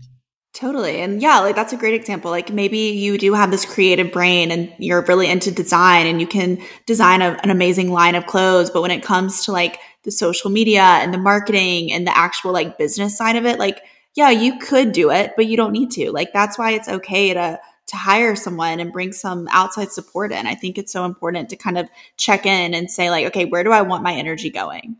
Totally. 0.54 1.00
And 1.02 1.20
yeah, 1.20 1.40
like 1.40 1.54
that's 1.54 1.72
a 1.72 1.76
great 1.76 1.94
example. 1.94 2.30
Like 2.30 2.52
maybe 2.52 2.78
you 2.78 3.18
do 3.18 3.34
have 3.34 3.50
this 3.50 3.64
creative 3.64 4.12
brain 4.12 4.50
and 4.50 4.72
you're 4.78 5.02
really 5.02 5.28
into 5.28 5.50
design 5.50 6.06
and 6.06 6.20
you 6.20 6.26
can 6.26 6.58
design 6.86 7.22
a, 7.22 7.38
an 7.42 7.50
amazing 7.50 7.92
line 7.92 8.14
of 8.14 8.26
clothes. 8.26 8.70
But 8.70 8.82
when 8.82 8.90
it 8.90 9.02
comes 9.02 9.44
to 9.44 9.52
like 9.52 9.78
the 10.04 10.10
social 10.10 10.50
media 10.50 10.82
and 10.82 11.12
the 11.12 11.18
marketing 11.18 11.92
and 11.92 12.06
the 12.06 12.16
actual 12.16 12.52
like 12.52 12.78
business 12.78 13.16
side 13.16 13.36
of 13.36 13.46
it, 13.46 13.58
like, 13.58 13.82
yeah, 14.14 14.30
you 14.30 14.58
could 14.58 14.92
do 14.92 15.10
it, 15.10 15.34
but 15.36 15.46
you 15.46 15.56
don't 15.56 15.72
need 15.72 15.90
to. 15.92 16.10
Like 16.10 16.32
that's 16.32 16.58
why 16.58 16.72
it's 16.72 16.88
okay 16.88 17.34
to 17.34 17.60
to 17.88 17.96
hire 17.96 18.36
someone 18.36 18.80
and 18.80 18.92
bring 18.92 19.12
some 19.12 19.48
outside 19.50 19.90
support 19.92 20.32
in. 20.32 20.46
I 20.46 20.54
think 20.54 20.78
it's 20.78 20.92
so 20.92 21.04
important 21.04 21.48
to 21.50 21.56
kind 21.56 21.78
of 21.78 21.88
check 22.16 22.46
in 22.46 22.74
and 22.74 22.90
say, 22.90 23.10
like, 23.10 23.26
okay, 23.26 23.44
where 23.44 23.64
do 23.64 23.72
I 23.72 23.82
want 23.82 24.02
my 24.02 24.14
energy 24.14 24.50
going? 24.50 24.96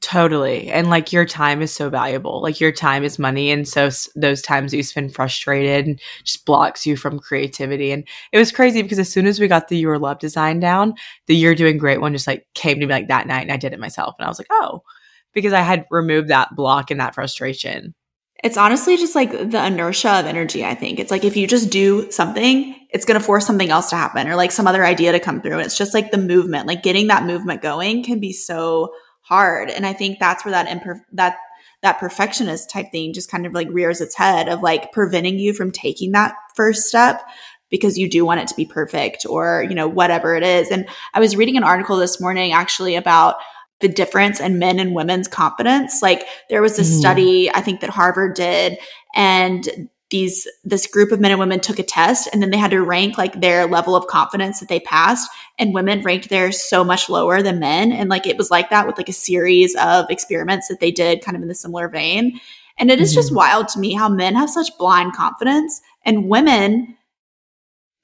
Totally. 0.00 0.70
And 0.70 0.90
like 0.90 1.12
your 1.12 1.24
time 1.24 1.60
is 1.60 1.72
so 1.72 1.90
valuable. 1.90 2.40
Like 2.40 2.60
your 2.60 2.70
time 2.70 3.02
is 3.02 3.18
money. 3.18 3.50
And 3.50 3.66
so 3.66 3.90
those 4.14 4.40
times 4.40 4.72
you 4.72 4.84
spend 4.84 5.12
frustrated 5.12 6.00
just 6.22 6.46
blocks 6.46 6.86
you 6.86 6.96
from 6.96 7.18
creativity. 7.18 7.90
And 7.90 8.06
it 8.30 8.38
was 8.38 8.52
crazy 8.52 8.80
because 8.82 9.00
as 9.00 9.10
soon 9.10 9.26
as 9.26 9.40
we 9.40 9.48
got 9.48 9.66
the 9.66 9.76
Your 9.76 9.98
Love 9.98 10.20
design 10.20 10.60
down, 10.60 10.94
the 11.26 11.34
You're 11.34 11.56
Doing 11.56 11.78
Great 11.78 12.00
one 12.00 12.12
just 12.12 12.28
like 12.28 12.46
came 12.54 12.78
to 12.78 12.86
me 12.86 12.92
like 12.92 13.08
that 13.08 13.26
night 13.26 13.42
and 13.42 13.52
I 13.52 13.56
did 13.56 13.72
it 13.72 13.80
myself. 13.80 14.14
And 14.18 14.24
I 14.24 14.28
was 14.28 14.38
like, 14.38 14.48
oh, 14.50 14.82
because 15.34 15.52
I 15.52 15.62
had 15.62 15.84
removed 15.90 16.28
that 16.28 16.54
block 16.54 16.92
and 16.92 17.00
that 17.00 17.14
frustration. 17.14 17.94
It's 18.44 18.56
honestly 18.56 18.96
just 18.96 19.14
like 19.14 19.32
the 19.32 19.66
inertia 19.66 20.20
of 20.20 20.26
energy, 20.26 20.64
I 20.64 20.74
think. 20.74 21.00
It's 21.00 21.10
like 21.10 21.24
if 21.24 21.36
you 21.36 21.46
just 21.46 21.70
do 21.70 22.10
something, 22.10 22.74
it's 22.90 23.04
going 23.04 23.18
to 23.18 23.24
force 23.24 23.46
something 23.46 23.70
else 23.70 23.90
to 23.90 23.96
happen 23.96 24.28
or 24.28 24.36
like 24.36 24.52
some 24.52 24.66
other 24.66 24.84
idea 24.84 25.12
to 25.12 25.20
come 25.20 25.42
through. 25.42 25.58
It's 25.58 25.76
just 25.76 25.92
like 25.92 26.10
the 26.10 26.18
movement, 26.18 26.66
like 26.66 26.82
getting 26.82 27.08
that 27.08 27.24
movement 27.24 27.62
going 27.62 28.04
can 28.04 28.20
be 28.20 28.32
so 28.32 28.94
hard. 29.22 29.70
And 29.70 29.84
I 29.84 29.92
think 29.92 30.18
that's 30.18 30.44
where 30.44 30.52
that 30.52 30.68
imper- 30.68 31.02
that 31.12 31.36
that 31.82 31.98
perfectionist 31.98 32.70
type 32.70 32.90
thing 32.90 33.12
just 33.12 33.30
kind 33.30 33.46
of 33.46 33.52
like 33.52 33.68
rears 33.70 34.00
its 34.00 34.16
head 34.16 34.48
of 34.48 34.62
like 34.62 34.90
preventing 34.92 35.38
you 35.38 35.52
from 35.52 35.70
taking 35.70 36.12
that 36.12 36.34
first 36.56 36.88
step 36.88 37.22
because 37.70 37.98
you 37.98 38.08
do 38.08 38.24
want 38.24 38.40
it 38.40 38.48
to 38.48 38.54
be 38.54 38.64
perfect 38.64 39.26
or 39.28 39.64
you 39.68 39.74
know 39.74 39.88
whatever 39.88 40.34
it 40.34 40.42
is. 40.42 40.70
And 40.70 40.88
I 41.14 41.20
was 41.20 41.36
reading 41.36 41.56
an 41.56 41.64
article 41.64 41.96
this 41.96 42.20
morning 42.20 42.52
actually 42.52 42.96
about 42.96 43.36
the 43.80 43.88
difference 43.88 44.40
in 44.40 44.58
men 44.58 44.78
and 44.78 44.94
women's 44.94 45.28
confidence. 45.28 46.02
Like 46.02 46.26
there 46.50 46.62
was 46.62 46.78
a 46.78 46.82
mm. 46.82 46.98
study 46.98 47.50
I 47.50 47.60
think 47.60 47.80
that 47.80 47.90
Harvard 47.90 48.34
did 48.34 48.78
and 49.14 49.88
these 50.10 50.48
this 50.64 50.86
group 50.86 51.12
of 51.12 51.20
men 51.20 51.30
and 51.30 51.40
women 51.40 51.60
took 51.60 51.78
a 51.78 51.82
test 51.82 52.28
and 52.32 52.42
then 52.42 52.50
they 52.50 52.56
had 52.56 52.70
to 52.70 52.82
rank 52.82 53.18
like 53.18 53.40
their 53.40 53.66
level 53.66 53.94
of 53.94 54.06
confidence 54.06 54.60
that 54.60 54.68
they 54.68 54.80
passed 54.80 55.30
and 55.58 55.74
women 55.74 56.02
ranked 56.02 56.30
theirs 56.30 56.62
so 56.62 56.82
much 56.82 57.08
lower 57.08 57.42
than 57.42 57.58
men 57.58 57.92
and 57.92 58.08
like 58.08 58.26
it 58.26 58.38
was 58.38 58.50
like 58.50 58.70
that 58.70 58.86
with 58.86 58.96
like 58.96 59.08
a 59.08 59.12
series 59.12 59.74
of 59.76 60.06
experiments 60.08 60.68
that 60.68 60.80
they 60.80 60.90
did 60.90 61.22
kind 61.22 61.36
of 61.36 61.42
in 61.42 61.48
the 61.48 61.54
similar 61.54 61.88
vein 61.88 62.40
and 62.78 62.90
it 62.90 63.00
is 63.00 63.10
mm-hmm. 63.10 63.18
just 63.18 63.34
wild 63.34 63.68
to 63.68 63.78
me 63.78 63.92
how 63.92 64.08
men 64.08 64.34
have 64.34 64.48
such 64.48 64.76
blind 64.78 65.12
confidence 65.12 65.80
and 66.06 66.28
women 66.28 66.96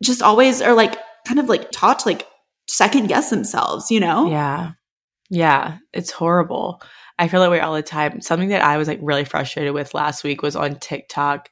just 0.03 0.21
always 0.21 0.61
are 0.61 0.75
like 0.75 0.99
kind 1.27 1.41
of 1.41 1.49
like 1.49 1.71
taught 1.71 2.01
to 2.01 2.09
like 2.09 2.27
second 2.69 3.07
guess 3.07 3.31
themselves 3.31 3.91
you 3.91 4.01
know 4.01 4.29
yeah 4.29 4.73
yeah 5.31 5.79
it's 5.93 6.11
horrible 6.11 6.81
I 7.19 7.29
feel 7.29 7.41
that 7.41 7.51
way 7.51 7.61
all 7.61 7.75
the 7.75 7.83
time. 7.83 8.21
Something 8.21 8.49
that 8.49 8.65
I 8.65 8.77
was 8.77 8.89
like 8.89 8.99
really 9.03 9.25
frustrated 9.25 9.73
with 9.73 9.95
last 9.95 10.25
week 10.25 10.43
was 10.43 10.57
on 10.57 10.77
TikTok. 10.77 11.49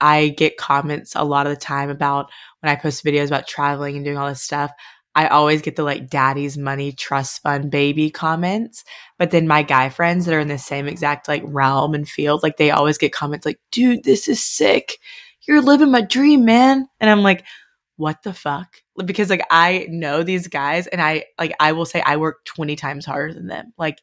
I 0.00 0.28
get 0.28 0.56
comments 0.56 1.12
a 1.14 1.24
lot 1.24 1.46
of 1.46 1.50
the 1.52 1.60
time 1.60 1.88
about 1.88 2.30
when 2.60 2.70
I 2.72 2.76
post 2.76 3.04
videos 3.04 3.28
about 3.28 3.46
traveling 3.46 3.96
and 3.96 4.04
doing 4.04 4.18
all 4.18 4.28
this 4.28 4.42
stuff. 4.42 4.72
I 5.14 5.28
always 5.28 5.62
get 5.62 5.76
the 5.76 5.84
like 5.84 6.10
daddy's 6.10 6.58
money 6.58 6.90
trust 6.90 7.42
fund 7.42 7.70
baby 7.70 8.10
comments. 8.10 8.82
But 9.16 9.30
then 9.30 9.46
my 9.46 9.62
guy 9.62 9.88
friends 9.88 10.26
that 10.26 10.34
are 10.34 10.40
in 10.40 10.48
the 10.48 10.58
same 10.58 10.88
exact 10.88 11.28
like 11.28 11.42
realm 11.46 11.94
and 11.94 12.08
field, 12.08 12.42
like 12.42 12.56
they 12.56 12.72
always 12.72 12.98
get 12.98 13.12
comments 13.12 13.46
like, 13.46 13.60
dude, 13.70 14.02
this 14.02 14.26
is 14.26 14.42
sick. 14.42 14.98
You're 15.46 15.62
living 15.62 15.92
my 15.92 16.00
dream, 16.00 16.44
man. 16.44 16.88
And 16.98 17.08
I'm 17.08 17.22
like, 17.22 17.44
what 17.96 18.22
the 18.22 18.32
fuck? 18.32 18.76
Because 19.04 19.30
like 19.30 19.44
I 19.50 19.86
know 19.88 20.22
these 20.22 20.48
guys 20.48 20.86
and 20.86 21.00
I 21.00 21.24
like 21.38 21.54
I 21.60 21.72
will 21.72 21.86
say 21.86 22.00
I 22.00 22.16
work 22.16 22.44
20 22.44 22.76
times 22.76 23.06
harder 23.06 23.32
than 23.32 23.46
them. 23.46 23.72
Like 23.78 24.00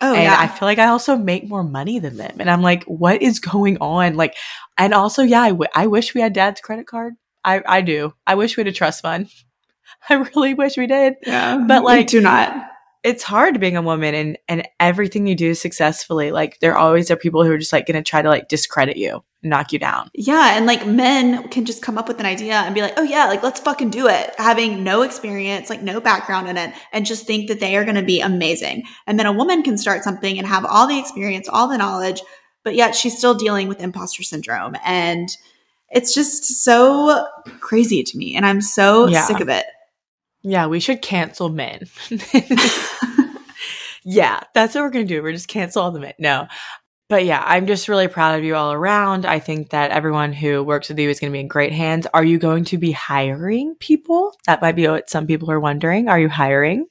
Oh, 0.00 0.14
and 0.14 0.24
yeah. 0.24 0.36
I 0.38 0.46
feel 0.46 0.66
like 0.66 0.78
I 0.78 0.86
also 0.86 1.16
make 1.16 1.48
more 1.48 1.64
money 1.64 1.98
than 1.98 2.16
them. 2.16 2.36
And 2.38 2.48
I'm 2.48 2.62
like, 2.62 2.84
what 2.84 3.20
is 3.20 3.40
going 3.40 3.78
on? 3.80 4.14
Like, 4.14 4.36
and 4.76 4.94
also, 4.94 5.22
yeah, 5.22 5.42
I, 5.42 5.48
w- 5.48 5.70
I 5.74 5.88
wish 5.88 6.14
we 6.14 6.20
had 6.20 6.32
dad's 6.32 6.60
credit 6.60 6.86
card. 6.86 7.14
I, 7.44 7.62
I 7.66 7.80
do. 7.80 8.14
I 8.26 8.36
wish 8.36 8.56
we 8.56 8.60
had 8.60 8.68
a 8.68 8.72
trust 8.72 9.02
fund. 9.02 9.28
I 10.08 10.14
really 10.14 10.54
wish 10.54 10.76
we 10.76 10.86
did. 10.86 11.14
Yeah. 11.26 11.64
But 11.66 11.82
like, 11.82 12.06
do 12.06 12.20
not. 12.20 12.70
It's 13.04 13.22
hard 13.22 13.60
being 13.60 13.76
a 13.76 13.82
woman 13.82 14.14
and, 14.14 14.38
and 14.48 14.68
everything 14.80 15.26
you 15.26 15.34
do 15.34 15.54
successfully. 15.54 16.32
Like, 16.32 16.58
there 16.60 16.76
always 16.76 17.10
are 17.10 17.16
people 17.16 17.44
who 17.44 17.52
are 17.52 17.58
just 17.58 17.72
like 17.72 17.86
going 17.86 18.02
to 18.02 18.08
try 18.08 18.22
to 18.22 18.28
like 18.28 18.48
discredit 18.48 18.96
you 18.96 19.22
knock 19.42 19.72
you 19.72 19.78
down. 19.78 20.10
Yeah. 20.14 20.56
And 20.56 20.66
like 20.66 20.86
men 20.86 21.48
can 21.48 21.64
just 21.64 21.82
come 21.82 21.96
up 21.96 22.08
with 22.08 22.18
an 22.18 22.26
idea 22.26 22.54
and 22.54 22.74
be 22.74 22.80
like, 22.80 22.94
oh, 22.96 23.02
yeah, 23.02 23.26
like 23.26 23.42
let's 23.42 23.60
fucking 23.60 23.90
do 23.90 24.08
it. 24.08 24.34
Having 24.38 24.82
no 24.82 25.02
experience, 25.02 25.70
like 25.70 25.82
no 25.82 26.00
background 26.00 26.48
in 26.48 26.56
it, 26.56 26.74
and 26.92 27.06
just 27.06 27.26
think 27.26 27.48
that 27.48 27.60
they 27.60 27.76
are 27.76 27.84
going 27.84 27.96
to 27.96 28.02
be 28.02 28.20
amazing. 28.20 28.84
And 29.06 29.18
then 29.18 29.26
a 29.26 29.32
woman 29.32 29.62
can 29.62 29.78
start 29.78 30.02
something 30.02 30.38
and 30.38 30.46
have 30.46 30.64
all 30.64 30.86
the 30.86 30.98
experience, 30.98 31.48
all 31.48 31.68
the 31.68 31.78
knowledge, 31.78 32.20
but 32.64 32.74
yet 32.74 32.94
she's 32.94 33.16
still 33.16 33.34
dealing 33.34 33.68
with 33.68 33.80
imposter 33.80 34.22
syndrome. 34.22 34.74
And 34.84 35.28
it's 35.90 36.12
just 36.12 36.44
so 36.64 37.26
crazy 37.60 38.02
to 38.02 38.18
me. 38.18 38.34
And 38.34 38.44
I'm 38.44 38.60
so 38.60 39.06
yeah. 39.06 39.22
sick 39.22 39.40
of 39.40 39.48
it. 39.48 39.66
Yeah. 40.48 40.66
We 40.66 40.80
should 40.80 41.02
cancel 41.02 41.48
men. 41.48 41.88
yeah, 44.04 44.40
that's 44.54 44.74
what 44.74 44.82
we're 44.82 44.90
going 44.90 45.06
to 45.06 45.14
do. 45.14 45.22
We're 45.22 45.32
just 45.32 45.48
cancel 45.48 45.82
all 45.82 45.90
the 45.90 46.00
men. 46.00 46.14
No, 46.18 46.46
but 47.08 47.24
yeah, 47.24 47.42
I'm 47.44 47.66
just 47.66 47.88
really 47.88 48.06
proud 48.06 48.38
of 48.38 48.44
you 48.44 48.54
all 48.54 48.72
around. 48.72 49.24
I 49.24 49.38
think 49.38 49.70
that 49.70 49.90
everyone 49.90 50.34
who 50.34 50.62
works 50.62 50.90
with 50.90 50.98
you 50.98 51.08
is 51.08 51.20
going 51.20 51.32
to 51.32 51.36
be 51.36 51.40
in 51.40 51.48
great 51.48 51.72
hands. 51.72 52.06
Are 52.12 52.24
you 52.24 52.38
going 52.38 52.64
to 52.66 52.76
be 52.76 52.92
hiring 52.92 53.76
people? 53.80 54.34
That 54.46 54.60
might 54.60 54.76
be 54.76 54.86
what 54.86 55.08
some 55.08 55.26
people 55.26 55.50
are 55.50 55.60
wondering. 55.60 56.08
Are 56.08 56.20
you 56.20 56.28
hiring? 56.28 56.86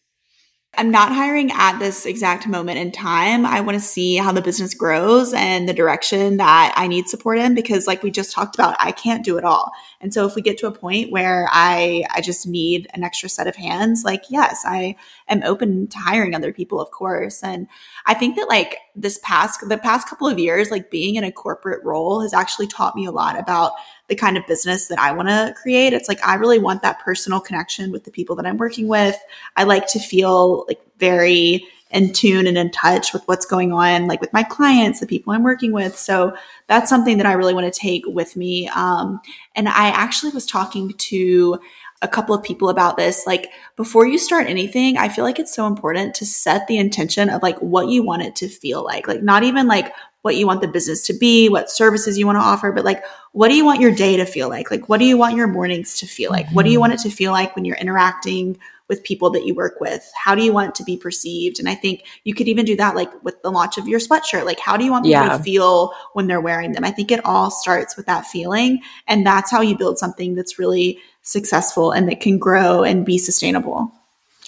I'm 0.77 0.91
not 0.91 1.11
hiring 1.11 1.51
at 1.51 1.79
this 1.79 2.05
exact 2.05 2.47
moment 2.47 2.77
in 2.77 2.91
time. 2.91 3.47
I 3.47 3.61
want 3.61 3.79
to 3.79 3.83
see 3.83 4.15
how 4.15 4.31
the 4.31 4.43
business 4.43 4.75
grows 4.75 5.33
and 5.33 5.67
the 5.67 5.73
direction 5.73 6.37
that 6.37 6.73
I 6.77 6.87
need 6.87 7.09
support 7.09 7.39
in 7.39 7.55
because 7.55 7.87
like 7.87 8.03
we 8.03 8.11
just 8.11 8.31
talked 8.31 8.55
about, 8.55 8.75
I 8.79 8.91
can't 8.91 9.25
do 9.25 9.37
it 9.39 9.43
all. 9.43 9.71
And 9.99 10.13
so 10.13 10.27
if 10.27 10.35
we 10.35 10.43
get 10.43 10.59
to 10.59 10.67
a 10.67 10.71
point 10.71 11.11
where 11.11 11.47
I 11.51 12.03
I 12.11 12.21
just 12.21 12.45
need 12.45 12.87
an 12.93 13.03
extra 13.03 13.27
set 13.27 13.47
of 13.47 13.55
hands, 13.55 14.03
like 14.05 14.23
yes, 14.29 14.63
I 14.65 14.95
am 15.27 15.41
open 15.43 15.87
to 15.87 15.97
hiring 15.97 16.35
other 16.35 16.53
people, 16.53 16.79
of 16.79 16.91
course. 16.91 17.43
And 17.43 17.67
I 18.05 18.13
think 18.13 18.35
that 18.35 18.47
like 18.47 18.77
this 18.97 19.19
past 19.23 19.61
the 19.69 19.77
past 19.77 20.09
couple 20.09 20.27
of 20.27 20.39
years, 20.39 20.71
like 20.71 20.89
being 20.89 21.15
in 21.15 21.23
a 21.23 21.31
corporate 21.31 21.83
role 21.83 22.21
has 22.21 22.33
actually 22.33 22.67
taught 22.67 22.95
me 22.95 23.05
a 23.05 23.11
lot 23.11 23.39
about 23.39 23.73
the 24.07 24.15
kind 24.15 24.37
of 24.37 24.47
business 24.47 24.87
that 24.87 24.99
I 24.99 25.11
want 25.11 25.29
to 25.29 25.53
create. 25.61 25.93
It's 25.93 26.09
like 26.09 26.25
I 26.25 26.35
really 26.35 26.59
want 26.59 26.81
that 26.81 26.99
personal 26.99 27.39
connection 27.39 27.91
with 27.91 28.03
the 28.03 28.11
people 28.11 28.35
that 28.35 28.45
I'm 28.45 28.57
working 28.57 28.87
with. 28.87 29.17
I 29.55 29.63
like 29.63 29.87
to 29.89 29.99
feel 29.99 30.65
like 30.67 30.81
very 30.97 31.65
in 31.91 32.11
tune 32.11 32.47
and 32.47 32.57
in 32.57 32.69
touch 32.71 33.13
with 33.13 33.23
what's 33.27 33.45
going 33.45 33.71
on, 33.71 34.07
like 34.07 34.19
with 34.19 34.33
my 34.33 34.43
clients, 34.43 34.99
the 34.99 35.07
people 35.07 35.31
I'm 35.31 35.43
working 35.43 35.71
with. 35.71 35.97
So 35.97 36.35
that's 36.67 36.89
something 36.89 37.17
that 37.17 37.25
I 37.25 37.33
really 37.33 37.53
want 37.53 37.71
to 37.71 37.79
take 37.79 38.03
with 38.05 38.35
me. 38.35 38.67
Um, 38.69 39.21
and 39.55 39.69
I 39.69 39.87
actually 39.89 40.33
was 40.33 40.45
talking 40.45 40.93
to 40.93 41.59
a 42.01 42.07
couple 42.07 42.35
of 42.35 42.43
people 42.43 42.69
about 42.69 42.97
this. 42.97 43.25
Like 43.25 43.49
before 43.75 44.05
you 44.05 44.17
start 44.17 44.47
anything, 44.47 44.97
I 44.97 45.09
feel 45.09 45.23
like 45.25 45.39
it's 45.39 45.53
so 45.53 45.65
important 45.65 46.13
to 46.15 46.25
set 46.25 46.67
the 46.67 46.77
intention 46.77 47.29
of 47.29 47.41
like 47.41 47.57
what 47.59 47.87
you 47.87 48.03
want 48.03 48.21
it 48.21 48.35
to 48.37 48.47
feel 48.47 48.83
like. 48.83 49.07
Like 49.07 49.23
not 49.23 49.43
even 49.43 49.67
like 49.67 49.91
what 50.21 50.35
you 50.35 50.45
want 50.45 50.61
the 50.61 50.67
business 50.67 51.05
to 51.07 51.13
be, 51.13 51.47
what 51.49 51.71
services 51.71 52.17
you 52.17 52.25
want 52.25 52.35
to 52.37 52.43
offer, 52.43 52.71
but 52.71 52.85
like 52.85 53.03
what 53.31 53.49
do 53.49 53.55
you 53.55 53.65
want 53.65 53.81
your 53.81 53.91
day 53.91 54.17
to 54.17 54.25
feel 54.25 54.49
like? 54.49 54.69
Like 54.69 54.89
what 54.89 54.99
do 54.99 55.05
you 55.05 55.17
want 55.17 55.35
your 55.35 55.47
mornings 55.47 55.99
to 55.99 56.05
feel 56.07 56.31
like? 56.31 56.45
Mm-hmm. 56.47 56.55
What 56.55 56.65
do 56.65 56.71
you 56.71 56.79
want 56.79 56.93
it 56.93 56.99
to 56.99 57.09
feel 57.09 57.31
like 57.31 57.55
when 57.55 57.65
you're 57.65 57.77
interacting 57.77 58.57
with 58.89 59.03
people 59.03 59.29
that 59.31 59.45
you 59.45 59.53
work 59.53 59.79
with? 59.81 60.09
How 60.15 60.33
do 60.33 60.43
you 60.43 60.53
want 60.53 60.75
to 60.75 60.83
be 60.83 60.97
perceived? 60.97 61.59
And 61.59 61.67
I 61.67 61.75
think 61.75 62.03
you 62.23 62.33
could 62.33 62.47
even 62.47 62.65
do 62.65 62.75
that 62.77 62.95
like 62.95 63.11
with 63.23 63.41
the 63.41 63.51
launch 63.51 63.77
of 63.77 63.87
your 63.87 63.99
sweatshirt. 63.99 64.45
Like, 64.45 64.59
how 64.59 64.77
do 64.77 64.85
you 64.85 64.91
want 64.91 65.03
people 65.05 65.25
Yeah. 65.25 65.37
to 65.37 65.43
feel 65.43 65.93
when 66.13 66.27
they're 66.27 66.41
wearing 66.41 66.71
them? 66.71 66.83
I 66.85 66.91
think 66.91 67.11
it 67.11 67.23
all 67.25 67.51
starts 67.51 67.97
with 67.97 68.05
that 68.05 68.25
feeling. 68.25 68.81
And 69.07 69.25
that's 69.25 69.51
how 69.51 69.61
you 69.61 69.77
build 69.77 69.97
something 69.97 70.35
that's 70.35 70.57
really 70.57 70.99
successful 71.27 71.91
and 71.91 72.07
that 72.07 72.21
can 72.21 72.37
grow 72.37 72.83
and 72.83 73.05
be 73.05 73.17
sustainable. 73.17 73.91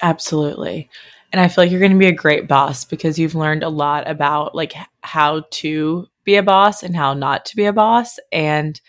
Absolutely. 0.01 0.89
And 1.32 1.41
I 1.41 1.47
feel 1.47 1.63
like 1.63 1.71
you're 1.71 1.80
going 1.80 1.91
to 1.91 1.97
be 1.97 2.07
a 2.07 2.13
great 2.13 2.47
boss 2.47 2.86
because 2.86 3.19
you've 3.19 3.36
learned 3.36 3.63
a 3.63 3.69
lot 3.69 4.09
about 4.09 4.55
like 4.55 4.73
how 5.01 5.43
to 5.51 6.07
be 6.23 6.36
a 6.36 6.43
boss 6.43 6.82
and 6.82 6.95
how 6.95 7.13
not 7.13 7.45
to 7.45 7.55
be 7.55 7.65
a 7.65 7.73
boss. 7.73 8.17
And 8.32 8.80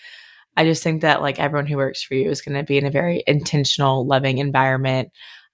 I 0.57 0.65
just 0.65 0.83
think 0.83 1.03
that 1.03 1.21
like 1.21 1.39
everyone 1.39 1.67
who 1.67 1.77
works 1.77 2.03
for 2.03 2.15
you 2.15 2.31
is 2.31 2.41
going 2.41 2.57
to 2.57 2.65
be 2.65 2.79
in 2.79 2.87
a 2.87 2.91
very 2.91 3.23
intentional, 3.27 4.07
loving 4.07 4.39
environment. 4.39 5.11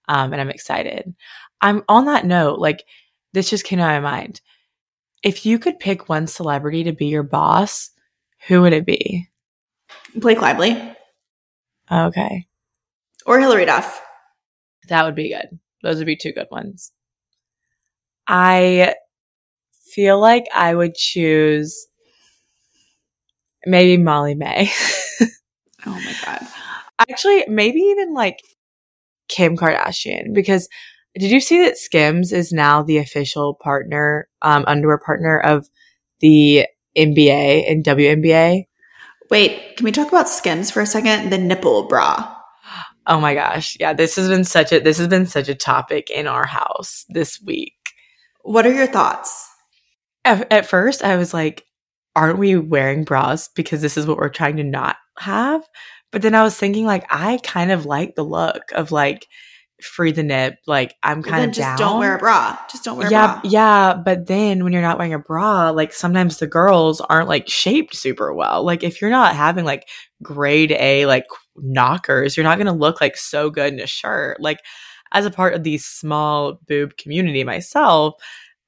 Um, 0.08 0.32
and 0.32 0.40
I'm 0.40 0.50
excited. 0.50 1.14
I'm 1.60 1.82
on 1.88 2.04
that 2.04 2.26
note, 2.26 2.58
like 2.58 2.84
this 3.32 3.50
just 3.50 3.64
came 3.64 3.78
to 3.78 3.84
my 3.84 4.00
mind. 4.00 4.40
If 5.22 5.46
you 5.46 5.58
could 5.58 5.80
pick 5.80 6.08
one 6.08 6.26
celebrity 6.26 6.84
to 6.84 6.92
be 6.92 7.06
your 7.06 7.22
boss, 7.22 7.90
who 8.46 8.62
would 8.62 8.72
it 8.72 8.86
be? 8.86 9.28
Blake 10.14 10.40
Lively 10.40 10.95
Okay. 11.90 12.46
or 13.26 13.40
Hilary 13.40 13.64
Duff. 13.64 14.02
That 14.88 15.04
would 15.04 15.14
be 15.14 15.30
good. 15.30 15.58
Those 15.82 15.98
would 15.98 16.06
be 16.06 16.16
two 16.16 16.32
good 16.32 16.48
ones. 16.50 16.92
I 18.28 18.94
feel 19.92 20.20
like 20.20 20.46
I 20.54 20.74
would 20.74 20.94
choose 20.94 21.86
maybe 23.64 24.02
Molly-Mae. 24.02 24.70
Oh 25.88 25.92
my 25.92 26.14
God. 26.24 26.46
Actually, 26.98 27.44
maybe 27.46 27.78
even 27.78 28.12
like 28.12 28.40
Kim 29.28 29.56
Kardashian 29.56 30.34
because 30.34 30.68
did 31.18 31.30
you 31.30 31.40
see 31.40 31.60
that 31.64 31.78
Skims 31.78 32.32
is 32.32 32.52
now 32.52 32.82
the 32.82 32.98
official 32.98 33.54
partner, 33.54 34.28
um, 34.42 34.64
underwear 34.66 34.98
partner 34.98 35.38
of 35.38 35.68
the 36.20 36.66
NBA 36.96 37.70
and 37.70 37.84
WNBA? 37.84 38.66
Wait, 39.30 39.76
can 39.76 39.84
we 39.84 39.92
talk 39.92 40.08
about 40.08 40.28
Skims 40.28 40.70
for 40.70 40.80
a 40.80 40.86
second? 40.86 41.30
The 41.30 41.38
nipple 41.38 41.88
bra. 41.88 42.34
Oh 43.06 43.20
my 43.20 43.34
gosh. 43.34 43.76
Yeah, 43.78 43.92
this 43.92 44.16
has 44.16 44.28
been 44.28 44.44
such 44.44 44.72
a 44.72 44.80
this 44.80 44.98
has 44.98 45.08
been 45.08 45.26
such 45.26 45.48
a 45.48 45.54
topic 45.54 46.10
in 46.10 46.26
our 46.26 46.46
house 46.46 47.04
this 47.08 47.40
week. 47.40 47.74
What 48.42 48.66
are 48.66 48.72
your 48.72 48.86
thoughts? 48.86 49.48
At, 50.24 50.52
at 50.52 50.66
first, 50.66 51.04
I 51.04 51.16
was 51.16 51.32
like, 51.32 51.64
aren't 52.16 52.38
we 52.38 52.56
wearing 52.56 53.04
bras 53.04 53.48
because 53.48 53.80
this 53.80 53.96
is 53.96 54.06
what 54.06 54.16
we're 54.16 54.28
trying 54.28 54.56
to 54.56 54.64
not 54.64 54.96
have? 55.18 55.62
But 56.12 56.22
then 56.22 56.34
I 56.34 56.42
was 56.42 56.56
thinking, 56.56 56.86
like, 56.86 57.04
I 57.10 57.38
kind 57.42 57.70
of 57.70 57.86
like 57.86 58.14
the 58.14 58.24
look 58.24 58.62
of 58.72 58.92
like 58.92 59.26
free 59.80 60.12
the 60.12 60.22
nip. 60.22 60.58
Like, 60.66 60.94
I'm 61.02 61.22
kind 61.22 61.44
of 61.44 61.50
just 61.50 61.60
down. 61.60 61.78
don't 61.78 61.98
wear 62.00 62.16
a 62.16 62.18
bra. 62.18 62.58
Just 62.70 62.84
don't 62.84 62.96
wear 62.96 63.10
yeah, 63.10 63.38
a 63.38 63.40
bra. 63.40 63.50
yeah. 63.50 63.94
But 63.94 64.26
then 64.26 64.64
when 64.64 64.72
you're 64.72 64.82
not 64.82 64.98
wearing 64.98 65.14
a 65.14 65.18
bra, 65.18 65.70
like 65.70 65.92
sometimes 65.92 66.38
the 66.38 66.46
girls 66.46 67.00
aren't 67.00 67.28
like 67.28 67.48
shaped 67.48 67.94
super 67.94 68.32
well. 68.32 68.62
Like 68.64 68.82
if 68.82 69.00
you're 69.00 69.10
not 69.10 69.36
having 69.36 69.64
like 69.64 69.88
grade 70.22 70.72
A 70.72 71.06
like 71.06 71.26
knockers, 71.56 72.36
you're 72.36 72.44
not 72.44 72.58
gonna 72.58 72.72
look 72.72 73.00
like 73.00 73.16
so 73.16 73.50
good 73.50 73.72
in 73.72 73.80
a 73.80 73.86
shirt. 73.86 74.40
Like 74.40 74.60
as 75.12 75.26
a 75.26 75.30
part 75.30 75.54
of 75.54 75.62
the 75.62 75.78
small 75.78 76.58
boob 76.66 76.96
community 76.96 77.44
myself, 77.44 78.14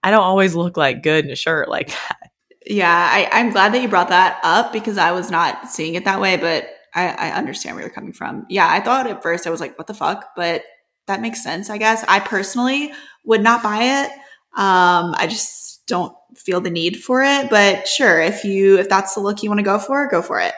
I 0.03 0.11
don't 0.11 0.23
always 0.23 0.55
look 0.55 0.77
like 0.77 1.03
good 1.03 1.25
in 1.25 1.31
a 1.31 1.37
shirt 1.37 1.69
like 1.69 1.89
that. 2.09 2.31
Yeah, 2.67 2.91
I, 2.91 3.29
I'm 3.33 3.51
glad 3.51 3.73
that 3.73 3.81
you 3.81 3.89
brought 3.89 4.11
that 4.11 4.41
up 4.43 4.73
because 4.73 4.99
I 4.99 5.13
was 5.13 5.31
not 5.31 5.71
seeing 5.71 5.95
it 5.95 6.05
that 6.05 6.21
way, 6.21 6.37
but 6.37 6.69
I, 6.95 7.09
I 7.09 7.31
understand 7.31 7.77
where 7.77 7.85
you're 7.85 7.95
coming 7.95 8.13
from. 8.13 8.45
Yeah, 8.51 8.69
I 8.69 8.81
thought 8.81 9.07
at 9.07 9.23
first 9.23 9.47
I 9.47 9.51
was 9.51 9.61
like, 9.61 9.79
what 9.79 9.87
the 9.87 9.95
fuck? 9.95 10.31
But 10.37 10.65
that 11.09 11.21
makes 11.21 11.43
sense, 11.43 11.69
I 11.69 11.79
guess. 11.79 12.05
I 12.09 12.21
personally 12.21 12.93
would 13.25 13.43
not 13.43 13.63
buy 13.63 13.83
it. 13.83 14.11
Um, 14.57 15.15
I 15.17 15.27
just 15.29 15.87
don't 15.87 16.15
feel 16.37 16.61
the 16.61 16.71
need 16.71 17.03
for 17.03 17.23
it. 17.23 17.51
But 17.51 17.89
sure, 17.89 18.21
if 18.21 18.45
you 18.45 18.79
if 18.79 18.89
that's 18.89 19.15
the 19.15 19.21
look 19.21 19.43
you 19.43 19.51
want 19.51 19.59
to 19.59 19.65
go 19.65 19.79
for, 19.79 20.07
go 20.09 20.23
for 20.23 20.41
it. 20.41 20.55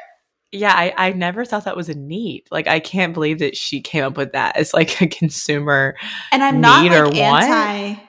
Yeah, 0.53 0.72
I, 0.74 0.92
I 0.96 1.12
never 1.12 1.44
thought 1.44 1.64
that 1.64 1.76
was 1.76 1.88
a 1.88 1.94
need. 1.94 2.44
Like 2.51 2.66
I 2.66 2.80
can't 2.80 3.14
believe 3.14 3.38
that 3.38 3.57
she 3.57 3.80
came 3.80 4.05
up 4.05 4.16
with 4.16 4.32
that 4.32 4.57
as 4.57 4.74
like 4.74 5.01
a 5.01 5.07
consumer. 5.07 5.96
And 6.32 6.42
I'm 6.42 6.61
not 6.61 6.84
like 6.84 7.14
want? 7.14 7.44
anti 7.44 8.03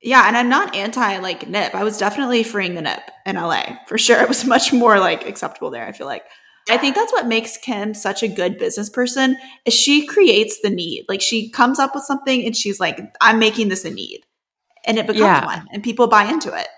Yeah, 0.00 0.26
and 0.26 0.36
I'm 0.36 0.48
not 0.48 0.74
anti 0.74 1.18
like 1.18 1.48
nip. 1.48 1.74
I 1.74 1.84
was 1.84 1.98
definitely 1.98 2.44
freeing 2.44 2.74
the 2.74 2.82
nip 2.82 3.02
in 3.26 3.36
LA. 3.36 3.76
For 3.86 3.98
sure. 3.98 4.20
It 4.22 4.28
was 4.28 4.44
much 4.44 4.72
more 4.72 4.98
like 4.98 5.26
acceptable 5.26 5.70
there, 5.70 5.86
I 5.86 5.92
feel 5.92 6.06
like. 6.06 6.24
I 6.68 6.76
think 6.76 6.94
that's 6.94 7.12
what 7.12 7.26
makes 7.26 7.56
Kim 7.56 7.94
such 7.94 8.22
a 8.22 8.28
good 8.28 8.58
business 8.58 8.90
person 8.90 9.36
is 9.64 9.74
she 9.74 10.06
creates 10.06 10.60
the 10.62 10.70
need. 10.70 11.04
Like 11.08 11.20
she 11.22 11.50
comes 11.50 11.78
up 11.78 11.94
with 11.94 12.04
something 12.04 12.44
and 12.44 12.56
she's 12.56 12.78
like, 12.80 13.00
I'm 13.20 13.38
making 13.38 13.68
this 13.68 13.84
a 13.84 13.90
need. 13.90 14.20
And 14.86 14.98
it 14.98 15.06
becomes 15.06 15.20
Yeah. 15.22 15.44
one 15.44 15.66
and 15.72 15.82
people 15.82 16.06
buy 16.06 16.24
into 16.24 16.54
it. 16.54 16.68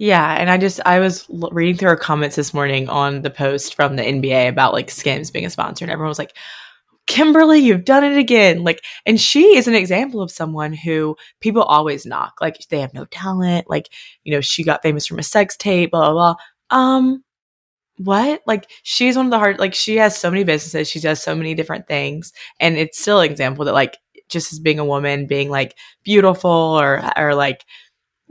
Yeah, 0.00 0.34
and 0.38 0.48
I 0.48 0.58
just 0.58 0.80
I 0.86 1.00
was 1.00 1.26
l- 1.28 1.50
reading 1.50 1.76
through 1.76 1.88
her 1.88 1.96
comments 1.96 2.36
this 2.36 2.54
morning 2.54 2.88
on 2.88 3.22
the 3.22 3.30
post 3.30 3.74
from 3.74 3.96
the 3.96 4.02
NBA 4.04 4.48
about 4.48 4.72
like 4.72 4.90
Skims 4.90 5.30
being 5.32 5.44
a 5.44 5.50
sponsor, 5.50 5.84
and 5.84 5.90
everyone 5.90 6.08
was 6.10 6.20
like, 6.20 6.36
"Kimberly, 7.08 7.58
you've 7.58 7.84
done 7.84 8.04
it 8.04 8.16
again!" 8.16 8.62
Like, 8.62 8.80
and 9.06 9.20
she 9.20 9.56
is 9.56 9.66
an 9.66 9.74
example 9.74 10.22
of 10.22 10.30
someone 10.30 10.72
who 10.72 11.16
people 11.40 11.62
always 11.64 12.06
knock, 12.06 12.34
like 12.40 12.58
they 12.70 12.80
have 12.80 12.94
no 12.94 13.06
talent, 13.06 13.68
like 13.68 13.88
you 14.22 14.32
know 14.32 14.40
she 14.40 14.62
got 14.62 14.82
famous 14.82 15.04
from 15.04 15.18
a 15.18 15.22
sex 15.24 15.56
tape, 15.56 15.90
blah 15.90 16.12
blah 16.12 16.34
blah. 16.70 16.78
Um, 16.78 17.24
what? 17.98 18.42
Like 18.46 18.70
she's 18.82 19.16
one 19.16 19.26
of 19.26 19.30
the 19.30 19.38
hard. 19.38 19.58
Like 19.58 19.74
she 19.74 19.96
has 19.96 20.16
so 20.16 20.30
many 20.30 20.44
businesses, 20.44 20.88
she 20.88 21.00
does 21.00 21.22
so 21.22 21.34
many 21.34 21.54
different 21.54 21.86
things, 21.86 22.32
and 22.60 22.76
it's 22.76 23.00
still 23.00 23.20
an 23.20 23.30
example 23.30 23.64
that 23.64 23.74
like 23.74 23.96
just 24.28 24.52
as 24.52 24.58
being 24.58 24.78
a 24.78 24.84
woman, 24.84 25.26
being 25.26 25.50
like 25.50 25.76
beautiful 26.04 26.50
or 26.50 27.02
or 27.16 27.34
like 27.34 27.64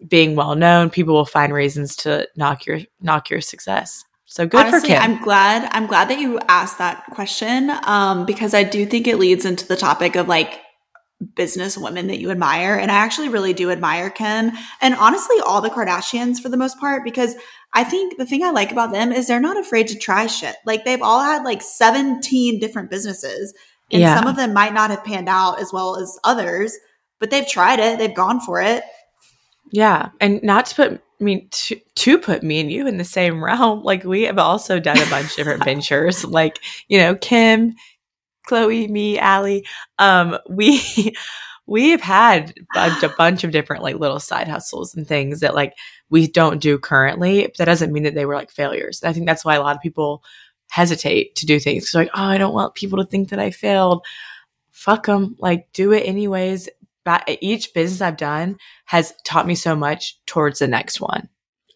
being 0.07 0.36
well 0.36 0.55
known, 0.55 0.89
people 0.89 1.13
will 1.13 1.26
find 1.26 1.53
reasons 1.53 1.95
to 1.97 2.28
knock 2.36 2.65
your 2.65 2.80
knock 3.01 3.30
your 3.30 3.41
success. 3.41 4.03
So 4.26 4.45
good 4.45 4.68
Honestly, 4.68 4.89
for 4.89 4.95
Kim. 4.95 5.01
I'm 5.01 5.24
glad 5.24 5.70
I'm 5.72 5.88
glad 5.88 6.09
that 6.09 6.20
you 6.20 6.39
asked 6.47 6.78
that 6.78 7.05
question 7.11 7.72
um, 7.84 8.26
because 8.26 8.53
I 8.53 8.63
do 8.63 8.86
think 8.86 9.07
it 9.07 9.18
leads 9.18 9.45
into 9.45 9.68
the 9.68 9.78
topic 9.78 10.15
of 10.15 10.28
like 10.28 10.61
business 11.36 11.78
women 11.78 12.07
that 12.07 12.20
you 12.20 12.30
admire, 12.32 12.76
and 12.76 12.91
I 12.91 12.95
actually 12.95 13.30
really 13.30 13.53
do 13.53 13.72
admire 13.72 14.09
Kim 14.09 14.51
and 14.82 14.93
honestly 14.95 15.38
all 15.45 15.61
the 15.61 15.70
Kardashians 15.70 16.39
for 16.39 16.49
the 16.49 16.57
most 16.57 16.80
part 16.80 17.03
because 17.03 17.36
I 17.74 17.84
think 17.84 18.18
the 18.18 18.26
thing 18.26 18.43
I 18.43 18.51
like 18.51 18.72
about 18.72 18.91
them 18.91 19.11
is 19.11 19.28
they're 19.28 19.39
not 19.39 19.57
afraid 19.57 19.88
to 19.89 19.97
try 19.97 20.28
shit. 20.28 20.55
Like 20.65 20.86
they've 20.86 21.01
all 21.01 21.22
had 21.24 21.43
like 21.43 21.61
17 21.61 22.59
different 22.59 22.89
businesses, 22.91 23.53
and 23.91 24.01
Yeah. 24.01 24.15
some 24.15 24.28
of 24.28 24.36
them 24.36 24.53
might 24.53 24.74
not 24.74 24.89
have 24.91 25.03
panned 25.03 25.30
out 25.30 25.59
as 25.59 25.72
well 25.74 25.95
as 25.97 26.18
others, 26.24 26.76
but 27.20 27.30
they've 27.32 27.47
tried 27.47 27.80
it, 27.80 27.97
they've 27.97 28.13
gone 28.15 28.39
for 28.39 28.61
it. 28.61 28.84
yeah, 29.72 30.09
and 30.22 30.41
not 30.43 30.68
to 30.68 30.76
put 30.76 31.01
I 31.20 31.24
mean 31.24 31.47
to, 31.49 31.80
to 31.95 32.20
put 32.20 32.43
me 32.43 32.59
and 32.59 32.72
you 32.72 32.86
in 32.86 32.97
the 32.97 33.03
same 33.03 33.43
realm. 33.43 33.82
Like 33.84 34.03
we 34.03 34.24
have 34.24 34.38
also 34.38 34.80
done 34.80 34.99
a 34.99 35.09
bunch 35.09 35.32
of 35.32 35.36
different 35.38 35.63
ventures. 35.63 36.24
Like 36.24 36.59
you 36.88 36.99
know 36.99 37.15
Kim, 37.15 37.74
Khloé, 38.47 38.89
me, 38.89 39.19
Alli. 39.19 39.65
Um, 39.99 40.37
we 40.49 40.81
we 41.67 41.89
have 41.89 42.01
had 42.01 42.53
a, 42.75 42.91
a 43.03 43.09
bunch 43.17 43.43
of 43.43 43.51
different 43.51 43.83
like 43.83 43.97
little 43.97 44.19
side 44.19 44.47
hustles 44.47 44.95
and 44.95 45.07
things 45.07 45.41
that 45.41 45.55
like 45.55 45.73
we 46.09 46.27
don't 46.27 46.61
do 46.61 46.79
currently. 46.79 47.43
But 47.43 47.57
that 47.57 47.65
doesn't 47.65 47.91
mean 47.91 48.03
that 48.03 48.15
they 48.15 48.25
were 48.25 48.35
like 48.35 48.51
failures. 48.51 49.03
I 49.03 49.13
think 49.13 49.25
that's 49.25 49.45
why 49.45 49.55
a 49.55 49.61
lot 49.61 49.75
of 49.75 49.81
people 49.81 50.23
hesitate 50.69 51.35
to 51.35 51.45
do 51.45 51.59
things. 51.59 51.93
like, 51.93 52.09
oh, 52.13 52.23
I 52.23 52.37
don't 52.37 52.53
want 52.53 52.75
people 52.75 52.97
to 52.99 53.05
think 53.05 53.29
that 53.29 53.39
I 53.39 53.51
failed. 53.51 54.05
Fuck 54.71 55.05
them. 55.05 55.35
Like, 55.39 55.67
do 55.73 55.91
it 55.93 56.07
anyways. 56.07 56.69
But 57.03 57.23
each 57.41 57.73
business 57.73 58.01
I've 58.01 58.17
done 58.17 58.57
has 58.85 59.13
taught 59.23 59.47
me 59.47 59.55
so 59.55 59.75
much 59.75 60.19
towards 60.25 60.59
the 60.59 60.67
next 60.67 60.99
one. 60.99 61.29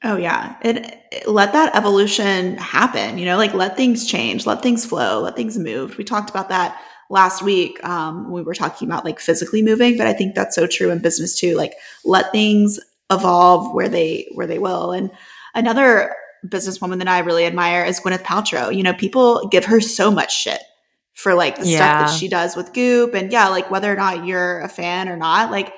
Oh 0.04 0.18
yeah. 0.18 0.56
It, 0.62 0.78
it- 0.78 1.28
let 1.28 1.52
that 1.54 1.76
evolution 1.76 2.56
happen, 2.58 3.18
you 3.18 3.26
know, 3.26 3.36
like 3.38 3.54
let 3.54 3.76
things 3.76 4.06
change, 4.06 4.46
let 4.46 4.62
things 4.62 4.86
flow, 4.86 5.20
let 5.22 5.36
things 5.36 5.58
move. 5.58 5.98
We 5.98 6.06
talked 6.06 6.30
about 6.30 6.48
that 6.50 6.82
last 7.10 7.42
week. 7.42 7.84
Um, 7.84 8.32
we 8.32 8.42
were 8.42 8.56
talking 8.56 8.88
about 8.88 9.04
like 9.04 9.20
physically 9.20 9.62
moving, 9.62 9.98
but 9.98 10.08
I 10.08 10.14
think 10.14 10.34
that's 10.34 10.56
so 10.56 10.66
true 10.68 10.90
in 10.90 11.00
business 11.00 11.38
too. 11.38 11.56
Like 11.58 11.74
let 12.06 12.32
things 12.32 12.80
evolve 13.12 13.74
where 13.76 13.90
they 13.90 14.32
where 14.36 14.48
they 14.48 14.58
will. 14.58 14.94
And 14.94 15.12
another 15.54 16.16
businesswoman 16.48 17.00
that 17.00 17.10
I 17.10 17.20
really 17.20 17.46
admire 17.46 17.84
is 17.84 18.00
Gwyneth 18.00 18.24
Paltrow. 18.24 18.74
You 18.76 18.84
know, 18.84 18.94
people 18.94 19.48
give 19.50 19.66
her 19.66 19.82
so 19.82 20.10
much 20.10 20.34
shit 20.36 20.62
for 21.14 21.34
like 21.34 21.58
the 21.58 21.66
stuff 21.66 22.08
that 22.08 22.18
she 22.18 22.30
does 22.30 22.56
with 22.56 22.72
Goop. 22.74 23.14
And 23.14 23.32
yeah, 23.34 23.50
like 23.50 23.70
whether 23.70 23.92
or 23.92 23.98
not 23.98 24.26
you're 24.26 24.62
a 24.62 24.70
fan 24.70 25.10
or 25.10 25.18
not, 25.18 25.52
like 25.52 25.74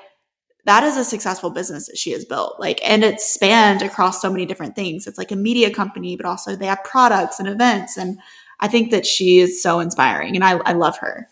that 0.64 0.84
is 0.84 0.96
a 0.96 1.04
successful 1.04 1.50
business 1.50 1.86
that 1.86 1.98
she 1.98 2.12
has 2.12 2.24
built. 2.24 2.58
Like, 2.58 2.80
and 2.88 3.04
it's 3.04 3.26
spanned 3.26 3.82
across 3.82 4.20
so 4.20 4.30
many 4.30 4.46
different 4.46 4.74
things. 4.74 5.06
It's 5.06 5.18
like 5.18 5.30
a 5.30 5.36
media 5.36 5.72
company, 5.72 6.16
but 6.16 6.26
also 6.26 6.56
they 6.56 6.66
have 6.66 6.82
products 6.84 7.38
and 7.38 7.48
events. 7.48 7.96
And 7.96 8.18
I 8.60 8.68
think 8.68 8.90
that 8.90 9.06
she 9.06 9.40
is 9.40 9.62
so 9.62 9.80
inspiring 9.80 10.34
and 10.36 10.44
I, 10.44 10.52
I 10.64 10.72
love 10.72 10.98
her. 10.98 11.28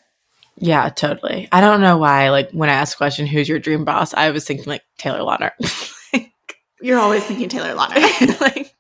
Yeah, 0.59 0.89
totally. 0.91 1.49
I 1.51 1.61
don't 1.61 1.81
know 1.81 1.99
why. 1.99 2.31
Like 2.31 2.51
when 2.53 2.69
I 2.69 2.75
asked 2.75 2.93
the 2.93 2.99
question, 2.99 3.27
"Who's 3.27 3.49
your 3.49 3.59
dream 3.59 3.85
boss?" 3.85 4.15
I 4.15 4.31
was 4.31 4.45
thinking 4.45 4.67
like 4.67 4.83
Taylor 4.99 5.21
Lautner. 5.21 5.51
You're 6.81 7.01
always 7.01 7.25
thinking 7.25 7.49
Taylor 7.49 7.75
Lautner. 7.75 8.41
like, 8.41 8.75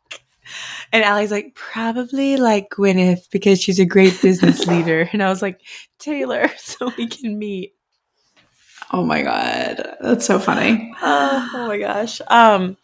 and 0.92 1.02
Alli's 1.02 1.30
like 1.30 1.54
probably 1.54 2.36
like 2.36 2.70
Gwyneth 2.70 3.30
because 3.30 3.60
she's 3.60 3.80
a 3.80 3.84
great 3.84 4.20
business 4.20 4.66
leader, 4.66 5.08
and 5.12 5.22
I 5.22 5.28
was 5.28 5.42
like 5.42 5.60
Taylor, 5.98 6.48
so 6.58 6.92
we 6.96 7.06
can 7.08 7.38
meet. 7.38 7.72
Oh 8.94 9.04
my 9.04 9.22
god, 9.22 9.96
that's 10.02 10.26
so 10.26 10.38
funny. 10.38 10.94
Uh, 11.00 11.48
oh 11.54 11.66
my 11.66 11.78
gosh. 11.78 12.20
Um, 12.28 12.76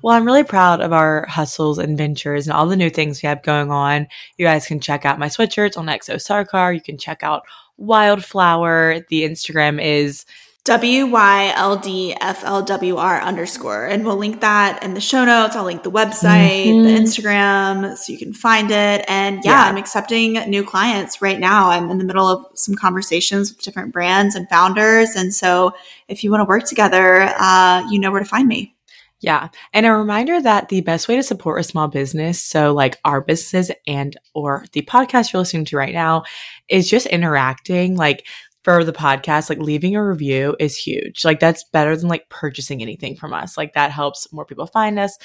well, 0.00 0.14
I'm 0.14 0.24
really 0.24 0.44
proud 0.44 0.80
of 0.80 0.92
our 0.92 1.26
hustles 1.26 1.78
and 1.78 1.98
ventures 1.98 2.46
and 2.46 2.56
all 2.56 2.66
the 2.66 2.76
new 2.76 2.88
things 2.88 3.20
we 3.20 3.26
have 3.26 3.42
going 3.42 3.72
on. 3.72 4.06
You 4.36 4.46
guys 4.46 4.66
can 4.66 4.78
check 4.78 5.04
out 5.04 5.18
my 5.18 5.26
sweatshirts 5.26 5.76
on 5.76 5.86
XO 5.86 6.14
SarCar. 6.16 6.72
You 6.72 6.80
can 6.80 6.98
check 6.98 7.24
out 7.24 7.42
WYLD 7.80 8.18
FLWR. 8.18 9.08
The 9.08 9.22
Instagram 9.22 9.82
is 9.82 10.24
W 10.66 11.06
Y 11.06 11.52
L 11.54 11.76
D 11.76 12.16
F 12.20 12.42
L 12.44 12.60
W 12.62 12.96
R 12.96 13.20
underscore. 13.20 13.86
And 13.86 14.04
we'll 14.04 14.16
link 14.16 14.40
that 14.40 14.82
in 14.82 14.94
the 14.94 15.00
show 15.00 15.24
notes. 15.24 15.54
I'll 15.54 15.64
link 15.64 15.84
the 15.84 15.92
website, 15.92 16.66
mm-hmm. 16.66 16.82
the 16.82 16.90
Instagram, 16.90 17.96
so 17.96 18.12
you 18.12 18.18
can 18.18 18.32
find 18.32 18.70
it. 18.72 19.04
And 19.08 19.44
yeah, 19.44 19.52
yeah, 19.52 19.70
I'm 19.70 19.76
accepting 19.76 20.32
new 20.50 20.64
clients 20.64 21.22
right 21.22 21.38
now. 21.38 21.70
I'm 21.70 21.88
in 21.90 21.98
the 21.98 22.04
middle 22.04 22.26
of 22.26 22.46
some 22.54 22.74
conversations 22.74 23.50
with 23.50 23.62
different 23.62 23.92
brands 23.92 24.34
and 24.34 24.48
founders. 24.48 25.14
And 25.14 25.32
so 25.32 25.72
if 26.08 26.24
you 26.24 26.32
want 26.32 26.40
to 26.40 26.46
work 26.46 26.64
together, 26.64 27.32
uh, 27.38 27.86
you 27.88 28.00
know 28.00 28.10
where 28.10 28.20
to 28.20 28.26
find 28.26 28.48
me. 28.48 28.74
Yeah. 29.20 29.48
And 29.72 29.86
a 29.86 29.92
reminder 29.92 30.42
that 30.42 30.68
the 30.68 30.82
best 30.82 31.08
way 31.08 31.16
to 31.16 31.22
support 31.22 31.58
a 31.58 31.64
small 31.64 31.88
business, 31.88 32.42
so 32.42 32.74
like 32.74 32.98
our 33.04 33.22
businesses 33.22 33.70
and 33.86 34.14
or 34.34 34.66
the 34.72 34.82
podcast 34.82 35.32
you're 35.32 35.40
listening 35.40 35.64
to 35.66 35.76
right 35.76 35.94
now, 35.94 36.24
is 36.68 36.90
just 36.90 37.06
interacting. 37.06 37.96
Like 37.96 38.26
for 38.66 38.82
the 38.82 38.92
podcast, 38.92 39.48
like 39.48 39.60
leaving 39.60 39.94
a 39.94 40.04
review 40.04 40.56
is 40.58 40.76
huge. 40.76 41.24
Like 41.24 41.38
that's 41.38 41.62
better 41.72 41.96
than 41.96 42.08
like 42.08 42.28
purchasing 42.30 42.82
anything 42.82 43.14
from 43.14 43.32
us. 43.32 43.56
Like 43.56 43.74
that 43.74 43.92
helps 43.92 44.32
more 44.32 44.44
people 44.44 44.66
find 44.66 44.98
us. 44.98 45.16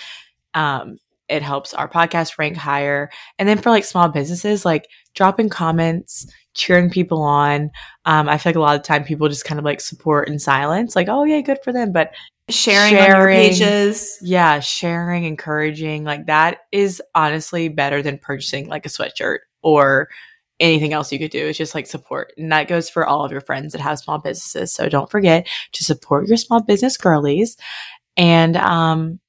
Um, 0.53 0.97
it 1.27 1.41
helps 1.41 1.73
our 1.73 1.89
podcast 1.89 2.37
rank 2.37 2.55
higher. 2.55 3.09
And 3.39 3.49
then 3.49 3.57
for 3.57 3.71
like 3.71 3.83
small 3.83 4.09
businesses, 4.09 4.63
like 4.63 4.85
dropping 5.15 5.49
comments, 5.49 6.27
cheering 6.53 6.91
people 6.91 7.23
on. 7.23 7.71
Um, 8.05 8.29
I 8.29 8.37
feel 8.37 8.51
like 8.51 8.57
a 8.57 8.59
lot 8.59 8.75
of 8.75 8.83
time 8.83 9.03
people 9.05 9.27
just 9.27 9.43
kind 9.45 9.57
of 9.57 9.65
like 9.65 9.81
support 9.81 10.29
in 10.29 10.37
silence, 10.37 10.95
like, 10.95 11.07
oh 11.09 11.23
yeah, 11.23 11.41
good 11.41 11.63
for 11.63 11.73
them. 11.73 11.91
But 11.91 12.11
sharing, 12.47 12.93
sharing 12.93 13.37
pages. 13.37 14.19
Yeah, 14.21 14.59
sharing, 14.59 15.23
encouraging, 15.23 16.03
like 16.03 16.27
that 16.27 16.59
is 16.71 17.01
honestly 17.15 17.69
better 17.69 18.03
than 18.03 18.19
purchasing 18.19 18.67
like 18.67 18.85
a 18.85 18.89
sweatshirt 18.89 19.39
or 19.63 20.09
anything 20.61 20.93
else 20.93 21.11
you 21.11 21.19
could 21.19 21.31
do 21.31 21.47
is 21.47 21.57
just 21.57 21.75
like 21.75 21.87
support. 21.87 22.33
And 22.37 22.51
that 22.51 22.67
goes 22.67 22.89
for 22.89 23.05
all 23.05 23.25
of 23.25 23.31
your 23.31 23.41
friends 23.41 23.73
that 23.73 23.81
have 23.81 23.99
small 23.99 24.19
businesses. 24.19 24.71
So 24.71 24.87
don't 24.87 25.09
forget 25.09 25.47
to 25.73 25.83
support 25.83 26.27
your 26.27 26.37
small 26.37 26.61
business 26.61 26.97
girlies. 26.97 27.57
And 28.15 28.55
um 28.55 29.19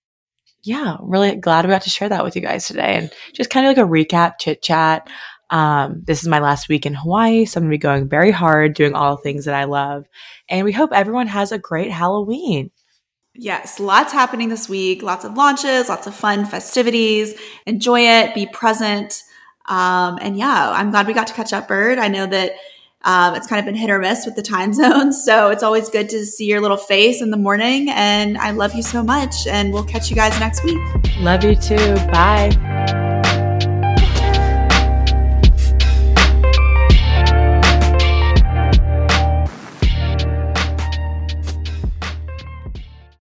yeah, 0.64 0.96
really 1.00 1.34
glad 1.34 1.64
we 1.64 1.70
got 1.70 1.82
to 1.82 1.90
share 1.90 2.08
that 2.08 2.22
with 2.22 2.36
you 2.36 2.42
guys 2.42 2.68
today 2.68 2.96
and 2.96 3.10
just 3.32 3.50
kind 3.50 3.66
of 3.66 3.76
like 3.76 3.84
a 3.84 3.88
recap, 3.88 4.38
chit 4.38 4.62
chat. 4.62 5.08
Um, 5.50 6.02
this 6.06 6.22
is 6.22 6.28
my 6.28 6.38
last 6.38 6.68
week 6.68 6.86
in 6.86 6.94
Hawaii, 6.94 7.44
so 7.44 7.58
I'm 7.58 7.64
gonna 7.64 7.72
be 7.72 7.78
going 7.78 8.08
very 8.08 8.30
hard, 8.30 8.74
doing 8.74 8.94
all 8.94 9.16
the 9.16 9.22
things 9.22 9.44
that 9.44 9.54
I 9.54 9.64
love. 9.64 10.06
And 10.48 10.64
we 10.64 10.72
hope 10.72 10.92
everyone 10.92 11.26
has 11.26 11.52
a 11.52 11.58
great 11.58 11.90
Halloween. 11.90 12.70
Yes, 13.34 13.80
lots 13.80 14.12
happening 14.12 14.50
this 14.50 14.68
week, 14.68 15.02
lots 15.02 15.24
of 15.24 15.34
launches, 15.34 15.88
lots 15.88 16.06
of 16.06 16.14
fun 16.14 16.44
festivities. 16.44 17.34
Enjoy 17.66 18.00
it, 18.00 18.34
be 18.34 18.46
present. 18.46 19.22
Um, 19.66 20.18
and 20.20 20.36
yeah, 20.36 20.70
I'm 20.70 20.90
glad 20.90 21.06
we 21.06 21.14
got 21.14 21.26
to 21.28 21.34
catch 21.34 21.52
up, 21.52 21.68
Bird. 21.68 21.98
I 21.98 22.08
know 22.08 22.26
that 22.26 22.52
um, 23.04 23.34
it's 23.34 23.46
kind 23.46 23.58
of 23.58 23.66
been 23.66 23.74
hit 23.74 23.90
or 23.90 23.98
miss 23.98 24.24
with 24.26 24.36
the 24.36 24.42
time 24.42 24.72
zones. 24.74 25.24
So 25.24 25.48
it's 25.50 25.62
always 25.62 25.88
good 25.88 26.08
to 26.10 26.24
see 26.24 26.46
your 26.46 26.60
little 26.60 26.76
face 26.76 27.20
in 27.20 27.30
the 27.30 27.36
morning. 27.36 27.88
And 27.90 28.38
I 28.38 28.50
love 28.50 28.74
you 28.74 28.82
so 28.82 29.02
much. 29.02 29.46
And 29.46 29.72
we'll 29.72 29.84
catch 29.84 30.10
you 30.10 30.16
guys 30.16 30.38
next 30.40 30.64
week. 30.64 30.78
Love 31.18 31.44
you 31.44 31.54
too. 31.54 31.94
Bye. 32.10 33.11